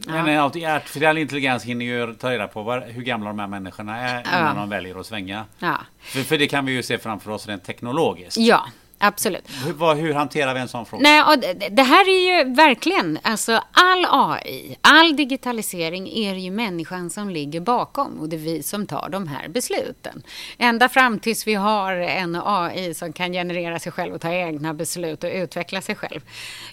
[0.06, 3.46] Men en aut- artificiell intelligens hinner ju ta reda på vad, hur gamla de här
[3.46, 4.60] människorna är innan Ja.
[4.60, 5.44] de väljer att svänga.
[5.58, 8.36] Ja, För, för det kan vi ju se framför oss rent teknologiskt.
[8.36, 8.66] ja
[8.98, 9.50] absolut.
[9.64, 11.02] Hur, hur hanterar vi en sån fråga?
[11.02, 16.40] Nej, och det, det här är ju verkligen, alltså all AI, all digitalisering är det
[16.40, 20.22] ju människan som ligger bakom och det är vi som tar de här besluten.
[20.58, 24.74] Ända fram tills vi har en AI som kan generera sig själv och ta egna
[24.74, 26.20] beslut och utveckla sig själv.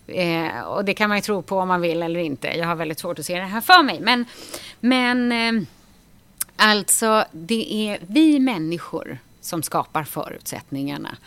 [0.08, 2.58] Eh, och det kan man ju tro på om man vill eller inte.
[2.58, 4.00] Jag har väldigt svårt att se det här för mig.
[4.00, 4.26] Men,
[4.80, 5.68] men eh,
[6.64, 11.18] Alltså, det är vi människor som skapar förutsättningarna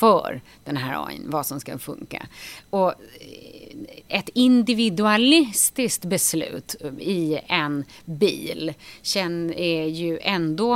[0.00, 2.26] för den här AI, vad som ska funka.
[2.70, 2.98] Och eh,
[4.08, 10.74] ett individualistiskt beslut i en bil känn- är ju ändå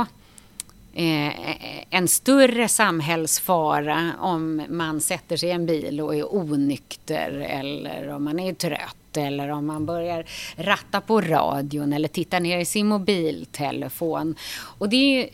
[0.93, 8.09] eh, en större samhällsfara om man sätter sig i en bil och är onykter eller
[8.09, 10.25] om man är trött eller om man börjar
[10.55, 14.35] ratta på radion eller titta ner i sin mobiltelefon.
[14.55, 15.29] Och det är ju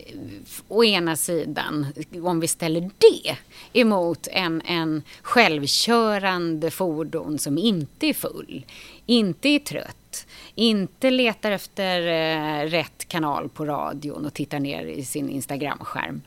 [0.68, 1.86] å ena sidan,
[2.22, 3.36] om vi ställer det
[3.80, 8.66] emot en, en självkörande fordon som inte är full,
[9.06, 15.04] inte är trött, inte letar efter eh, rätt kanal på radion och tittar ner i
[15.04, 16.22] sin Instagramskärm.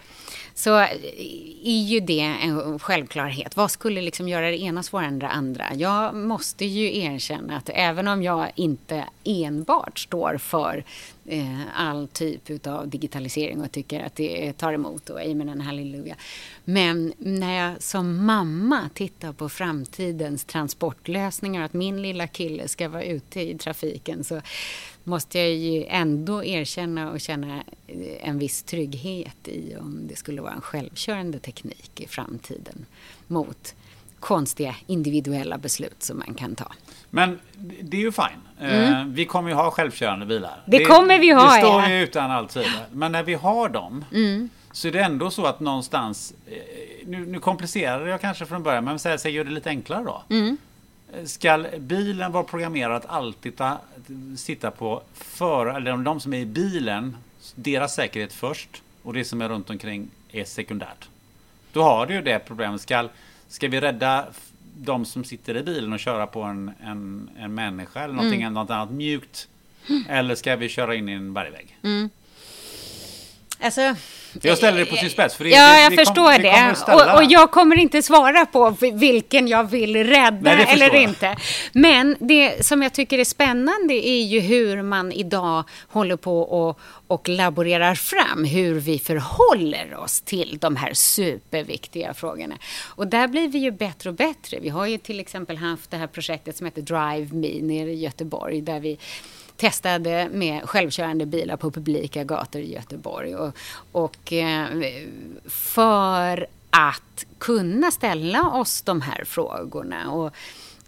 [0.57, 0.89] Så eh,
[1.63, 3.57] är ju det en självklarhet.
[3.57, 5.73] Vad skulle liksom göra det ena svårare än det andra?
[5.73, 10.83] Jag måste ju erkänna att även om jag inte enbart står för
[11.25, 16.15] eh, all typ av digitalisering och tycker att det tar emot och amen and halleluja.
[16.65, 22.89] Men när jag som mamma tittar på framtidens transportlösningar och att min lilla kille ska
[22.89, 24.41] vara ute i trafiken så
[25.07, 27.55] måste jag ju ändå erkänna och känna
[27.87, 32.85] eh, en viss trygghet i om det skulle vara en självkörande teknik i framtiden
[33.27, 33.75] mot
[34.19, 36.71] konstiga individuella beslut som man kan ta.
[37.09, 37.39] Men
[37.81, 38.69] det är ju fine.
[38.69, 40.63] Eh, vi kommer ju ha självkörande bilar.
[40.67, 40.79] Mm.
[40.79, 41.89] Det kommer vi ha, Det står ja.
[41.89, 42.71] ju utan allt tvivel.
[42.91, 44.49] Men när vi har dem Mm.
[44.71, 46.53] så är det ändå så att någonstans, eh,
[47.05, 50.23] nu, nu komplicerar jag kanske från början, men säg, gör det lite enklare då.
[50.29, 50.57] Mm.
[51.25, 53.77] Ska bilen vara programmerad att alltid ta,
[54.37, 57.17] sitta på för, eller de som är i bilen,
[57.55, 61.09] deras säkerhet först och det som är runt omkring är sekundärt.
[61.73, 62.81] Då har du ju det problemet.
[62.81, 63.09] Ska,
[63.47, 64.25] ska vi rädda
[64.77, 68.53] de som sitter i bilen och köra på en, en, en människa eller någonting, Mm.
[68.53, 69.47] något annat mjukt?
[70.09, 71.77] Eller ska vi köra in i en bergvägg?
[73.59, 73.95] Alltså,
[74.41, 75.35] jag ställer det på sin spets.
[75.35, 76.93] För ja, det, jag förstår kom, det.
[76.93, 81.03] Och, och, jag kommer inte svara på vilken jag vill rädda Nej, eller jag.
[81.03, 81.37] inte.
[81.71, 86.79] Men det som jag tycker är spännande är ju hur man idag håller på och,
[87.07, 92.55] och laborerar fram hur vi förhåller oss till de här superviktiga frågorna.
[92.85, 94.59] Och där blir vi ju bättre och bättre.
[94.59, 97.99] Vi har ju till exempel haft det här projektet som heter Drive Me nere i
[97.99, 98.97] Göteborg där vi
[99.57, 103.35] testade med självkörande bilar på publika gator i Göteborg.
[103.35, 103.57] Och,
[103.91, 104.67] och eh,
[105.45, 110.11] för att kunna ställa oss de här frågorna.
[110.11, 110.31] Och,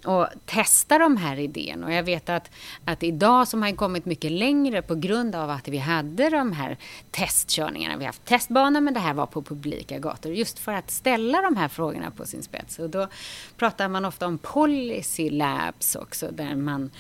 [0.06, 1.88] och testa de här idéerna.
[1.88, 2.52] Och jag vet att,
[2.86, 6.78] att idag som har kommit mycket längre på grund av att vi hade de här
[7.12, 7.98] testkörningarna.
[7.98, 10.34] Vi har haft testbanor men det här var på publika gator.
[10.34, 12.80] Just för att ställa de här frågorna på sin spets.
[12.80, 13.08] Och då
[13.58, 16.92] pratar man ofta om policy labs också där man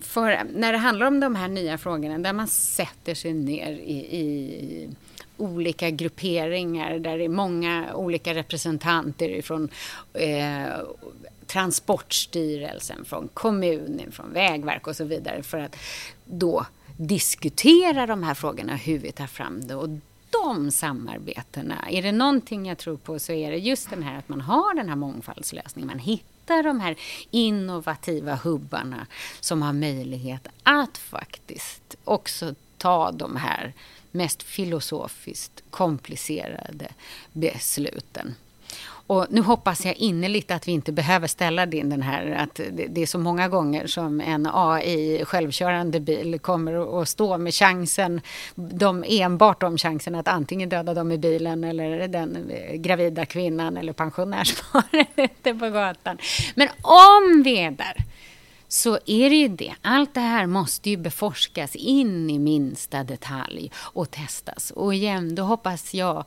[0.00, 4.18] för när det handlar om de här nya frågorna där man sätter sig ner i,
[4.18, 4.88] i
[5.36, 9.68] olika grupperingar där det är många olika representanter ifrån
[10.12, 10.66] eh,
[11.46, 15.76] Transportstyrelsen, från kommunen, från Vägverket och så vidare för att
[16.24, 16.66] då
[16.96, 19.74] diskutera de här frågorna, hur vi tar fram det.
[19.74, 19.88] Och
[20.30, 24.28] de samarbetena, är det någonting jag tror på så är det just den här att
[24.28, 25.86] man har den här mångfaldslösningen.
[25.86, 26.96] Man hittar hitta de här
[27.30, 29.06] innovativa hubbarna
[29.40, 33.72] som har möjlighet att faktiskt också ta de här
[34.10, 36.88] mest filosofiskt komplicerade
[37.32, 38.34] besluten.
[39.06, 43.02] Och nu hoppas jag innerligt att vi inte behöver ställa in den här att det
[43.02, 48.20] är så många gånger som en AI självkörande bil kommer att stå med chansen,
[48.54, 53.76] de, enbart om chansen att antingen döda dem i bilen eller den eh, gravida kvinnan
[53.76, 56.18] eller pensionärsparet ute på gatan.
[56.54, 58.04] Men om vi är där
[58.68, 59.74] så är det ju det.
[59.82, 64.70] Allt det här måste ju beforskas in i minsta detalj och testas.
[64.70, 66.24] Och igen, då hoppas jag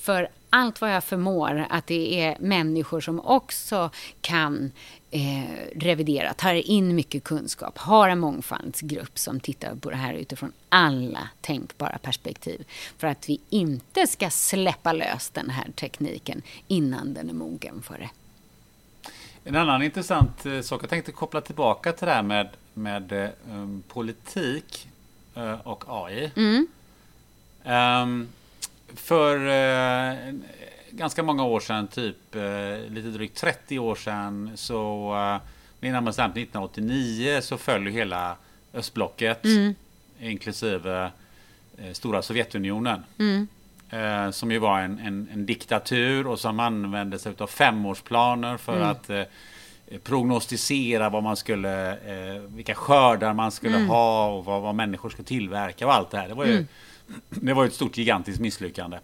[0.00, 3.90] för allt vad jag förmår att det är människor som också
[4.20, 4.72] kan
[5.10, 10.52] eh, revidera, tar in mycket kunskap, har en mångfaldsgrupp som tittar på det här utifrån
[10.68, 12.64] alla tänkbara perspektiv.
[12.98, 17.98] För att vi inte ska släppa lös den här tekniken innan den är mogen för
[17.98, 18.10] det.
[19.44, 23.82] En annan intressant eh, sak, jag tänkte koppla tillbaka till det här med, med um,
[23.88, 24.88] politik
[25.36, 26.30] uh, och AI.
[26.36, 26.66] Mm.
[27.64, 28.28] Um,
[28.94, 30.34] för eh,
[30.90, 35.48] ganska många år sedan, typ eh, lite drygt 30 år sedan, så eh,
[35.80, 38.36] närmare bestämt 1989 så föll ju hela
[38.74, 39.74] östblocket, mm.
[40.20, 41.10] inklusive
[41.78, 43.04] eh, stora Sovjetunionen.
[43.18, 43.48] Mm.
[43.90, 48.76] Eh, som ju var en, en, en, diktatur och som använde sig av femårsplaner för
[48.76, 48.88] mm.
[48.88, 49.22] att eh,
[50.04, 53.88] prognostisera vad man skulle, eh, vilka skördar man skulle mm.
[53.88, 56.28] ha och vad, vad, människor skulle tillverka och allt det här.
[56.28, 56.66] Det var ju mm
[57.28, 58.96] det var ett stort gigantiskt misslyckande.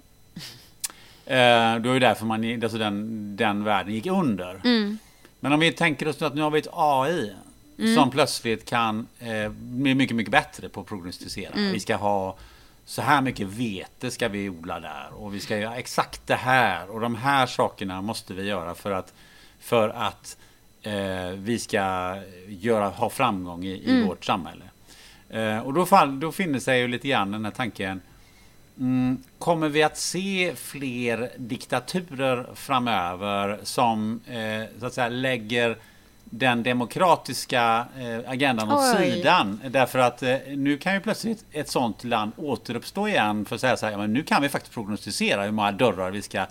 [1.27, 4.61] Eh, det var ju därför man, alltså den, den världen gick under.
[4.65, 4.99] Mm.
[5.41, 7.33] Men om vi tänker oss att nu har vi ett AI
[7.78, 7.95] mm.
[7.95, 11.53] som plötsligt kan eh, bli mycket, mycket bättre på att prognostisera.
[11.53, 11.73] Mm.
[11.73, 12.37] Vi ska ha
[12.85, 16.91] så här mycket vete ska vi odla där och vi ska göra exakt det här
[16.91, 19.12] och de här sakerna måste vi göra för att,
[19.61, 20.37] för att
[20.83, 22.16] eh, vi ska
[22.49, 24.07] göra, ha framgång i, i mm.
[24.07, 24.65] vårt samhälle.
[25.31, 28.01] Eh, och då, fall, då finner sig ju lite grann den här tanken.
[28.78, 35.77] Mm, kommer vi att se fler diktaturer framöver som eh, så att säga lägger
[36.24, 39.12] den demokratiska eh, agendan åt Oj.
[39.12, 39.61] sidan.
[39.70, 43.77] Därför att eh, nu kan ju plötsligt ett sånt land återuppstå igen för att säga
[43.77, 46.47] så här, men nu kan vi faktiskt prognostisera hur många dörrar vi ska,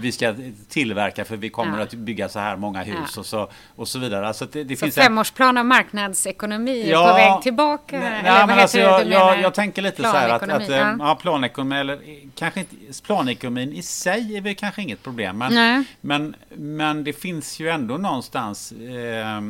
[0.00, 0.34] vi ska
[0.68, 1.84] tillverka för vi kommer ja.
[1.84, 3.20] att bygga så här många hus ja.
[3.20, 4.28] och, så, och så vidare.
[4.28, 7.98] Alltså det, det så finns femårsplan av marknadsekonomi ja, på väg tillbaka?
[7.98, 10.96] Nej, eller men alltså, jag, jag, jag, tänker lite så här att, att ja.
[10.98, 11.98] ja, planekonomi, eller
[12.34, 15.38] kanske inte, planekonomin i sig är väl kanske inget problem.
[15.38, 19.40] Men, men, men det finns ju ändå någonstans eh, eh,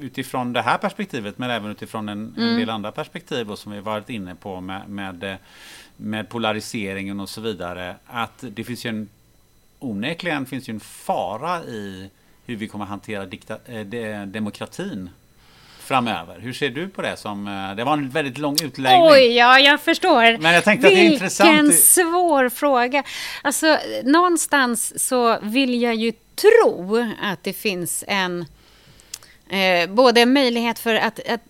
[0.00, 2.48] utifrån det här perspektivet men även utifrån en, mm.
[2.48, 5.36] en del andra perspektiv och som vi varit inne på med, med,
[5.96, 7.96] med polariseringen och så vidare.
[8.06, 9.08] Att det finns ju en
[9.84, 12.10] onekligen finns ju en fara i
[12.46, 15.10] hur vi kommer hantera dikta, eh, demokratin
[15.78, 16.38] framöver.
[16.40, 17.16] Hur ser du på det?
[17.16, 19.02] Som, eh, det var en väldigt lång utläggning.
[19.02, 20.38] Oj, ja, jag förstår.
[20.38, 21.50] Men jag tänkte Vilken att det är intressant.
[21.50, 23.02] Vilken svår fråga.
[23.42, 28.46] Alltså, någonstans så vill jag ju tro att det finns en
[29.48, 31.40] eh, både möjlighet för att, att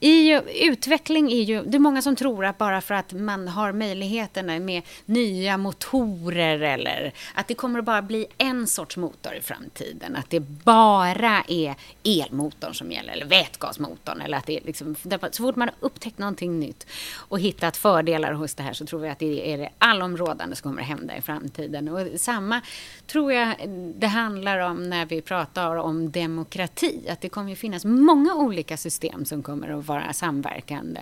[0.00, 3.72] i utveckling är ju, det är många som tror att bara för att man har
[3.72, 9.40] möjligheterna med nya motorer eller att det kommer att bara bli en sorts motor i
[9.40, 10.16] framtiden.
[10.16, 11.74] Att det bara är
[12.04, 14.20] elmotorn som gäller eller vätgasmotorn.
[14.20, 14.96] Eller att det är liksom,
[15.32, 19.00] så fort man har upptäckt någonting nytt och hittat fördelar hos det här så tror
[19.00, 21.88] vi att det är det allområdande som kommer att hända i framtiden.
[21.88, 22.60] Och samma
[23.06, 23.54] tror jag
[23.94, 27.08] det handlar om när vi pratar om demokrati.
[27.08, 31.00] Att det kommer att finnas många olika system som kommer att vara samverkande.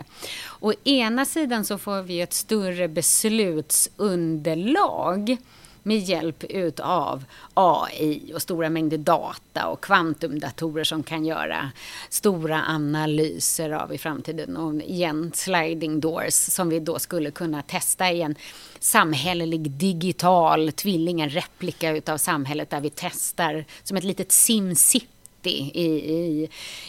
[0.60, 5.36] Å ena sidan så får vi ett större beslutsunderlag
[5.84, 7.24] med hjälp utav
[7.54, 11.70] AI och stora mängder data och kvantumdatorer som kan göra
[12.08, 14.56] stora analyser av i framtiden.
[14.56, 18.34] Och igen, sliding doors som vi då skulle kunna testa i en
[18.78, 25.13] samhällelig digital tvilling, en replika utav samhället där vi testar som ett litet SimCity
[25.50, 26.48] i, i,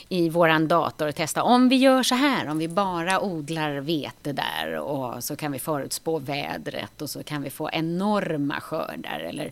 [0.09, 4.33] i våran dator och testa om vi gör så här, om vi bara odlar vete
[4.33, 9.19] där och så kan vi förutspå vädret och så kan vi få enorma skördar.
[9.19, 9.51] Eller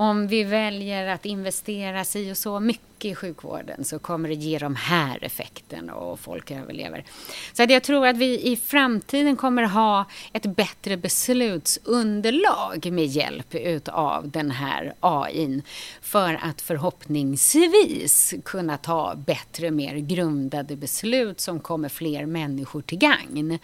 [0.00, 4.58] om vi väljer att investera si och så mycket i sjukvården så kommer det ge
[4.58, 7.04] de här effekterna och folk överlever.
[7.52, 13.54] Så att jag tror att vi i framtiden kommer ha ett bättre beslutsunderlag med hjälp
[13.54, 15.62] utav den här AI
[16.00, 23.58] för att förhoppningsvis kunna ta bättre, mer grundade beslut som kommer fler människor till gagn.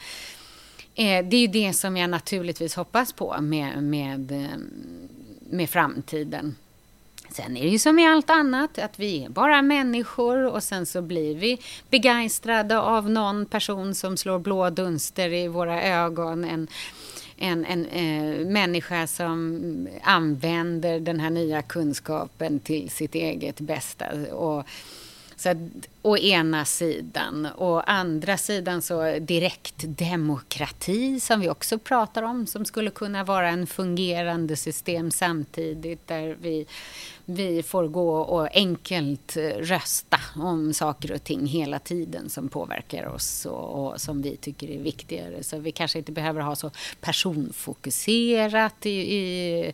[0.94, 4.58] Eh, det är ju det som jag naturligtvis hoppas på med, med eh,
[5.50, 6.56] med framtiden.
[7.30, 10.86] Sen är det ju som i allt annat, att vi är bara människor och sen
[10.86, 11.58] så blir vi
[11.90, 16.44] begeistrade av någon person som slår blå dunster i våra ögon.
[16.44, 16.68] En,
[17.36, 24.06] en, en eh, människa som använder den här nya kunskapen till sitt eget bästa.
[24.32, 24.66] Och,
[25.36, 25.56] så att,
[26.06, 27.48] å ena sidan.
[27.56, 33.66] Å andra sidan så direktdemokrati som vi också pratar om som skulle kunna vara en
[33.66, 36.66] fungerande system samtidigt där vi,
[37.24, 43.46] vi får gå och enkelt rösta om saker och ting hela tiden som påverkar oss
[43.46, 45.42] och, och som vi tycker är viktigare.
[45.42, 46.70] Så vi kanske inte behöver ha så
[47.00, 49.72] personfokuserat i, i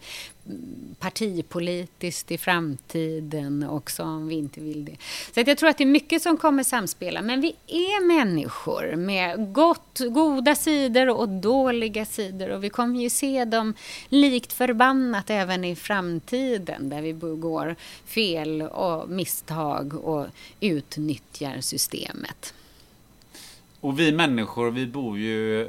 [0.98, 4.96] partipolitiskt i framtiden också om vi inte vill det.
[5.34, 7.22] Så jag tror att det är mycket som kommer samspela.
[7.22, 12.50] Men vi är människor med gott, goda sidor och dåliga sidor.
[12.50, 13.74] Och vi kommer ju se dem
[14.08, 17.76] likt förbannat även i framtiden där vi begår
[18.06, 20.26] fel och misstag och
[20.60, 22.54] utnyttjar systemet.
[23.80, 25.68] Och vi människor, vi bor ju eh,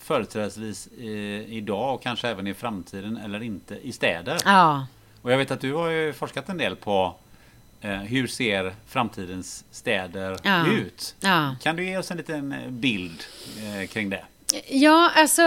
[0.00, 4.38] företrädesvis eh, idag och kanske även i framtiden eller inte i städer.
[4.44, 4.86] Ja.
[5.22, 7.14] Och jag vet att du har ju forskat en del på
[7.90, 10.66] hur ser framtidens städer ja.
[10.72, 11.14] ut?
[11.20, 11.56] Ja.
[11.62, 13.24] Kan du ge oss en liten eh, bild
[13.58, 14.24] eh, kring det?
[14.68, 15.42] Ja, alltså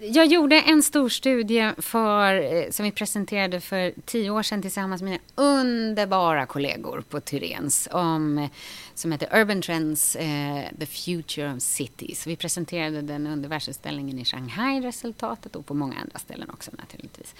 [0.00, 5.02] jag gjorde en stor studie för, eh, som vi presenterade för tio år sedan tillsammans
[5.02, 8.48] med mina underbara kollegor på Tyrens om,
[8.94, 12.26] som heter Urban Trends, eh, The Future of Cities.
[12.26, 17.34] Vi presenterade den under världsutställningen i Shanghai, resultatet och på många andra ställen också naturligtvis.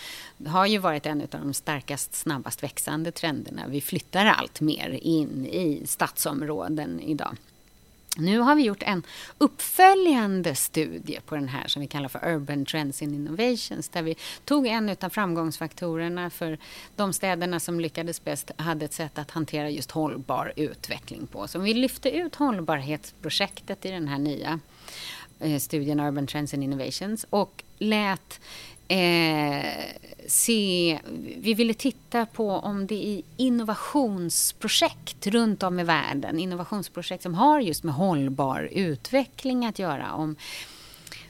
[0.45, 3.61] har ju varit en av de starkast, snabbast växande trenderna.
[3.67, 7.37] Vi flyttar allt mer in i stadsområden idag.
[8.17, 9.03] Nu har vi gjort en
[9.37, 14.15] uppföljande studie på den här som vi kallar för Urban Trends in Innovations där vi
[14.45, 16.57] tog en av framgångsfaktorerna för
[16.95, 21.47] de städerna som lyckades bäst hade ett sätt att hantera just hållbar utveckling på.
[21.47, 24.59] Så vi lyfte ut hållbarhetsprojektet i den här nya
[25.39, 28.39] eh, studien Urban Trends in Innovations och lät
[28.91, 29.65] eh,
[30.27, 30.99] se,
[31.37, 37.59] vi ville titta på om det i innovationsprojekt runt om i världen, innovationsprojekt som har
[37.59, 40.35] just med hållbar utveckling att göra, om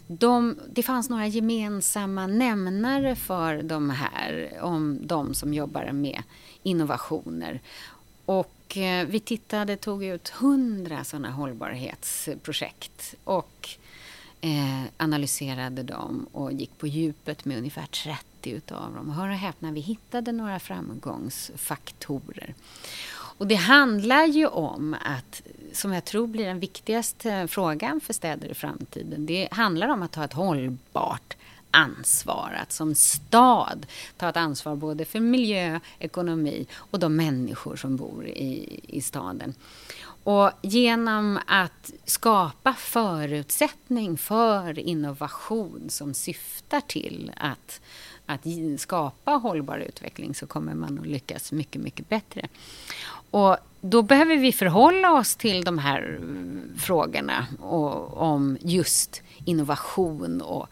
[0.08, 6.24] de, det fanns några gemensamma nämnare för de här, om de som jobbar med
[6.64, 7.62] innovationer.
[8.26, 13.16] Och eh, vi tittade, tog ut hundra sådana hållbarhetsprojekt.
[13.24, 13.70] Och
[14.42, 19.10] eh, analyserade dem och gick på djupet med ungefär 30 utav dem.
[19.10, 22.54] hör och häpna, vi hittade några framgångsfaktorer.
[23.42, 25.42] Och det handlar ju om att,
[25.74, 30.12] som jag tror blir den viktigaste frågan för städer i framtiden, det handlar om att
[30.12, 31.38] ta ett hållbart
[31.72, 32.58] ansvar.
[32.62, 33.86] Att som stad
[34.18, 39.54] ta ett ansvar både för miljö, ekonomi och de människor som bor i, i staden.
[40.24, 47.82] Och genom att skapa förutsättning för innovation som syftar till att,
[48.26, 48.46] att
[48.78, 52.48] skapa hållbar utveckling så kommer man att lyckas mycket, mycket bättre.
[53.32, 60.42] Och då behöver vi förhålla oss till de här mm, frågorna och, om just innovation
[60.42, 60.68] och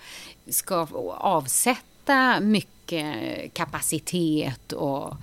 [0.49, 5.17] ska avsätta mycket kapacitet och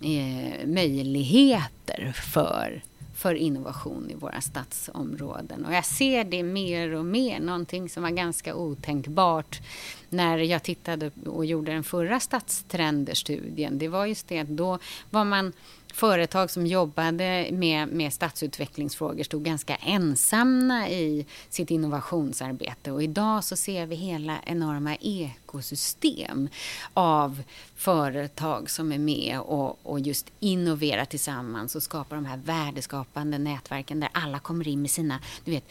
[0.00, 2.82] eh, möjligheter för
[3.20, 5.64] för innovation i våra stadsområden.
[5.64, 9.60] Och jag ser det mer och mer, någonting som var ganska otänkbart
[10.08, 13.78] när jag tittade och gjorde den förra stadstrenderstudien.
[13.78, 14.78] Det var just det att då
[15.10, 15.52] var man
[15.92, 22.92] företag som jobbade med, med stadsutvecklingsfrågor stod ganska ensamma i sitt innovationsarbete.
[22.92, 26.48] Och idag så ser vi hela enorma ekosystem
[26.94, 27.42] av
[27.76, 34.00] företag som är med och, och just innoverar tillsammans och skapar de här värdeskapande nätverken
[34.00, 35.68] där alla kommer in med sina du vet,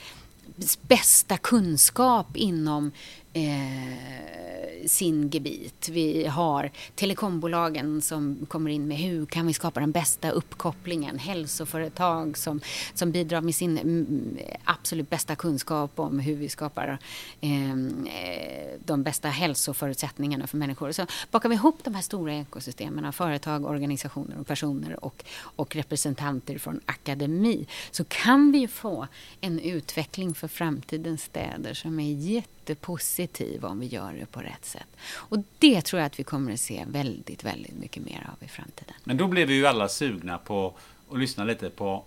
[0.81, 2.91] bästa kunskap inom
[3.34, 5.89] eh, sin gebit.
[5.89, 11.19] Vi har telekombolagen som kommer in med hur kan vi skapa den bästa uppkopplingen.
[11.19, 12.61] Hälsoföretag som,
[12.93, 16.97] som bidrar med sin mm, absolut bästa kunskap om hur vi skapar
[17.41, 20.91] ehm, eh, de bästa hälsoförutsättningarna för människor.
[20.91, 25.76] Så bakar vi ihop de här stora ekosystemen av företag, organisationer och personer och, och
[25.76, 29.07] representanter från akademi så kan vi få
[29.41, 34.65] en utveckling för framtidens städer som är jätte jättepositiv om vi gör det på rätt
[34.65, 34.87] sätt.
[35.15, 38.47] Och det tror jag att vi kommer att se väldigt, väldigt mycket mer av i
[38.47, 38.95] framtiden.
[39.03, 40.73] Men då blev vi ju alla sugna på
[41.11, 42.03] att lyssna lite på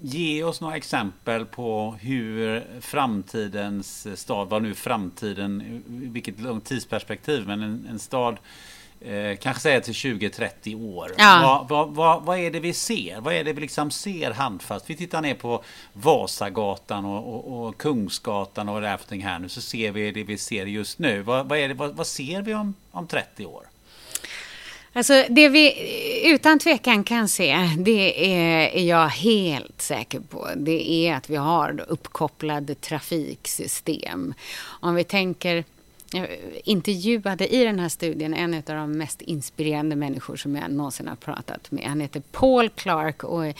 [0.00, 7.62] Ge oss några exempel på hur framtidens stad, vad nu framtiden, vilket långt tidsperspektiv, men
[7.62, 8.36] en, en stad
[9.00, 11.12] Eh, kanske säga till 20-30 år.
[11.18, 11.40] Ja.
[11.42, 13.20] Vad, vad, vad, vad, är det vi ser?
[13.20, 14.90] Vad är det vi liksom ser handfast?
[14.90, 19.92] Vi tittar ner på Vasagatan och, och, och Kungsgatan och rafting här nu så ser
[19.92, 21.22] vi det vi ser just nu.
[21.22, 23.64] Vad, är det, vad, ser vi om, om 30 år?
[24.92, 25.74] Alltså det vi
[26.34, 30.48] utan tvekan kan se, det är, är jag helt säker på.
[30.56, 34.34] Det är att vi har uppkopplade trafiksystem.
[34.60, 35.64] Om vi tänker
[36.12, 36.28] jag
[36.64, 41.16] intervjuade i den här studien en av de mest inspirerande människor som jag någonsin har
[41.16, 41.84] pratat med.
[41.84, 43.54] Han heter Paul Clark och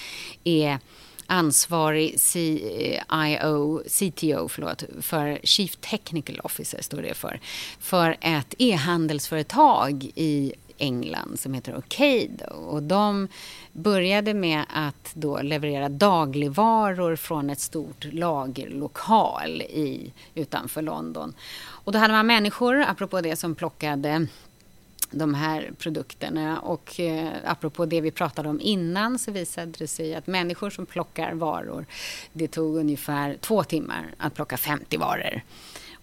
[0.45, 0.79] är
[1.27, 7.41] ansvarig CIO, CTO förlåt, för Chief Technical Officer, står det för,
[7.81, 12.55] för ett e-handelsföretag i England som heter Ocado.
[12.55, 13.29] Och de
[13.73, 21.35] började med att då leverera dagligvaror från ett stort lagerlokal i, utanför London.
[21.85, 24.27] Och då hade man människor, apropå det, som plockade
[25.11, 26.61] de här produkterna.
[26.61, 30.87] Och eh, apropå det vi pratade om innan så visade det sig att människor som
[30.87, 31.87] plockar varor,
[32.33, 35.41] det tog ungefär två timmar att plocka 50 varor.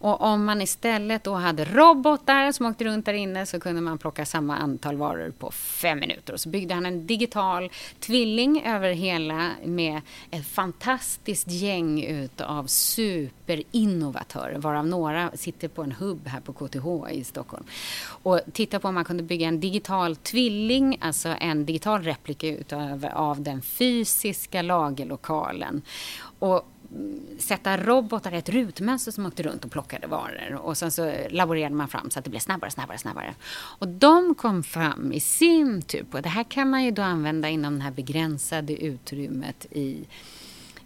[0.05, 3.97] Och om man istället då hade robotar som åkte runt där inne så kunde man
[3.97, 6.33] plocka samma antal varor på fem minuter.
[6.33, 10.01] Och så byggde han en digital tvilling över hela med
[10.31, 17.23] ett fantastiskt gäng utav superinnovatörer varav några sitter på en hubb här på KTH i
[17.23, 17.63] Stockholm.
[18.07, 23.07] Och titta på om man kunde bygga en digital tvilling, alltså en digital replika utav,
[23.13, 25.81] av den fysiska lagerlokalen.
[26.39, 26.65] Och
[27.39, 30.53] sätta robotar i ett rutmönster som åkte runt och plockade varor.
[30.53, 33.35] Och sen så laborerade man fram så att det blev snabbare, snabbare, snabbare.
[33.53, 35.99] Och de kom fram i sin typ.
[35.99, 40.05] tur på, det här kan man ju då använda inom det här begränsade utrymmet i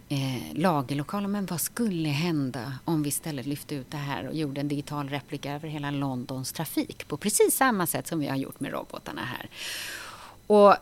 [0.08, 1.30] eh, lagerlokalen.
[1.30, 5.08] Men vad skulle hända om vi istället lyfte ut det här och gjorde en digital
[5.08, 9.22] replika över hela Londons trafik på precis samma sätt som vi har gjort med robotarna
[9.24, 9.50] här.
[10.46, 10.76] Och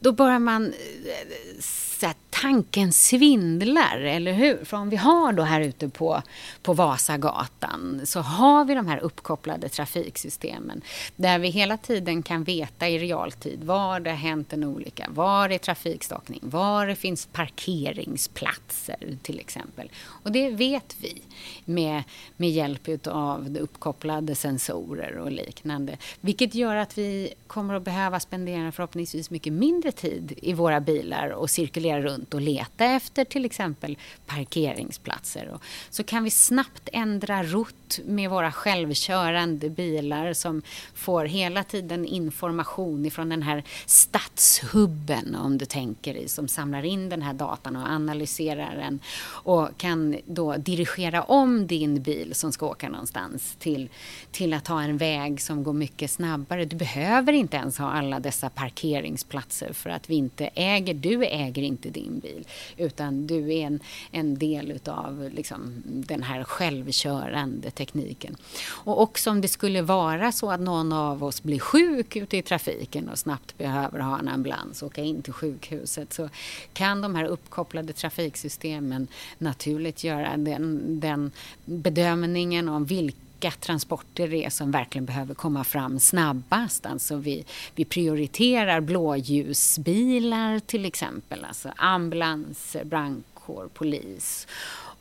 [0.00, 1.60] då börjar man eh,
[2.00, 4.64] så här, tanken svindlar, eller hur?
[4.64, 6.22] För om vi har då här ute på,
[6.62, 10.82] på Vasagatan så har vi de här uppkopplade trafiksystemen
[11.16, 15.48] där vi hela tiden kan veta i realtid var det har hänt en olycka, var
[15.48, 19.90] det är trafikstockning, var det finns parkeringsplatser till exempel.
[20.06, 21.22] Och det vet vi
[21.64, 22.02] med,
[22.36, 25.96] med hjälp av uppkopplade sensorer och liknande.
[26.20, 31.28] Vilket gör att vi kommer att behöva spendera förhoppningsvis mycket mindre tid i våra bilar
[31.30, 35.58] och cirkulera runt och leta efter till exempel parkeringsplatser.
[35.90, 40.62] Så kan vi snabbt ändra rutt med våra självkörande bilar som
[40.94, 47.08] får hela tiden information ifrån den här stadshubben om du tänker i som samlar in
[47.08, 52.66] den här datan och analyserar den och kan då dirigera om din bil som ska
[52.66, 53.88] åka någonstans till,
[54.30, 56.64] till att ha en väg som går mycket snabbare.
[56.64, 61.62] Du behöver inte ens ha alla dessa parkeringsplatser för att vi inte äger, du äger
[61.62, 62.46] inte din bil
[62.76, 63.80] utan du är en,
[64.10, 68.36] en del utav liksom, den här självkörande tekniken.
[68.84, 72.42] Och också om det skulle vara så att någon av oss blir sjuk ute i
[72.42, 76.28] trafiken och snabbt behöver ha en ambulans och åka in till sjukhuset så
[76.72, 79.08] kan de här uppkopplade trafiksystemen
[79.38, 81.30] naturligt göra den, den
[81.64, 86.86] bedömningen om vilka vilka transporter det är som verkligen behöver komma fram snabbast.
[86.86, 87.44] Alltså vi,
[87.74, 94.46] vi prioriterar blåljusbilar till exempel, alltså ambulanser, brandkår, polis.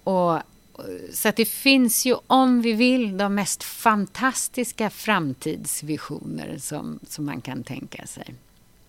[0.03, 0.39] Och,
[1.13, 7.41] så att det finns ju, om vi vill, de mest fantastiska framtidsvisioner som, som man
[7.41, 8.33] kan tänka sig.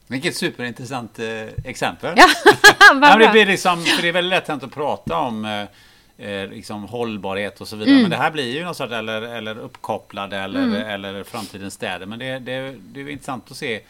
[0.07, 1.27] Vilket superintressant eh,
[1.65, 2.15] exempel.
[2.17, 2.29] Ja,
[3.03, 6.85] ja, det, blir liksom, för det är väldigt lätt att prata om eh, eh, liksom
[6.85, 7.91] hållbarhet och så vidare.
[7.91, 8.03] Mm.
[8.03, 10.83] Men det här blir ju något sorts, eller, eller uppkopplade eller, mm.
[10.83, 12.07] eller framtidens städer.
[12.07, 13.81] Men det, det, det är intressant att se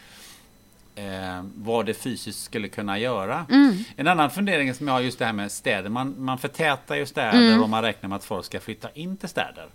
[0.95, 3.47] eh, vad det fysiskt skulle kunna göra.
[3.51, 3.77] Mm.
[3.97, 5.89] En annan fundering som jag har just det här med städer.
[5.89, 7.62] Man, man förtätar ju städer mm.
[7.62, 9.67] och man räknar med att folk ska flytta in till städer.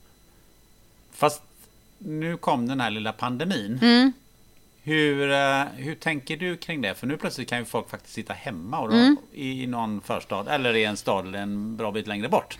[1.11, 1.41] Fast
[1.97, 3.79] nu kom den här lilla pandemin.
[3.81, 4.13] Mm.
[4.83, 6.95] Hur, eh, hur tänker du kring det?
[6.95, 9.17] För nu plötsligt kan ju folk faktiskt sitta hemma och då, mm.
[9.33, 12.57] i någon förstad eller i en stad eller en bra bit längre bort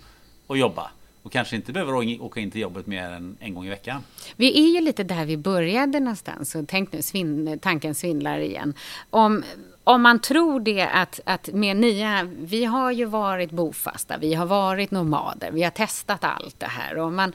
[0.48, 0.92] och jobba.
[1.26, 4.04] Och kanske inte behöver åka in till jobbet mer än en gång i veckan.
[4.36, 6.52] Vi är ju lite där vi började någonstans.
[6.52, 8.74] Så tänk nu, svin, tanken svindlar igen.
[9.10, 9.44] Om,
[9.84, 14.46] om man tror det att, att med nya, vi har ju varit bofasta, vi har
[14.46, 16.98] varit nomader, vi har testat allt det här.
[16.98, 17.34] Och man,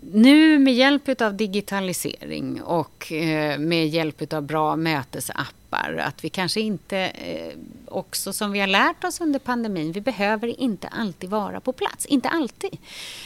[0.00, 6.60] nu med hjälp av digitalisering och eh, med hjälp av bra mötesappar, att vi kanske
[6.60, 11.60] inte, eh, också som vi har lärt oss under pandemin, vi behöver inte alltid vara
[11.60, 12.06] på plats.
[12.06, 12.78] Inte alltid.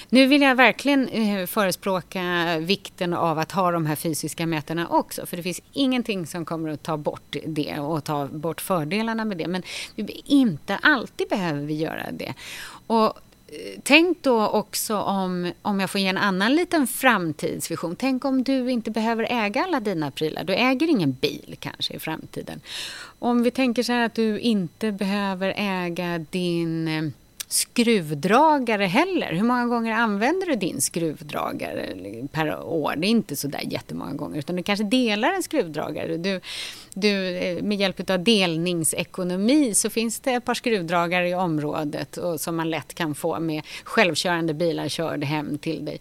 [0.08, 5.26] Nu vill jag verkligen eh, förespråka vikten av att ha de här fysiska mötena också,
[5.26, 9.36] för det finns ingenting som kommer att ta bort det och ta bort fördelarna med
[9.36, 9.46] det.
[9.46, 9.62] Men
[10.26, 12.34] inte alltid behöver vi göra det.
[12.86, 13.20] Och
[13.52, 17.96] Eh, tänk då också om, om jag får ge en annan liten framtidsvision.
[17.96, 20.44] Tänk om du inte behöver äga alla dina prylar.
[20.44, 22.60] Du äger ingen bil kanske i framtiden.
[23.18, 27.10] Om vi tänker så här att du inte behöver äga din eh,
[27.52, 29.32] skruvdragare heller.
[29.32, 31.94] Hur många gånger använder du din skruvdragare
[32.32, 32.94] per år?
[32.96, 36.16] Det är inte så där jättemånga gånger, utan du kanske delar en skruvdragare.
[36.16, 36.40] Du,
[36.94, 42.40] du, eh, med hjälp av delningsekonomi så finns det ett par skruvdragare i området och,
[42.40, 46.00] som man lätt kan få med självkörande bilar körd hem till dig.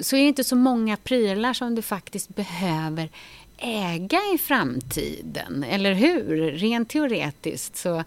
[0.00, 3.08] Så är det inte så många prylar som du faktiskt behöver
[3.58, 6.52] äga i framtiden, eller hur?
[6.52, 8.04] Rent teoretiskt så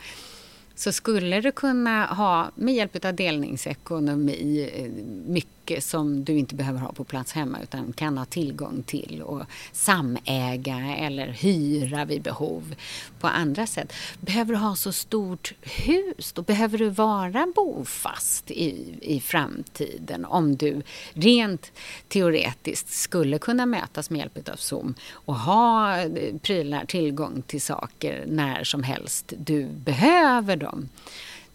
[0.80, 4.92] så skulle du kunna ha, med hjälp av delningsekonomi, eh,
[5.32, 9.44] mycket som du inte behöver ha på plats hemma utan kan ha tillgång till och
[9.72, 12.76] samäga eller hyra vid behov
[13.20, 13.94] på andra sätt.
[14.20, 20.56] Behöver du ha så stort hus, då behöver du vara bofast i, i framtiden om
[20.56, 20.82] du
[21.14, 21.72] rent
[22.08, 28.26] teoretiskt skulle kunna mötas med hjälp av Zoom och ha eh, prylar, tillgång till saker
[28.28, 30.69] när som helst du behöver dem.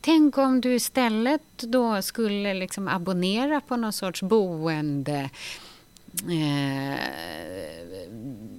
[0.00, 5.30] Tänk om du istället då skulle liksom abonnera på någon sorts boende
[6.28, 7.00] eh,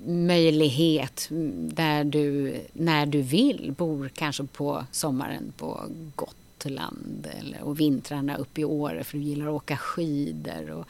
[0.06, 1.28] möjlighet
[1.58, 5.82] där du, när du vill, bor kanske på sommaren på
[6.16, 10.72] Gotland eller, och vintrarna uppe i Åre för du gillar att åka skidor.
[10.72, 10.88] Och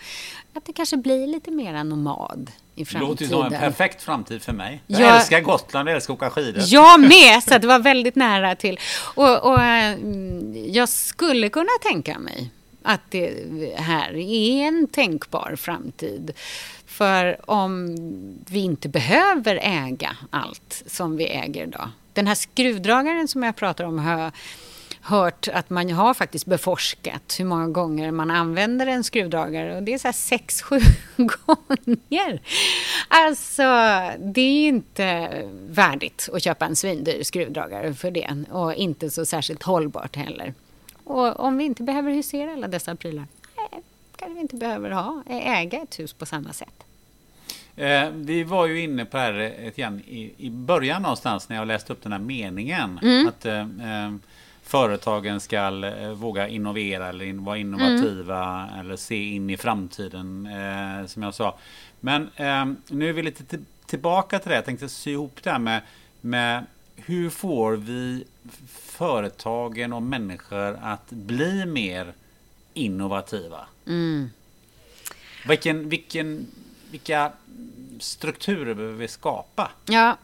[0.54, 3.02] att det kanske blir lite mera nomad i framtiden.
[3.02, 4.82] Det låter ju som en perfekt framtid för mig.
[4.88, 6.64] Jag, jag älskar Gotland, jag älskar att åka skidor.
[6.66, 8.80] Jag med, så det var väldigt nära till.
[9.16, 12.52] Och, och mm, jag skulle kunna tänka mig
[12.84, 13.34] att det
[13.76, 16.32] här är en tänkbar framtid.
[16.86, 17.96] För om
[18.50, 21.90] vi inte behöver äga allt som vi äger idag.
[22.14, 24.32] Den här skruvdragaren som jag pratar om har
[25.06, 29.94] hört att man har faktiskt beforskat hur många gånger man använder en skruvdragare och det
[29.94, 30.80] är så här sex, sju
[31.16, 32.42] gånger.
[33.08, 33.64] Alltså,
[34.20, 35.30] det är inte
[35.70, 40.54] värdigt att köpa en svindyr skruvdragare för det och inte så särskilt hållbart heller.
[41.04, 43.28] Och om vi inte behöver husera alla dessa prylar,
[43.58, 43.82] nej,
[44.16, 46.84] kanske vi inte behöver ha, äga ett hus på samma sätt.
[47.76, 49.40] Eh, vi var ju inne på det här
[49.78, 53.00] eh, i, i början någonstans när jag läste upp den här meningen.
[53.04, 53.28] Mm.
[53.28, 54.12] Att, eh, eh
[54.66, 58.80] företagen ska eh, våga innovera eller in, vara innovativa mm.
[58.80, 61.58] eller se in i framtiden eh, som jag sa.
[62.00, 64.56] Men eh, nu är vi lite tillbaka till det.
[64.56, 65.82] Jag tänkte sy ihop det här med,
[66.22, 66.66] med
[66.96, 68.24] hur får vi
[68.72, 72.14] företagen och människor att bli mer
[72.74, 73.66] innovativa?
[73.88, 74.30] Mm.
[75.48, 76.48] Vilken, vilken,
[76.92, 77.32] vilka
[78.00, 79.72] strukturer behöver vi skapa?
[79.86, 80.18] Ja,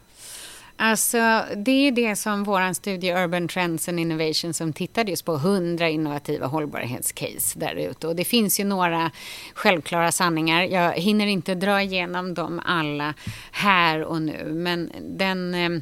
[0.84, 5.36] Alltså, det är det som vår studie Urban Trends and Innovation som tittade just på
[5.36, 8.08] 100 innovativa hållbarhetscase där ute.
[8.08, 9.12] Och det finns ju några
[9.53, 10.64] självklara sanningar.
[10.64, 13.14] Jag hinner inte dra igenom dem alla
[13.52, 14.53] här och nu.
[14.53, 15.82] Men den eh,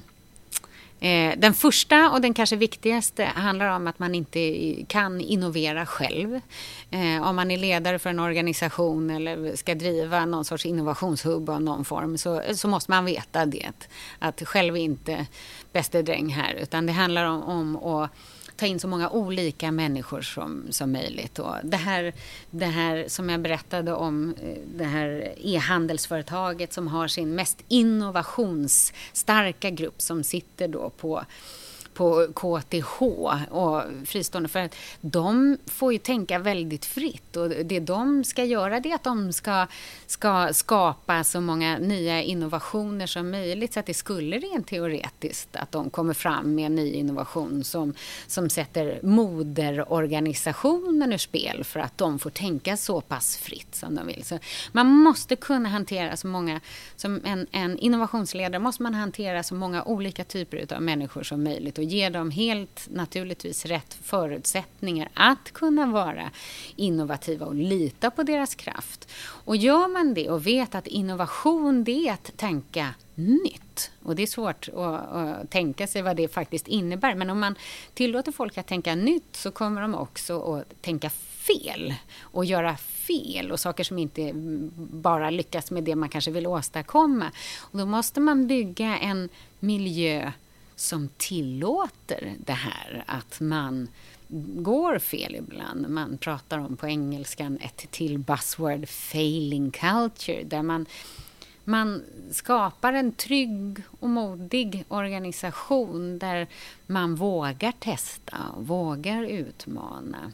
[1.00, 6.42] eh, den första och den kanske viktigaste handlar om att man inte kan innovera själv.
[6.92, 11.62] Eh, om man är ledare för en organisation eller ska driva någon sorts innovationshubb av
[11.62, 13.72] någon form så, så måste man veta det.
[14.20, 15.26] Att själv är inte
[15.72, 18.10] bäste dräng här utan det handlar om, om att
[18.60, 21.40] ta in så många olika människor som, som möjligt.
[21.40, 22.14] Och det, här,
[22.50, 29.70] det här som jag berättade om, eh, det här e-handelsföretaget som har sin mest innovationsstarka
[29.70, 31.26] grupp som sitter då på
[32.00, 33.02] på KTH
[33.52, 38.80] och fristående för att de får ju tänka väldigt fritt och det de ska göra
[38.80, 39.68] det är att de ska,
[40.08, 45.72] ska skapa så många nya innovationer som möjligt så att det skulle rent teoretiskt att
[45.72, 47.94] de kommer fram med en ny innovation som,
[48.28, 54.08] som sätter moderorganisationen ur spel för att de får tänka så pass fritt som de
[54.08, 54.24] vill.
[54.24, 54.40] Så
[54.72, 56.60] man måste kunna hantera så många,
[56.96, 61.78] som en, en innovationsledare måste man hantera så många olika typer av människor som möjligt
[61.78, 66.32] och ge dem helt naturligtvis rätt förutsättningar att kunna vara
[66.76, 69.08] innovativa och lita på deras kraft.
[69.22, 73.92] Och gör man det och vet att innovation det är att tänka nytt.
[74.04, 77.16] Och det är svårt att, att, tänka sig vad det faktiskt innebär.
[77.16, 77.56] Men om man
[77.94, 83.52] tillåter folk att tänka nytt så kommer de också att tänka fel och göra fel
[83.52, 84.32] och saker som inte
[84.76, 87.32] bara lyckas med det man kanske vill åstadkomma.
[87.60, 89.30] Och då måste man bygga en
[89.60, 90.32] miljö
[90.80, 93.88] som tillåter det här att man
[94.62, 95.90] går fel ibland.
[95.90, 100.86] Man pratar om på engelskan ett till buzzword, failing culture, där man,
[101.64, 106.48] man skapar en trygg och modig organisation där
[106.88, 110.32] man vågar testa och vågar utmana.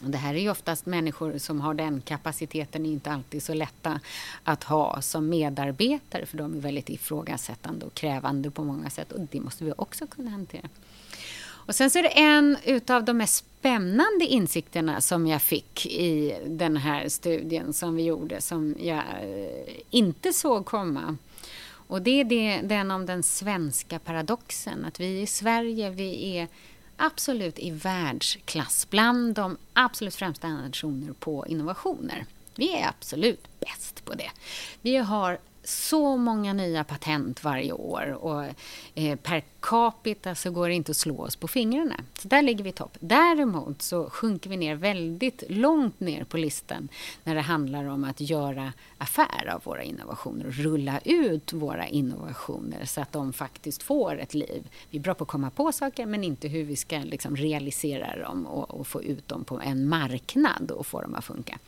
[0.00, 4.00] Det här är ju oftast människor som har den kapaciteten, inte alltid så lätta
[4.44, 9.20] att ha som medarbetare, för de är väldigt ifrågasättande och krävande på många sätt och
[9.20, 10.68] det måste vi också kunna hantera.
[11.42, 16.36] Och sen så är det en utav de mest spännande insikterna som jag fick i
[16.46, 21.16] den här studien som vi gjorde, som jag eh, inte såg komma.
[21.90, 26.48] Och det är det, den om den svenska paradoxen, att vi i Sverige, vi är
[27.00, 32.26] absolut i världsklass, bland de absolut främsta nationer på innovationer.
[32.56, 34.30] Vi är absolut bäst på det.
[34.82, 38.44] Vi har så många nya patent varje år och
[38.94, 42.00] eh, per capita så går det inte att slå oss på fingrarna.
[42.18, 42.96] Så där ligger vi i topp.
[43.00, 46.88] Däremot så sjunker vi ner väldigt långt ner på listan
[47.24, 52.84] när det handlar om att göra affär av våra innovationer och rulla ut våra innovationer
[52.84, 54.68] så att de faktiskt får ett liv.
[54.90, 58.22] Vi är bra på att komma på saker men inte hur vi ska liksom realisera
[58.22, 61.58] dem och, och få ut dem på en marknad och få dem att funka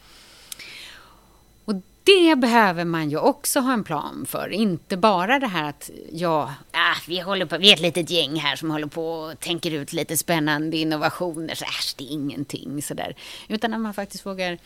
[2.04, 4.48] det behöver man ju också ha en plan för.
[4.48, 8.36] Inte bara det här att ja, ah, vi, håller på, vi är ett litet gäng
[8.36, 11.54] här som håller på och tänker ut lite spännande innovationer.
[11.54, 13.16] Så äsch, det är ingenting sådär.
[13.48, 14.58] Utan att man faktiskt vågar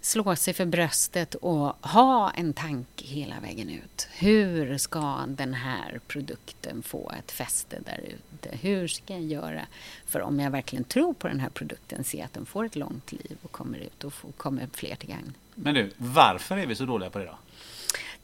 [0.00, 4.08] slå sig för bröstet och ha en tanke hela vägen ut.
[4.12, 8.56] Hur ska den här produkten få ett fäste där ute?
[8.56, 9.66] Hur ska jag göra
[10.06, 13.12] för om jag verkligen tror på den här produkten, se att den får ett långt
[13.12, 15.34] liv och kommer ut och kommer fler till gagn.
[15.54, 17.38] Men du, varför är vi så dåliga på det då?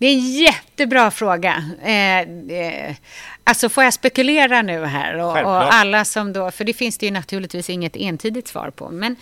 [0.00, 1.64] Det är en jättebra fråga.
[1.82, 2.96] Eh, eh,
[3.44, 5.16] alltså får jag spekulera nu här?
[5.18, 8.90] Och, och, alla som då, för det finns det ju naturligtvis inget entydigt svar på.
[8.90, 9.16] Men,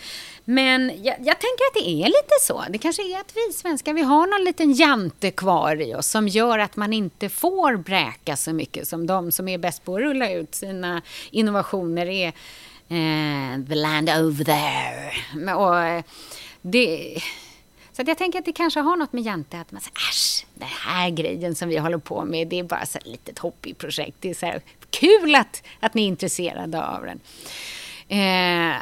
[0.45, 2.65] men jag, jag, tänker att det är lite så.
[2.71, 6.29] Det kanske är att vi svenskar, vi har någon liten jante kvar i oss som
[6.29, 10.01] gör att man inte får bräka så mycket som de som är bäst på att
[10.01, 12.33] rulla ut sina innovationer är.
[12.91, 15.55] Eh, the land over there.
[15.55, 16.03] Och eh,
[16.63, 17.19] det
[17.99, 20.69] så jag tänker att det kanske har något med Jante att man säger äsch, den
[20.69, 24.17] här grejen som vi håller på med, det är bara så ett litet hobbyprojekt.
[24.21, 24.61] Det är så här,
[24.91, 27.21] kul att, att ni är intresserade av den.
[28.09, 28.77] Eh,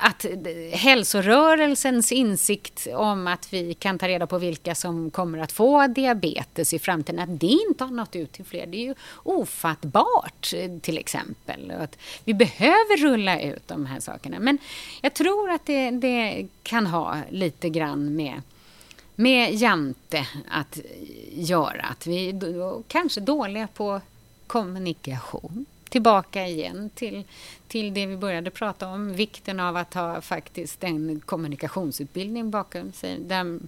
[0.00, 0.26] att
[0.72, 6.74] hälsorörelsens insikt om att vi kan ta reda på vilka som kommer att få diabetes
[6.74, 10.98] i framtiden, att det inte har nått ut till fler, det är ju ofattbart till
[10.98, 11.70] exempel.
[11.70, 14.38] Att vi behöver rulla ut de här sakerna.
[14.40, 14.58] Men
[15.00, 18.42] jag tror att det, det kan ha lite grann med
[19.14, 20.78] med Jante att
[21.32, 21.82] göra.
[21.82, 24.00] Att vi är kanske dåliga på
[24.46, 27.24] kommunikation tillbaka igen till,
[27.68, 33.18] till det vi började prata om, vikten av att ha faktiskt en kommunikationsutbildning bakom sig,
[33.20, 33.58] där,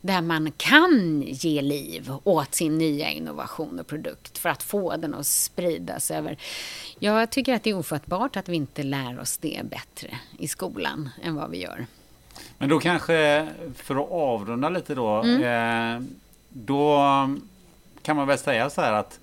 [0.00, 5.14] där man kan ge liv åt sin nya innovation och produkt för att få den
[5.14, 6.36] att spridas över.
[6.98, 11.10] Jag tycker att det är ofattbart att vi inte lär oss det bättre i skolan
[11.22, 11.86] än vad vi gör.
[12.58, 15.96] Men då kanske, för att avrunda lite då, mm.
[15.96, 16.02] eh,
[16.48, 16.98] då
[18.02, 19.20] kan man väl säga så här att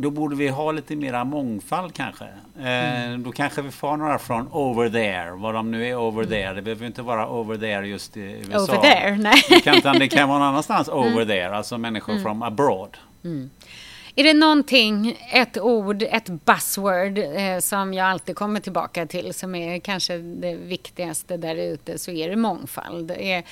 [0.00, 2.24] då borde vi ha lite mera mångfald kanske.
[2.58, 3.22] Eh, mm.
[3.22, 6.30] Då kanske vi får några från over there, vad de nu är over mm.
[6.30, 6.54] there.
[6.54, 8.62] Det behöver inte vara over there just i USA.
[8.62, 9.42] Over there, nej.
[9.48, 10.98] Det kan, det kan vara någon annanstans mm.
[10.98, 12.24] over there, alltså människor mm.
[12.24, 12.96] from abroad.
[13.24, 13.50] Mm.
[14.14, 19.54] Är det någonting, ett ord, ett buzzword eh, som jag alltid kommer tillbaka till som
[19.54, 23.10] är kanske det viktigaste där ute så är det mångfald.
[23.10, 23.44] Är,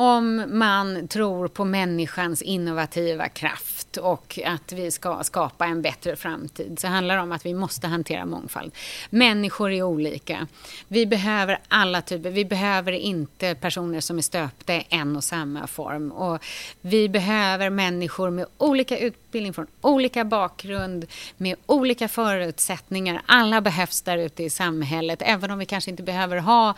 [0.00, 6.78] om man tror på människans innovativa kraft och att vi ska skapa en bättre framtid
[6.78, 8.72] så handlar det om att vi måste hantera mångfald.
[9.10, 10.46] Människor är olika.
[10.88, 12.30] Vi behöver alla typer.
[12.30, 16.12] Vi behöver inte personer som är stöpta i en och samma form.
[16.12, 16.44] Och
[16.80, 21.06] vi behöver människor med olika utbildning, från olika bakgrund,
[21.36, 23.22] med olika förutsättningar.
[23.26, 26.74] Alla behövs där ute i samhället, även om vi kanske inte behöver ha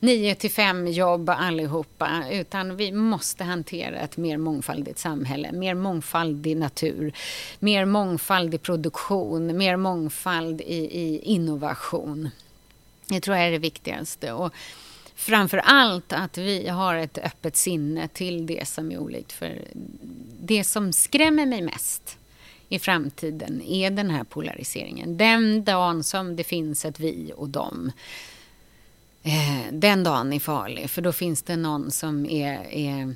[0.00, 6.56] 9 till 5 jobb allihopa, utan vi måste hantera ett mer mångfaldigt samhälle, mer mångfaldig
[6.56, 7.12] natur,
[7.58, 12.30] mer mångfaldig produktion, mer mångfald i, i innovation.
[13.06, 14.32] Det tror jag är det viktigaste.
[14.32, 14.52] Och
[15.14, 19.32] framför allt att vi har ett öppet sinne till det som är olikt.
[19.32, 19.58] För
[20.40, 22.18] det som skrämmer mig mest
[22.68, 25.16] i framtiden är den här polariseringen.
[25.16, 27.92] Den dagen som det finns ett vi och dem
[29.24, 30.90] eh, den dagen är farlig.
[30.90, 33.14] För då finns det någon som är, är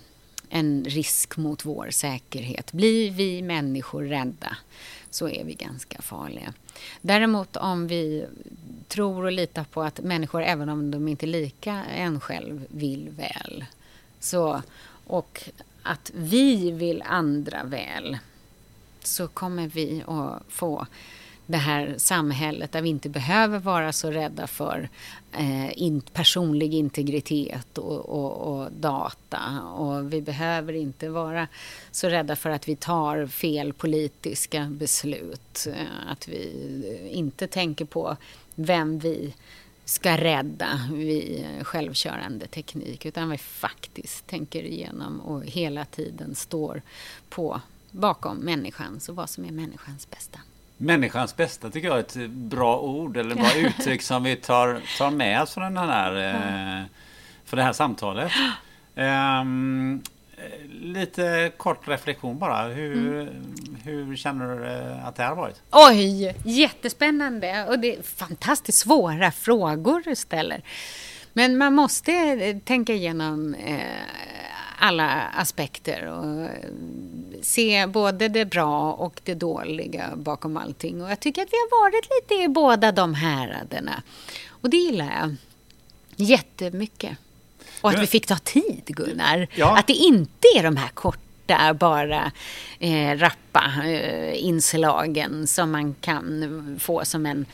[0.49, 2.73] en risk mot vår säkerhet.
[2.73, 4.57] Blir vi människor rädda
[5.11, 6.55] så är vi ganska farliga.
[7.01, 8.27] Däremot om vi
[8.89, 13.09] tror och litar på att människor, även om de inte är lika en själv, vill
[13.09, 13.65] väl.
[14.21, 14.63] Så,
[15.07, 15.51] och
[15.83, 18.19] att vi vill andra väl
[19.03, 20.87] så kommer vi att få
[21.49, 24.89] det här samhället där vi inte behöver vara så rädda för
[25.33, 29.61] eh, in, personlig integritet och, och, och, data.
[29.63, 31.49] Och vi behöver inte vara
[31.91, 35.67] så rädda för att vi tar fel politiska beslut.
[35.69, 36.49] Eh, att vi
[37.03, 38.17] eh, inte tänker på
[38.55, 39.35] vem vi
[39.85, 46.83] ska rädda vid självkörande teknik utan vi faktiskt tänker igenom och hela tiden står
[47.29, 47.61] på
[47.91, 50.41] bakom människan, så vad som är människans bästa.
[50.81, 55.11] Människans bästa tycker jag är ett bra ord eller bra uttryck som vi tar, tar
[55.11, 56.85] med oss från den här, eh,
[57.45, 58.33] för det här samtalet.
[58.95, 60.03] Um,
[60.71, 62.69] lite kort reflektion bara.
[62.69, 63.29] Hur, mm.
[63.85, 64.67] hur känner du
[65.07, 65.63] att det har varit?
[65.71, 70.63] Oj, jättespännande och det är fantastiskt svåra frågor du ställer.
[71.33, 72.13] Men man måste
[72.65, 73.81] tänka igenom eh,
[74.79, 76.49] alla aspekter och
[77.43, 81.03] se både det bra och det dåliga bakom allting.
[81.03, 84.03] Och jag tycker att vi har varit lite i båda de häraderna.
[84.49, 85.37] Och det gillar jag
[86.17, 87.19] jättemycket.
[87.81, 89.49] Och att vi fick ta tid, Gunnar.
[89.55, 89.79] Ja.
[89.79, 92.33] Att det inte är de här korta, bara
[92.79, 97.47] eh, rappa eh, inslagen som man kan få som en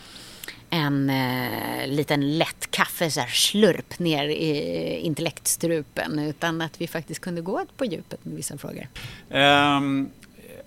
[0.75, 7.21] en eh, liten lätt kaffe så här, slurp ner i intellektstrupen utan att vi faktiskt
[7.21, 8.89] kunde gå på djupet med vissa frågor.
[9.29, 10.11] Um,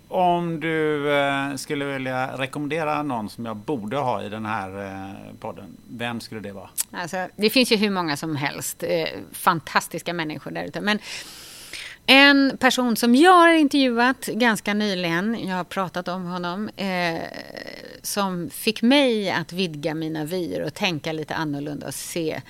[0.08, 5.34] om du eh, skulle vilja rekommendera någon som jag borde ha i den här eh,
[5.40, 6.70] podden, vem skulle det vara?
[6.90, 10.80] Alltså, det finns ju hur många som helst eh, fantastiska människor där ute.
[10.80, 10.98] Men
[12.10, 17.22] en person som jag har intervjuat ganska nyligen, jag har pratat om honom, eh,
[18.02, 22.42] som fick mig att vidga mina vyer och tänka lite annorlunda och se,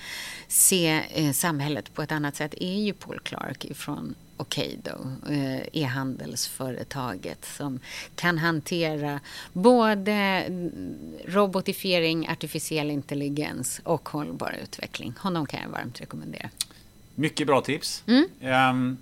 [0.47, 7.45] se eh, samhället på ett annat sätt är ju Paul Clark från Okado, eh, e-handelsföretaget
[7.45, 7.79] som
[8.15, 9.19] kan hantera
[9.53, 10.45] både
[11.25, 15.13] robotifiering, artificiell intelligens och hållbar utveckling.
[15.19, 16.49] Honom kan jag varmt rekommendera.
[17.15, 18.03] Mycket bra tips.
[18.07, 18.27] Mm.
[18.71, 18.97] Um,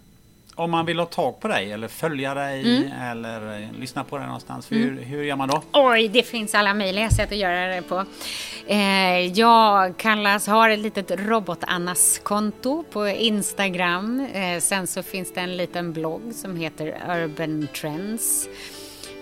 [0.58, 2.92] Om man vill ha tag på dig eller följa dig mm.
[3.02, 5.04] eller eh, lyssna på dig någonstans, hur, mm.
[5.04, 5.62] hur gör man då?
[5.74, 8.06] Oj, det finns alla möjliga sätt att göra det på.
[8.68, 14.28] Eh, jag kallas, har ett litet robot-Annas-konto på Instagram.
[14.34, 18.48] Eh, sen så finns det en liten blogg som heter Urban Trends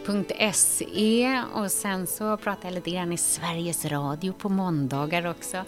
[0.08, 5.66] www.se och sen så pratar jag lite grann i Sveriges Radio på måndagar också.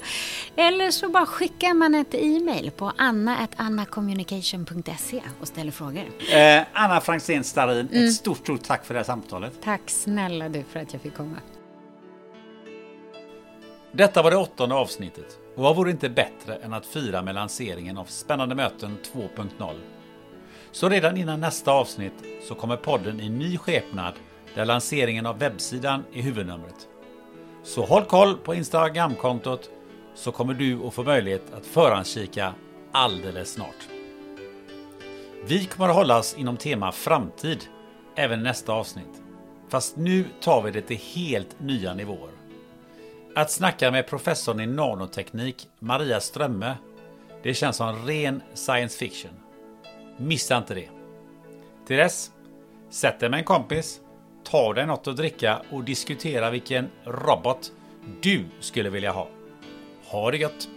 [0.55, 6.03] Eller så bara skickar man ett e-mail på anna.annacommunication.se och ställer frågor.
[6.31, 8.05] Eh, Anna Franzén Starin, mm.
[8.05, 9.53] ett stort, stort tack för det här samtalet.
[9.63, 11.37] Tack snälla du för att jag fick komma.
[13.91, 17.97] Detta var det åttonde avsnittet och vad vore inte bättre än att fira med lanseringen
[17.97, 19.75] av Spännande möten 2.0
[20.71, 22.13] så redan innan nästa avsnitt
[22.47, 24.13] så kommer podden i ny skepnad
[24.57, 26.87] där lanseringen av webbsidan är huvudnumret.
[27.63, 29.69] Så håll koll på Instagramkontot
[30.15, 32.53] så kommer du att få möjlighet att förhandskika
[32.91, 33.87] alldeles snart.
[35.45, 37.59] Vi kommer att hållas inom tema framtid
[38.15, 39.21] även nästa avsnitt.
[39.69, 42.31] Fast nu tar vi det till helt nya nivåer.
[43.35, 46.75] Att snacka med professorn i nanoteknik Maria Strömme,
[47.43, 49.31] det känns som ren science fiction.
[50.17, 50.89] Missa inte det.
[51.87, 52.31] Till dess,
[52.89, 54.01] sätt dig med en kompis
[54.51, 57.71] ta dig något att dricka och diskutera vilken robot
[58.21, 59.27] du skulle vilja ha.
[60.05, 60.76] Ha det gött!